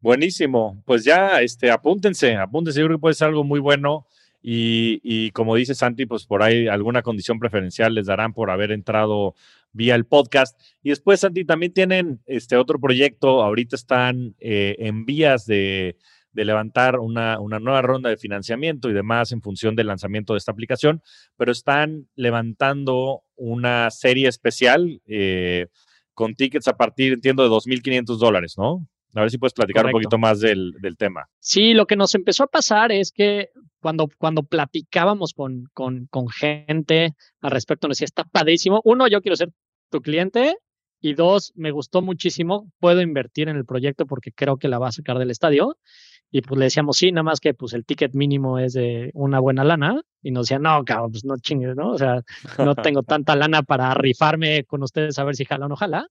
Buenísimo. 0.01 0.81
Pues 0.85 1.05
ya 1.05 1.41
este, 1.41 1.71
apúntense, 1.71 2.37
apúntense. 2.37 2.81
Yo 2.81 2.87
creo 2.87 2.99
que 2.99 3.01
puede 3.01 3.15
ser 3.15 3.29
algo 3.29 3.45
muy 3.45 3.61
bueno. 3.61 4.07
Y, 4.41 5.01
y, 5.03 5.33
como 5.33 5.57
dice 5.57 5.75
Santi, 5.75 6.07
pues 6.07 6.25
por 6.25 6.45
ahí 6.45 6.69
alguna 6.69 7.03
condición 7.03 7.41
preferencial 7.41 7.95
les 7.95 8.07
darán 8.07 8.33
por 8.33 8.53
haber 8.53 8.71
entrado 8.71 9.35
vía 9.73 9.95
el 9.95 10.07
podcast. 10.07 10.61
Y 10.83 10.91
después, 10.91 11.21
Santi, 11.21 11.45
también 11.45 11.73
tienen 11.73 12.21
este 12.27 12.57
otro 12.57 12.79
proyecto. 12.79 13.43
Ahorita 13.43 13.77
están 13.77 14.35
eh, 14.41 14.77
en 14.79 15.05
vías 15.05 15.47
de, 15.47 15.97
de 16.33 16.45
levantar 16.45 16.99
una, 16.99 17.41
una, 17.41 17.59
nueva 17.59 17.83
ronda 17.83 18.11
de 18.11 18.17
financiamiento 18.17 18.89
y 18.89 18.93
demás 18.93 19.33
en 19.33 19.43
función 19.43 19.75
del 19.75 19.89
lanzamiento 19.89 20.35
de 20.35 20.39
esta 20.39 20.53
aplicación, 20.53 21.03
pero 21.37 21.53
están 21.53 22.09
levantando 22.15 23.23
una 23.37 23.91
serie 23.91 24.29
especial 24.29 25.01
eh, 25.07 25.67
con 26.15 26.35
tickets 26.35 26.69
a 26.69 26.77
partir, 26.77 27.13
entiendo, 27.13 27.43
de 27.43 27.51
2.500 27.51 28.19
dólares, 28.19 28.55
¿no? 28.57 28.87
A 29.15 29.21
ver 29.23 29.31
si 29.31 29.39
puedes 29.39 29.55
platicar 29.55 29.83
Correcto. 29.83 29.97
un 29.97 30.03
poquito 30.03 30.19
más 30.19 30.41
del, 30.41 30.73
del, 30.81 30.97
tema. 30.97 31.29
Sí, 31.39 31.73
lo 31.75 31.87
que 31.87 31.97
nos 31.97 32.15
empezó 32.15 32.45
a 32.45 32.47
pasar 32.47 32.93
es 32.93 33.11
que 33.11 33.51
cuando, 33.81 34.09
cuando 34.19 34.43
platicábamos 34.43 35.33
con, 35.33 35.65
con, 35.73 36.07
con 36.07 36.29
gente 36.29 37.15
al 37.41 37.51
respecto, 37.51 37.89
nos 37.89 37.97
decía, 37.97 38.07
está 38.07 38.25
padrísimo. 38.25 38.81
Uno, 38.85 39.09
yo 39.09 39.23
quiero 39.23 39.37
ser 39.37 39.51
tu 39.91 40.01
cliente. 40.01 40.57
Y 41.01 41.15
dos, 41.15 41.53
me 41.55 41.71
gustó 41.71 42.03
muchísimo. 42.03 42.73
Puedo 42.81 43.01
invertir 43.01 43.49
en 43.49 43.57
el 43.57 43.65
proyecto 43.65 44.05
porque 44.05 44.33
creo 44.33 44.57
que 44.57 44.67
la 44.67 44.81
va 44.81 44.89
a 44.89 44.93
sacar 44.93 45.19
del 45.19 45.31
estadio. 45.31 45.79
Y 46.31 46.43
pues 46.43 46.59
le 46.59 46.65
decíamos, 46.67 46.99
sí, 46.99 47.11
nada 47.13 47.23
más 47.23 47.41
que 47.41 47.55
pues 47.55 47.73
el 47.73 47.85
ticket 47.85 48.15
mínimo 48.15 48.59
es 48.59 48.73
de 48.75 49.11
una 49.15 49.39
buena 49.39 49.65
lana. 49.65 50.03
Y 50.23 50.33
nos 50.33 50.47
decía, 50.47 50.59
no, 50.59 50.85
cabrón, 50.85 51.13
pues 51.13 51.25
no 51.25 51.37
chingues, 51.39 51.77
¿no? 51.77 51.93
O 51.93 51.99
sea, 51.99 52.23
no 52.59 52.75
tengo 52.93 53.03
tanta 53.03 53.37
lana 53.37 53.63
para 53.63 53.95
rifarme 53.95 54.65
con 54.65 54.83
ustedes 54.83 55.19
a 55.19 55.25
ver 55.25 55.37
si 55.37 55.45
jala 55.45 55.67
o 55.67 55.69
no 55.69 55.77
jala. 55.77 56.09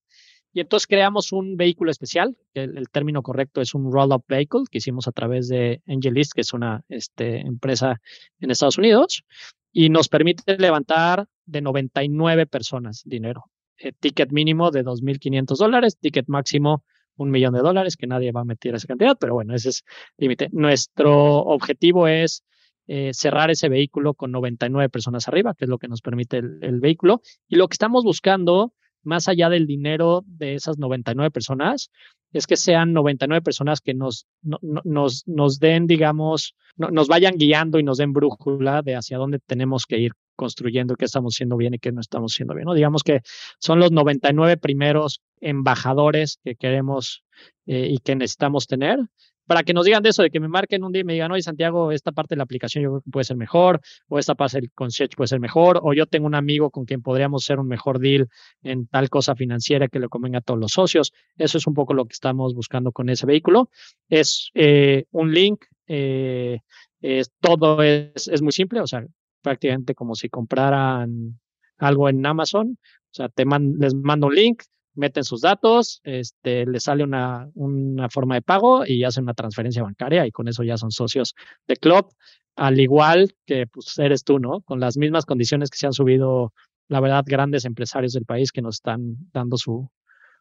Y 0.58 0.62
entonces 0.62 0.88
creamos 0.88 1.34
un 1.34 1.56
vehículo 1.56 1.92
especial, 1.92 2.36
el, 2.56 2.80
el 2.80 2.90
término 2.90 3.22
correcto 3.22 3.62
es 3.62 3.76
un 3.76 3.92
roll-up 3.92 4.24
vehicle, 4.28 4.62
que 4.72 4.80
hicimos 4.80 5.08
a 5.08 5.12
través 5.12 5.48
de 5.50 5.84
AngelList, 5.86 6.34
que 6.34 6.42
es 6.42 6.52
una 6.52 6.84
este, 6.90 7.42
empresa 7.42 8.02
en 8.40 8.50
Estados 8.50 8.80
Unidos, 8.80 9.24
y 9.72 9.90
nos 9.90 10.10
permite 10.10 10.58
levantar 10.58 11.28
de 11.46 11.62
99 11.62 12.48
personas 12.48 13.04
dinero. 13.06 13.44
Eh, 13.78 13.92
ticket 14.00 14.32
mínimo 14.32 14.72
de 14.72 14.84
2.500 14.84 15.58
dólares, 15.58 16.00
ticket 16.00 16.26
máximo 16.28 16.84
un 17.18 17.30
millón 17.30 17.54
de 17.54 17.60
dólares, 17.60 17.96
que 17.96 18.08
nadie 18.08 18.32
va 18.32 18.42
a 18.42 18.46
meter 18.46 18.74
esa 18.74 18.88
cantidad, 18.88 19.16
pero 19.20 19.36
bueno, 19.36 19.54
ese 19.54 19.70
es 19.70 19.84
límite. 20.18 20.50
Nuestro 20.54 21.36
objetivo 21.36 22.08
es 22.08 22.44
eh, 22.88 23.12
cerrar 23.14 23.52
ese 23.52 23.70
vehículo 23.70 24.16
con 24.16 24.32
99 24.32 24.90
personas 24.90 25.28
arriba, 25.28 25.54
que 25.54 25.66
es 25.66 25.70
lo 25.70 25.78
que 25.78 25.88
nos 25.88 26.02
permite 26.02 26.38
el, 26.38 26.58
el 26.64 26.80
vehículo. 26.80 27.22
Y 27.48 27.58
lo 27.58 27.68
que 27.68 27.76
estamos 27.76 28.04
buscando 28.04 28.74
más 29.08 29.28
allá 29.28 29.50
del 29.50 29.66
dinero 29.66 30.24
de 30.28 30.54
esas 30.54 30.78
99 30.78 31.32
personas, 31.32 31.90
es 32.34 32.46
que 32.46 32.58
sean 32.58 32.94
99 32.94 33.42
personas 33.42 33.82
que 33.82 33.94
nos, 33.94 34.28
no, 34.42 34.60
nos, 34.62 35.28
nos 35.28 35.60
den, 35.60 35.88
digamos, 35.88 36.56
no, 36.76 36.90
nos 36.90 37.08
vayan 37.08 37.36
guiando 37.38 37.80
y 37.80 37.84
nos 37.84 37.98
den 37.98 38.14
brújula 38.14 38.82
de 38.82 38.96
hacia 38.96 39.18
dónde 39.18 39.40
tenemos 39.40 39.86
que 39.86 39.98
ir 39.98 40.12
construyendo 40.36 40.96
qué 40.96 41.06
estamos 41.06 41.36
haciendo 41.36 41.58
bien 41.58 41.74
y 41.74 41.80
qué 41.80 41.92
no 41.92 42.02
estamos 42.02 42.34
haciendo 42.34 42.54
bien. 42.54 42.66
¿no? 42.66 42.74
Digamos 42.74 43.04
que 43.04 43.22
son 43.60 43.80
los 43.80 43.92
99 43.92 44.58
primeros 44.58 45.22
embajadores 45.40 46.40
que 46.44 46.56
queremos 46.56 47.24
eh, 47.66 47.88
y 47.90 47.98
que 48.00 48.16
necesitamos 48.16 48.68
tener 48.68 49.00
para 49.48 49.64
que 49.64 49.74
nos 49.74 49.86
digan 49.86 50.04
de 50.04 50.10
eso, 50.10 50.22
de 50.22 50.30
que 50.30 50.40
me 50.40 50.50
marquen 50.50 50.84
un 50.84 50.92
día 50.92 51.02
y 51.02 51.06
me 51.06 51.14
digan, 51.14 51.32
oye, 51.32 51.42
Santiago, 51.42 51.92
esta 51.92 52.12
parte 52.12 52.36
de 52.36 52.38
la 52.38 52.44
aplicación 52.44 52.84
yo 52.84 52.90
creo 52.92 53.02
que 53.02 53.12
puede 53.12 53.24
ser 53.24 53.38
mejor, 53.38 53.82
o 54.08 54.20
esta 54.20 54.36
parte 54.36 54.60
del 54.60 54.72
concierge 54.72 55.16
puede 55.16 55.28
ser 55.28 55.40
mejor, 55.40 55.80
o 55.82 55.94
yo 55.94 56.06
tengo 56.06 56.28
un 56.28 56.36
amigo 56.36 56.70
con 56.70 56.86
quien 56.86 57.02
podríamos 57.02 57.44
hacer 57.44 57.60
un 57.60 57.68
mejor 57.68 58.00
deal 58.00 58.28
en 58.62 58.88
tal 58.88 59.10
cosa 59.10 59.36
financiera 59.36 59.88
que 59.88 60.00
le 60.00 60.10
convenga 60.10 60.40
a 60.40 60.42
todos 60.42 60.60
los 60.60 60.74
socios. 60.74 61.14
Eso 61.38 61.58
es 61.58 61.66
un 61.66 61.74
poco 61.74 61.94
lo 61.94 62.06
que 62.06 62.14
estamos 62.14 62.54
buscando 62.54 62.92
con 62.92 63.10
ese 63.10 63.26
vehículo. 63.26 63.70
Es 64.10 64.52
eh, 64.54 65.06
un 65.12 65.34
link, 65.34 65.64
eh, 65.88 66.60
es, 67.02 67.32
todo 67.40 67.82
es, 67.82 68.28
es 68.28 68.42
muy 68.42 68.52
simple, 68.52 68.82
o 68.82 68.88
sea, 68.88 69.06
prácticamente 69.42 69.96
como 69.96 70.14
si 70.16 70.30
compraran 70.30 71.40
algo 71.78 72.10
en 72.10 72.26
Amazon. 72.26 72.78
O 72.82 73.14
sea, 73.18 73.30
te 73.30 73.46
les 73.46 73.96
mando 73.96 74.28
un 74.28 74.36
link, 74.36 74.64
meten 74.98 75.24
sus 75.24 75.42
datos, 75.42 76.02
este, 76.04 76.66
les 76.66 76.84
sale 76.84 77.04
una, 77.04 77.50
una 77.54 78.10
forma 78.10 78.36
de 78.36 78.42
pago 78.42 78.86
y 78.86 79.04
hacen 79.04 79.24
una 79.24 79.34
transferencia 79.34 79.84
bancaria 79.84 80.26
y 80.26 80.32
con 80.32 80.48
eso 80.48 80.64
ya 80.64 80.78
son 80.78 80.92
socios 80.92 81.36
de 81.68 81.78
club, 81.78 82.10
al 82.56 82.80
igual 82.80 83.34
que 83.46 83.68
pues 83.68 83.98
eres 84.00 84.24
tú, 84.24 84.40
¿no? 84.40 84.62
Con 84.62 84.80
las 84.80 84.98
mismas 84.98 85.26
condiciones 85.26 85.70
que 85.70 85.78
se 85.78 85.86
han 85.86 85.94
subido, 85.94 86.54
la 86.88 87.00
verdad, 87.00 87.24
grandes 87.26 87.66
empresarios 87.66 88.14
del 88.14 88.26
país 88.26 88.52
que 88.52 88.62
nos 88.62 88.76
están 88.76 89.16
dando 89.32 89.58
su, 89.58 89.90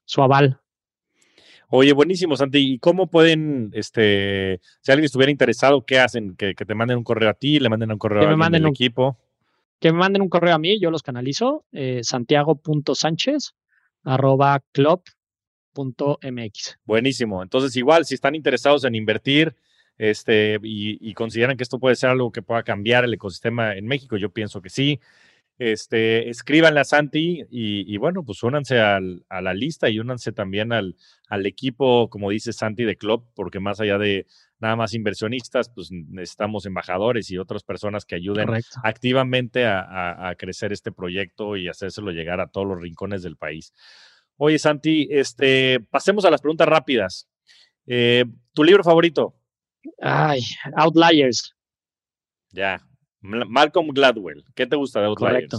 su 0.04 0.22
aval. 0.22 0.60
Oye, 1.68 1.92
buenísimo, 1.92 2.36
Santi. 2.36 2.74
¿Y 2.74 2.78
cómo 2.78 3.08
pueden, 3.08 3.70
este, 3.74 4.60
si 4.80 4.92
alguien 4.92 5.04
estuviera 5.04 5.32
interesado, 5.32 5.84
qué 5.84 5.98
hacen? 5.98 6.36
¿Que, 6.36 6.54
que 6.54 6.64
te 6.64 6.74
manden 6.74 6.98
un 6.98 7.04
correo 7.04 7.28
a 7.28 7.34
ti, 7.34 7.58
le 7.58 7.68
manden 7.68 7.92
un 7.92 7.98
correo 7.98 8.20
que 8.20 8.26
a 8.26 8.30
me 8.30 8.36
manden 8.36 8.62
del 8.62 8.68
un, 8.68 8.74
equipo? 8.74 9.18
Que 9.80 9.92
me 9.92 9.98
manden 9.98 10.22
un 10.22 10.28
correo 10.28 10.54
a 10.54 10.58
mí, 10.58 10.80
yo 10.80 10.90
los 10.90 11.02
canalizo, 11.02 11.64
eh, 11.72 12.00
santiago.sánchez 12.02 13.54
arroba 14.06 14.62
club.mx. 14.72 15.04
Buenísimo. 16.84 17.42
Entonces, 17.42 17.76
igual, 17.76 18.06
si 18.06 18.14
están 18.14 18.34
interesados 18.34 18.84
en 18.84 18.94
invertir, 18.94 19.54
este, 19.98 20.58
y, 20.62 21.12
consideran 21.14 21.56
que 21.56 21.62
esto 21.62 21.78
puede 21.78 21.96
ser 21.96 22.10
algo 22.10 22.30
que 22.30 22.42
pueda 22.42 22.62
cambiar 22.62 23.04
el 23.04 23.14
ecosistema 23.14 23.74
en 23.74 23.86
México. 23.86 24.16
Yo 24.16 24.30
pienso 24.30 24.62
que 24.62 24.70
sí. 24.70 25.00
Este, 25.58 26.28
escríbanle 26.28 26.80
a 26.80 26.84
Santi 26.84 27.44
y, 27.50 27.96
bueno, 27.96 28.22
pues 28.24 28.42
únanse 28.42 28.78
a 28.78 29.00
la 29.00 29.54
lista 29.54 29.88
y 29.88 29.98
únanse 29.98 30.32
también 30.32 30.72
al, 30.72 30.96
al, 31.28 31.46
equipo, 31.46 32.10
como 32.10 32.30
dice 32.30 32.52
Santi, 32.52 32.84
de 32.84 32.96
Club, 32.96 33.24
porque 33.34 33.58
más 33.58 33.80
allá 33.80 33.98
de 33.98 34.26
nada 34.58 34.76
más 34.76 34.94
inversionistas, 34.94 35.68
pues 35.68 35.90
necesitamos 35.90 36.66
embajadores 36.66 37.30
y 37.30 37.38
otras 37.38 37.62
personas 37.62 38.04
que 38.04 38.14
ayuden 38.14 38.48
activamente 38.82 39.66
a, 39.66 40.28
a, 40.28 40.34
crecer 40.34 40.72
este 40.72 40.92
proyecto 40.92 41.56
y 41.56 41.68
hacérselo 41.68 42.10
llegar 42.10 42.40
a 42.40 42.48
todos 42.48 42.66
los 42.66 42.80
rincones 42.80 43.22
del 43.22 43.36
país. 43.36 43.72
Oye, 44.36 44.58
Santi, 44.58 45.08
este, 45.10 45.80
pasemos 45.80 46.24
a 46.24 46.30
las 46.30 46.40
preguntas 46.40 46.68
rápidas. 46.68 47.28
Eh, 47.86 48.24
¿Tu 48.52 48.64
libro 48.64 48.82
favorito? 48.82 49.34
Ay, 50.00 50.40
Outliers. 50.76 51.54
Ya. 52.50 52.80
Malcolm 53.20 53.88
Gladwell. 53.88 54.44
¿Qué 54.54 54.66
te 54.66 54.76
gusta 54.76 55.00
de 55.00 55.06
Outliers? 55.06 55.32
Correcto. 55.32 55.58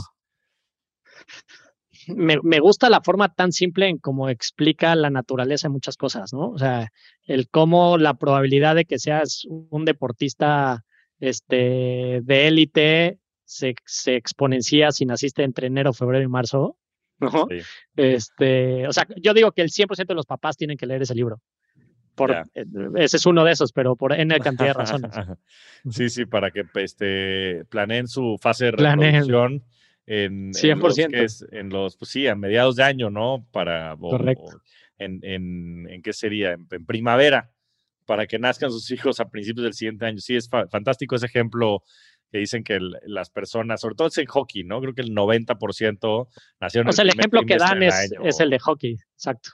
Me, 2.07 2.59
gusta 2.59 2.89
la 2.89 3.01
forma 3.01 3.33
tan 3.33 3.51
simple 3.51 3.87
en 3.87 3.97
cómo 3.97 4.29
explica 4.29 4.95
la 4.95 5.09
naturaleza 5.09 5.67
de 5.67 5.73
muchas 5.73 5.97
cosas, 5.97 6.33
¿no? 6.33 6.49
O 6.49 6.57
sea, 6.57 6.91
el 7.23 7.49
cómo 7.49 7.97
la 7.97 8.15
probabilidad 8.15 8.75
de 8.75 8.85
que 8.85 8.99
seas 8.99 9.45
un 9.49 9.85
deportista 9.85 10.85
este, 11.19 12.21
de 12.23 12.47
élite 12.47 13.19
se, 13.43 13.75
se, 13.85 14.15
exponencia 14.15 14.91
si 14.91 15.05
naciste 15.05 15.43
entre 15.43 15.67
enero, 15.67 15.93
febrero 15.93 16.23
y 16.23 16.27
marzo. 16.27 16.77
¿no? 17.19 17.47
Este, 17.95 18.87
o 18.87 18.93
sea, 18.93 19.07
yo 19.21 19.33
digo 19.33 19.51
que 19.51 19.61
el 19.61 19.69
100% 19.69 20.07
de 20.07 20.15
los 20.15 20.25
papás 20.25 20.55
tienen 20.55 20.77
que 20.77 20.85
leer 20.85 21.01
ese 21.01 21.15
libro. 21.15 21.41
Eh, 22.55 22.65
ese 22.95 23.17
es 23.17 23.25
uno 23.25 23.43
de 23.43 23.51
esos, 23.51 23.71
pero 23.71 23.95
por 23.95 24.13
N 24.13 24.39
cantidad 24.39 24.67
de 24.67 24.73
razones. 24.73 25.11
sí, 25.89 26.09
sí, 26.09 26.25
para 26.25 26.51
que 26.51 26.63
este, 26.75 27.65
planeen 27.65 28.07
su 28.07 28.37
fase 28.39 28.65
de 28.65 28.71
reproducción 28.71 29.63
en, 30.07 30.53
100%. 30.53 30.71
En 30.71 30.79
los, 30.79 30.97
es, 30.97 31.45
en 31.51 31.69
los, 31.69 31.97
pues 31.97 32.11
sí, 32.11 32.27
a 32.27 32.35
mediados 32.35 32.77
de 32.77 32.83
año, 32.83 33.09
¿no? 33.09 33.45
Para, 33.51 33.95
Correcto. 33.97 34.61
en, 34.97 35.19
en, 35.21 35.87
en, 35.89 36.01
qué 36.01 36.13
sería? 36.13 36.53
En, 36.53 36.85
primavera, 36.85 37.51
para 38.05 38.25
que 38.25 38.39
nazcan 38.39 38.71
sus 38.71 38.89
hijos 38.89 39.19
a 39.19 39.29
principios 39.29 39.65
del 39.65 39.73
siguiente 39.73 40.05
año. 40.05 40.17
Sí, 40.19 40.35
es 40.35 40.49
fantástico 40.49 41.15
ese 41.15 41.25
ejemplo 41.25 41.83
que 42.31 42.39
dicen 42.39 42.63
que 42.63 42.79
las 43.05 43.29
personas, 43.29 43.81
sobre 43.81 43.95
todo 43.95 44.07
es 44.07 44.17
en 44.17 44.25
hockey, 44.25 44.63
¿no? 44.63 44.81
Creo 44.81 44.93
que 44.93 45.01
el 45.01 45.11
90% 45.11 46.27
nacieron. 46.59 46.89
O 46.89 46.91
sea, 46.93 47.03
el, 47.03 47.09
ejemplo 47.09 47.41
que 47.45 47.57
dan 47.57 47.83
es, 47.83 48.11
es 48.23 48.39
el 48.39 48.49
de 48.49 48.59
hockey, 48.59 48.97
exacto. 49.13 49.51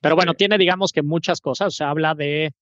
Pero 0.00 0.14
bueno, 0.14 0.34
tiene, 0.34 0.58
digamos 0.58 0.92
que 0.92 1.02
muchas 1.02 1.40
cosas. 1.40 1.68
O 1.68 1.70
sea, 1.70 1.90
habla 1.90 2.14
de 2.14 2.54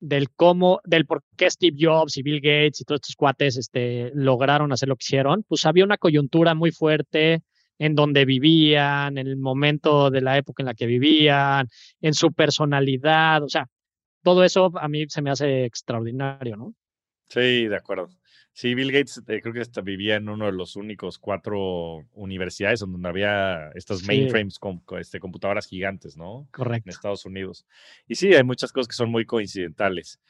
del 0.00 0.30
cómo, 0.30 0.80
del 0.84 1.06
por 1.06 1.22
qué 1.36 1.50
Steve 1.50 1.76
Jobs 1.78 2.16
y 2.16 2.22
Bill 2.22 2.40
Gates 2.40 2.80
y 2.80 2.84
todos 2.84 3.00
estos 3.02 3.16
cuates 3.16 3.56
este, 3.56 4.10
lograron 4.14 4.72
hacer 4.72 4.88
lo 4.88 4.96
que 4.96 5.04
hicieron. 5.04 5.44
Pues 5.46 5.66
había 5.66 5.84
una 5.84 5.98
coyuntura 5.98 6.54
muy 6.54 6.72
fuerte 6.72 7.42
en 7.78 7.94
donde 7.94 8.24
vivían, 8.24 9.16
en 9.16 9.26
el 9.26 9.36
momento 9.36 10.10
de 10.10 10.20
la 10.20 10.36
época 10.36 10.62
en 10.62 10.66
la 10.66 10.74
que 10.74 10.86
vivían, 10.86 11.68
en 12.00 12.14
su 12.14 12.32
personalidad. 12.32 13.42
O 13.42 13.48
sea, 13.48 13.66
todo 14.22 14.44
eso 14.44 14.70
a 14.78 14.88
mí 14.88 15.06
se 15.08 15.22
me 15.22 15.30
hace 15.30 15.64
extraordinario, 15.64 16.56
¿no? 16.56 16.74
Sí, 17.28 17.68
de 17.68 17.76
acuerdo. 17.76 18.08
Sí, 18.52 18.74
Bill 18.74 18.92
Gates 18.92 19.22
eh, 19.28 19.40
creo 19.40 19.54
que 19.54 19.82
vivía 19.82 20.16
en 20.16 20.28
uno 20.28 20.46
de 20.46 20.52
los 20.52 20.76
únicos 20.76 21.18
cuatro 21.18 22.04
universidades 22.12 22.80
donde 22.80 23.08
había 23.08 23.70
estas 23.74 24.04
mainframes 24.06 24.58
con, 24.58 24.82
este, 24.98 25.20
computadoras 25.20 25.66
gigantes, 25.66 26.16
¿no? 26.16 26.48
Correcto. 26.50 26.88
En 26.88 26.94
Estados 26.94 27.24
Unidos. 27.24 27.64
Y 28.06 28.16
sí, 28.16 28.34
hay 28.34 28.42
muchas 28.42 28.72
cosas 28.72 28.88
que 28.88 28.96
son 28.96 29.10
muy 29.10 29.24
coincidentales. 29.24 30.20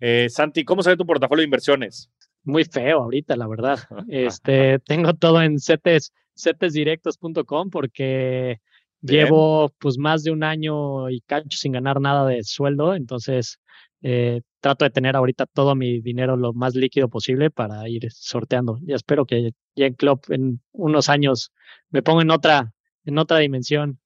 Eh, 0.00 0.28
Santi, 0.30 0.64
¿cómo 0.64 0.82
se 0.82 0.90
ve 0.90 0.96
tu 0.96 1.06
portafolio 1.06 1.42
de 1.42 1.46
inversiones? 1.46 2.10
Muy 2.44 2.64
feo 2.64 3.02
ahorita, 3.02 3.36
la 3.36 3.46
verdad. 3.46 3.78
Este, 4.08 4.78
tengo 4.80 5.14
todo 5.14 5.42
en 5.42 5.58
setes, 5.58 6.12
setesdirectos.com 6.34 7.70
porque 7.70 8.60
llevo 9.02 9.72
pues 9.78 9.98
más 9.98 10.24
de 10.24 10.30
un 10.30 10.42
año 10.42 11.10
y 11.10 11.20
cacho 11.20 11.56
sin 11.56 11.72
ganar 11.72 12.00
nada 12.00 12.26
de 12.26 12.42
sueldo, 12.42 12.94
entonces 12.94 13.60
eh, 14.02 14.42
trato 14.60 14.84
de 14.84 14.90
tener 14.90 15.16
ahorita 15.16 15.46
todo 15.46 15.74
mi 15.74 16.00
dinero 16.00 16.36
lo 16.36 16.52
más 16.52 16.74
líquido 16.74 17.08
posible 17.08 17.50
para 17.50 17.88
ir 17.88 18.10
sorteando. 18.12 18.78
Y 18.86 18.92
espero 18.92 19.26
que 19.26 19.52
ya 19.74 19.86
en 19.86 19.94
Club 19.94 20.20
en 20.28 20.60
unos 20.72 21.08
años 21.08 21.52
me 21.90 22.02
ponga 22.02 22.22
en 22.22 22.30
otra, 22.30 22.72
en 23.04 23.18
otra 23.18 23.38
dimensión. 23.38 23.98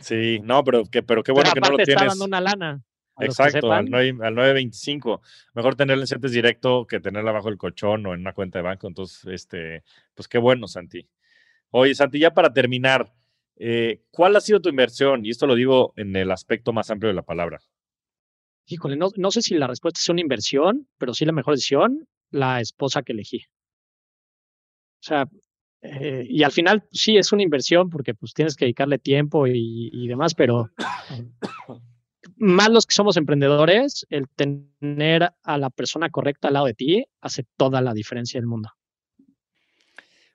Sí, 0.00 0.40
no, 0.42 0.62
pero, 0.64 0.84
que, 0.84 1.02
pero 1.02 1.22
qué 1.22 1.32
bueno 1.32 1.50
que 1.52 1.60
no 1.60 1.70
lo 1.70 1.76
tienes. 1.76 1.94
Está 1.94 2.06
dando 2.06 2.24
una 2.24 2.40
lana. 2.40 2.82
Exacto, 3.18 3.72
al, 3.72 3.86
9.25. 3.86 5.20
Mejor 5.54 5.74
tenerlo 5.74 6.02
en 6.02 6.06
CETES 6.06 6.32
directo 6.32 6.86
que 6.86 7.00
tenerla 7.00 7.32
bajo 7.32 7.48
el 7.48 7.56
colchón 7.56 8.04
o 8.04 8.12
en 8.12 8.20
una 8.20 8.34
cuenta 8.34 8.58
de 8.58 8.64
banco. 8.64 8.86
Entonces, 8.88 9.24
este, 9.32 9.84
pues 10.14 10.28
qué 10.28 10.36
bueno, 10.36 10.68
Santi. 10.68 11.08
Oye, 11.70 11.94
Santi, 11.94 12.18
ya 12.18 12.34
para 12.34 12.52
terminar, 12.52 13.14
eh, 13.56 14.02
¿cuál 14.10 14.36
ha 14.36 14.40
sido 14.40 14.60
tu 14.60 14.68
inversión? 14.68 15.24
Y 15.24 15.30
esto 15.30 15.46
lo 15.46 15.54
digo 15.54 15.94
en 15.96 16.14
el 16.14 16.30
aspecto 16.30 16.74
más 16.74 16.90
amplio 16.90 17.08
de 17.08 17.14
la 17.14 17.22
palabra 17.22 17.62
híjole, 18.66 18.96
no, 18.96 19.08
no 19.16 19.30
sé 19.30 19.42
si 19.42 19.54
la 19.54 19.66
respuesta 19.66 20.00
es 20.00 20.08
una 20.08 20.20
inversión, 20.20 20.88
pero 20.98 21.14
sí 21.14 21.24
la 21.24 21.32
mejor 21.32 21.54
decisión, 21.54 22.08
la 22.30 22.60
esposa 22.60 23.02
que 23.02 23.12
elegí. 23.12 23.44
O 24.98 25.02
sea, 25.02 25.28
eh, 25.82 26.26
y 26.28 26.42
al 26.42 26.52
final 26.52 26.84
sí 26.90 27.16
es 27.16 27.32
una 27.32 27.42
inversión 27.42 27.90
porque 27.90 28.14
pues 28.14 28.32
tienes 28.34 28.56
que 28.56 28.64
dedicarle 28.64 28.98
tiempo 28.98 29.46
y, 29.46 29.90
y, 29.92 30.08
demás, 30.08 30.34
pero 30.34 30.70
más 32.36 32.70
los 32.70 32.86
que 32.86 32.94
somos 32.94 33.16
emprendedores, 33.16 34.06
el 34.10 34.28
tener 34.28 35.30
a 35.42 35.58
la 35.58 35.70
persona 35.70 36.10
correcta 36.10 36.48
al 36.48 36.54
lado 36.54 36.66
de 36.66 36.74
ti 36.74 37.04
hace 37.20 37.44
toda 37.56 37.80
la 37.80 37.94
diferencia 37.94 38.40
del 38.40 38.48
mundo. 38.48 38.70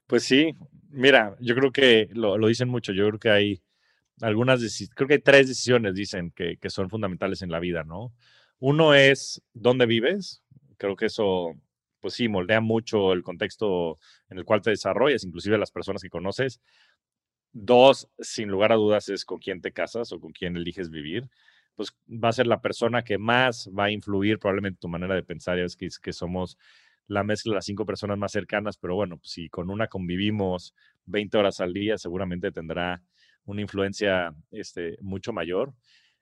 Pues 0.08 0.24
sí, 0.24 0.54
mira, 0.90 1.36
yo 1.40 1.56
creo 1.56 1.72
que 1.72 2.10
lo, 2.14 2.38
lo 2.38 2.48
dicen 2.48 2.70
mucho, 2.70 2.94
yo 2.94 3.08
creo 3.08 3.20
que 3.20 3.30
hay 3.30 3.62
algunas, 4.20 4.62
creo 4.96 5.08
que 5.08 5.16
hay 5.16 5.22
tres 5.22 5.48
decisiones, 5.48 5.96
dicen, 5.96 6.32
que, 6.32 6.58
que, 6.58 6.70
son 6.70 6.90
fundamentales 6.90 7.42
en 7.42 7.52
la 7.52 7.60
vida, 7.60 7.84
¿no? 7.84 8.14
Uno 8.60 8.94
es 8.94 9.42
dónde 9.54 9.86
vives, 9.86 10.44
creo 10.78 10.96
que 10.96 11.06
eso, 11.06 11.56
pues 12.00 12.16
sí, 12.16 12.28
moldea 12.28 12.62
mucho 12.62 13.14
el 13.14 13.24
contexto 13.24 14.00
en 14.30 14.38
el 14.40 14.46
cual 14.46 14.62
te 14.62 14.72
desarrollas, 14.72 15.24
inclusive 15.24 15.58
las 15.58 15.72
personas 15.72 16.02
que 16.02 16.10
conoces. 16.10 16.60
Dos, 17.54 18.10
sin 18.20 18.50
lugar 18.50 18.72
a 18.72 18.76
dudas, 18.76 19.10
es 19.10 19.26
con 19.26 19.40
quién 19.40 19.62
te 19.62 19.72
casas 19.74 20.12
o 20.12 20.20
con 20.20 20.32
quién 20.32 20.58
eliges 20.58 20.90
vivir. 20.90 21.30
Pues 21.76 21.96
va 22.10 22.30
a 22.30 22.34
ser 22.34 22.48
la 22.48 22.62
persona 22.62 23.04
que 23.04 23.18
más 23.18 23.70
va 23.78 23.86
a 23.86 23.92
influir 23.92 24.40
probablemente 24.40 24.80
tu 24.80 24.88
manera 24.88 25.16
de 25.16 25.24
pensar. 25.24 25.58
Ya 25.58 25.66
es 25.66 25.76
que, 25.76 25.88
que 26.02 26.14
somos 26.14 26.58
la 27.08 27.24
mezcla 27.24 27.52
de 27.52 27.56
las 27.56 27.66
cinco 27.66 27.86
personas 27.86 28.18
más 28.18 28.32
cercanas, 28.32 28.78
pero 28.78 28.96
bueno, 28.96 29.18
pues 29.18 29.32
si 29.32 29.50
con 29.50 29.70
una 29.70 29.88
convivimos 29.88 30.74
20 31.06 31.38
horas 31.38 31.60
al 31.60 31.74
día, 31.74 31.98
seguramente 31.98 32.52
tendrá 32.52 33.02
una 33.46 33.62
influencia 33.62 34.34
este, 34.52 34.98
mucho 35.02 35.34
mayor. 35.34 35.74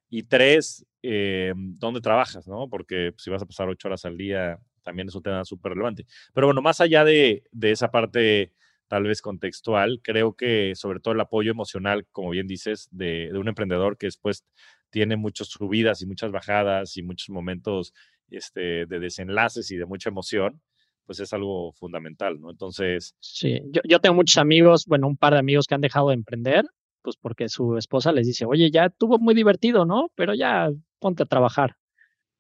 Y 0.10 0.24
tres, 0.24 0.86
eh, 1.04 1.54
¿dónde 1.56 2.02
trabajas? 2.02 2.48
¿no? 2.48 2.68
Porque 2.70 3.14
si 3.18 3.30
vas 3.30 3.42
a 3.42 3.46
pasar 3.46 3.70
ocho 3.70 3.88
horas 3.88 4.06
al 4.06 4.18
día, 4.18 4.60
también 4.84 5.08
es 5.08 5.16
un 5.16 5.24
tema 5.24 5.46
súper 5.46 5.74
relevante. 5.74 6.06
Pero 6.34 6.48
bueno, 6.48 6.62
más 6.62 6.82
allá 6.82 7.04
de, 7.04 7.44
de, 7.52 7.72
esa 7.72 7.92
parte 7.92 8.54
tal 8.88 9.04
vez 9.04 9.22
contextual, 9.22 10.00
creo 10.04 10.36
que 10.36 10.74
sobre 10.76 11.00
todo 11.00 11.14
el 11.14 11.20
apoyo 11.20 11.52
emocional, 11.52 12.08
como 12.12 12.32
bien 12.32 12.48
dices, 12.48 12.88
de, 12.92 13.30
de 13.32 13.38
un 13.38 13.48
emprendedor 13.48 13.98
que 13.98 14.08
después 14.08 14.46
tiene 14.90 15.16
muchas 15.16 15.48
subidas 15.50 16.02
y 16.02 16.08
muchas 16.08 16.32
bajadas 16.32 16.98
y 16.98 17.04
muchos 17.04 17.30
momentos 17.30 17.94
este, 18.32 18.88
de 18.88 19.00
desenlaces 19.00 19.70
y 19.70 19.78
de 19.78 19.86
mucha 19.86 20.10
emoción, 20.10 20.60
pues 21.06 21.20
es 21.20 21.34
algo 21.34 21.72
fundamental, 21.74 22.40
¿no? 22.40 22.50
Entonces... 22.50 23.16
Sí, 23.20 23.62
yo, 23.72 23.82
yo 23.88 24.00
tengo 24.00 24.16
muchos 24.16 24.38
amigos, 24.38 24.86
bueno, 24.88 25.08
un 25.08 25.18
par 25.18 25.34
de 25.34 25.40
amigos 25.40 25.68
que 25.68 25.76
han 25.76 25.82
dejado 25.82 26.10
de 26.10 26.16
emprender 26.16 26.66
pues 27.10 27.18
porque 27.18 27.50
su 27.50 27.76
esposa 27.76 28.12
les 28.12 28.28
dice, 28.28 28.46
oye, 28.46 28.70
ya 28.70 28.86
estuvo 28.86 29.18
muy 29.18 29.34
divertido, 29.34 29.84
¿no? 29.84 30.12
Pero 30.14 30.36
ya 30.36 30.70
ponte 31.00 31.24
a 31.24 31.26
trabajar, 31.26 31.76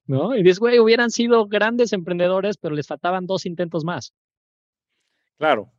¿no? 0.06 0.36
Y 0.36 0.44
dices, 0.44 0.60
güey, 0.60 0.78
hubieran 0.78 1.10
sido 1.10 1.48
grandes 1.48 1.92
emprendedores, 1.92 2.58
pero 2.58 2.76
les 2.76 2.86
faltaban 2.86 3.26
dos 3.26 3.48
intentos 3.48 3.84
más. 3.84 4.14
Claro, 5.40 5.72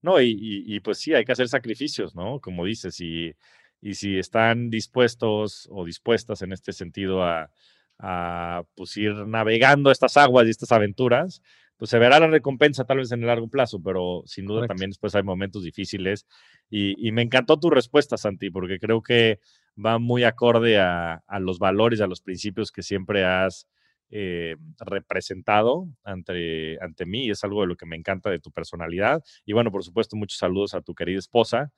no, 0.00 0.18
y, 0.20 0.34
y, 0.66 0.80
pues 0.80 0.96
sí, 0.98 1.12
hay 1.12 1.26
que 1.26 1.32
hacer 1.32 1.48
sacrificios, 1.48 2.14
¿no? 2.14 2.40
Como 2.40 2.64
dices, 2.64 2.98
y, 3.00 3.34
y 3.82 3.94
si 3.94 4.18
están 4.18 4.70
dispuestos 4.70 5.68
o 5.70 5.84
dispuestas 5.84 6.40
en 6.40 6.52
este 6.52 6.72
sentido 6.72 7.22
a, 7.22 7.50
a 7.98 8.62
pues 8.76 8.96
ir 8.96 9.12
navegando 9.26 9.90
estas 9.90 10.16
aguas 10.16 10.46
y 10.46 10.50
estas 10.50 10.72
aventuras, 10.72 11.42
pues 11.78 11.90
se 11.92 11.98
verá 11.98 12.18
la 12.18 12.26
recompensa 12.26 12.84
tal 12.84 12.98
vez 12.98 13.12
en 13.12 13.20
el 13.20 13.28
largo 13.28 13.48
plazo, 13.48 13.80
pero 13.80 14.22
sin 14.26 14.46
duda 14.46 14.66
también 14.66 14.90
después 14.90 15.14
hay 15.14 15.22
momentos 15.22 15.62
difíciles. 15.62 16.26
Y, 16.68 17.12
me 17.12 17.22
encantó 17.22 17.58
tu 17.58 17.70
respuesta, 17.70 18.16
Santi, 18.16 18.50
porque 18.50 18.78
creo 18.80 19.00
que 19.00 19.38
va 19.82 19.98
muy 19.98 20.24
acorde 20.24 20.78
a, 20.78 21.22
los 21.40 21.58
valores, 21.60 22.00
a 22.00 22.08
los 22.08 22.20
principios 22.20 22.72
que 22.72 22.82
siempre 22.82 23.24
has 23.24 23.68
eh, 24.10 24.56
representado 24.80 25.86
ante, 26.02 26.78
ante 26.82 27.06
mí 27.06 27.26
y 27.26 27.30
es 27.30 27.44
algo 27.44 27.60
de 27.60 27.68
lo 27.68 27.76
que 27.76 27.86
me 27.86 27.94
encanta 27.94 28.28
de 28.28 28.40
tu 28.40 28.50
personalidad. 28.50 29.22
Y 29.46 29.52
bueno, 29.52 29.70
por 29.70 29.84
supuesto, 29.84 30.16
muchos 30.16 30.38
saludos 30.38 30.74
a 30.74 30.80
tu 30.80 30.96
querida 30.96 31.20
esposa. 31.20 31.72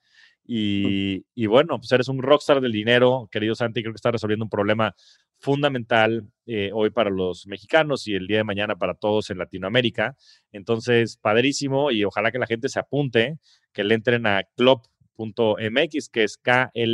Y, 0.46 1.26
y, 1.34 1.44
bueno, 1.44 1.78
pues 1.78 1.92
eres 1.92 2.08
un 2.08 2.22
rockstar 2.22 2.62
del 2.62 2.72
dinero, 2.72 3.28
querido 3.30 3.54
Santi, 3.54 3.82
creo 3.82 3.92
que 3.92 3.96
estás 3.96 4.12
resolviendo 4.12 4.46
un 4.46 4.50
problema 4.50 4.96
fundamental 5.40 6.28
eh, 6.46 6.70
hoy 6.72 6.90
para 6.90 7.10
los 7.10 7.46
mexicanos 7.46 8.06
y 8.06 8.14
el 8.14 8.26
día 8.26 8.38
de 8.38 8.44
mañana 8.44 8.76
para 8.76 8.94
todos 8.94 9.30
en 9.30 9.38
Latinoamérica. 9.38 10.16
Entonces, 10.52 11.16
padrísimo 11.16 11.90
y 11.90 12.04
ojalá 12.04 12.30
que 12.30 12.38
la 12.38 12.46
gente 12.46 12.68
se 12.68 12.78
apunte, 12.78 13.38
que 13.72 13.82
le 13.82 13.94
entren 13.94 14.26
a 14.26 14.44
club.mx, 14.56 16.08
que 16.10 16.24
es 16.24 16.36
K-L-O-P-P.mx 16.36 16.90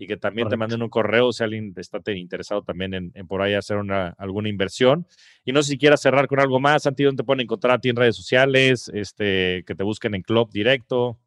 y 0.00 0.06
que 0.06 0.16
también 0.16 0.48
te 0.48 0.56
manden 0.56 0.82
un 0.82 0.88
correo 0.88 1.32
si 1.32 1.42
alguien 1.42 1.74
está 1.76 2.00
interesado 2.12 2.62
también 2.62 2.94
en, 2.94 3.26
por 3.26 3.42
ahí 3.42 3.54
hacer 3.54 3.78
una, 3.78 4.10
alguna 4.16 4.48
inversión. 4.48 5.06
Y 5.44 5.52
no 5.52 5.62
sé 5.62 5.72
si 5.72 5.78
quieras 5.78 6.00
cerrar 6.00 6.28
con 6.28 6.38
algo 6.38 6.60
más, 6.60 6.84
Santi, 6.84 7.02
¿dónde 7.02 7.22
te 7.22 7.26
pueden 7.26 7.40
encontrar 7.40 7.74
a 7.74 7.80
ti 7.80 7.88
en 7.88 7.96
redes 7.96 8.14
sociales? 8.14 8.88
Este, 8.94 9.64
que 9.66 9.74
te 9.74 9.82
busquen 9.82 10.14
en 10.14 10.22
Club 10.22 10.50
directo. 10.52 11.18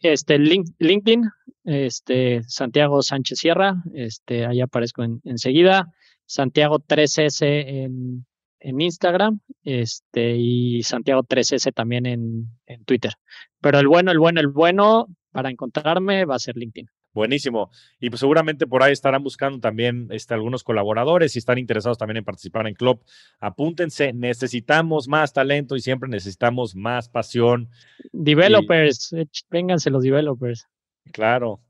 Este, 0.00 0.38
LinkedIn, 0.38 1.30
este, 1.64 2.42
Santiago 2.46 3.02
Sánchez 3.02 3.38
Sierra, 3.38 3.82
este, 3.94 4.46
ahí 4.46 4.60
aparezco 4.60 5.02
enseguida. 5.24 5.92
Santiago 6.26 6.78
3S 6.78 7.42
en, 7.42 8.26
en, 8.60 8.80
Instagram, 8.80 9.40
este, 9.62 10.36
y 10.36 10.82
Santiago 10.82 11.22
3S 11.22 11.72
también 11.72 12.06
en, 12.06 12.48
en 12.66 12.84
Twitter. 12.84 13.12
Pero 13.60 13.78
el 13.78 13.88
bueno, 13.88 14.10
el 14.10 14.18
bueno, 14.18 14.40
el 14.40 14.48
bueno 14.48 15.06
para 15.32 15.50
encontrarme 15.50 16.24
va 16.24 16.36
a 16.36 16.38
ser 16.38 16.56
LinkedIn. 16.56 16.88
Buenísimo. 17.14 17.70
Y 18.00 18.10
pues 18.10 18.20
seguramente 18.20 18.66
por 18.66 18.82
ahí 18.82 18.92
estarán 18.92 19.22
buscando 19.22 19.60
también 19.60 20.08
este, 20.10 20.34
algunos 20.34 20.64
colaboradores 20.64 21.36
y 21.36 21.38
están 21.38 21.58
interesados 21.58 21.96
también 21.96 22.18
en 22.18 22.24
participar 22.24 22.66
en 22.66 22.74
Club. 22.74 23.02
Apúntense, 23.38 24.12
necesitamos 24.12 25.06
más 25.06 25.32
talento 25.32 25.76
y 25.76 25.80
siempre 25.80 26.08
necesitamos 26.08 26.74
más 26.74 27.08
pasión. 27.08 27.70
Developers, 28.12 29.14
vénganse 29.48 29.90
los 29.90 30.02
developers. 30.02 30.66
Claro, 31.12 31.60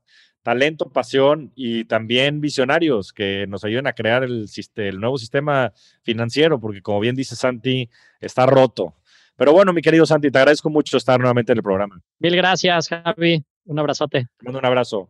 talento, 0.41 0.89
pasión 0.89 1.51
y 1.55 1.85
también 1.85 2.41
visionarios 2.41 3.13
que 3.13 3.45
nos 3.47 3.63
ayuden 3.63 3.85
a 3.85 3.93
crear 3.93 4.23
el, 4.23 4.47
el 4.75 4.99
nuevo 4.99 5.19
sistema 5.19 5.73
financiero, 6.01 6.59
porque 6.59 6.81
como 6.81 6.99
bien 6.99 7.15
dice 7.15 7.35
Santi, 7.35 7.89
está 8.19 8.47
roto. 8.47 8.95
Pero 9.35 9.53
bueno, 9.53 9.73
mi 9.73 9.81
querido 9.81 10.05
Santi, 10.05 10.31
te 10.31 10.37
agradezco 10.39 10.69
mucho 10.69 10.97
estar 10.97 11.19
nuevamente 11.19 11.51
en 11.51 11.57
el 11.59 11.63
programa. 11.63 12.01
Mil 12.19 12.35
gracias, 12.35 12.87
Javi. 12.87 13.43
Un 13.65 13.79
abrazote. 13.79 14.27
Te 14.37 14.45
mando 14.45 14.59
un 14.59 14.65
abrazo. 14.65 15.09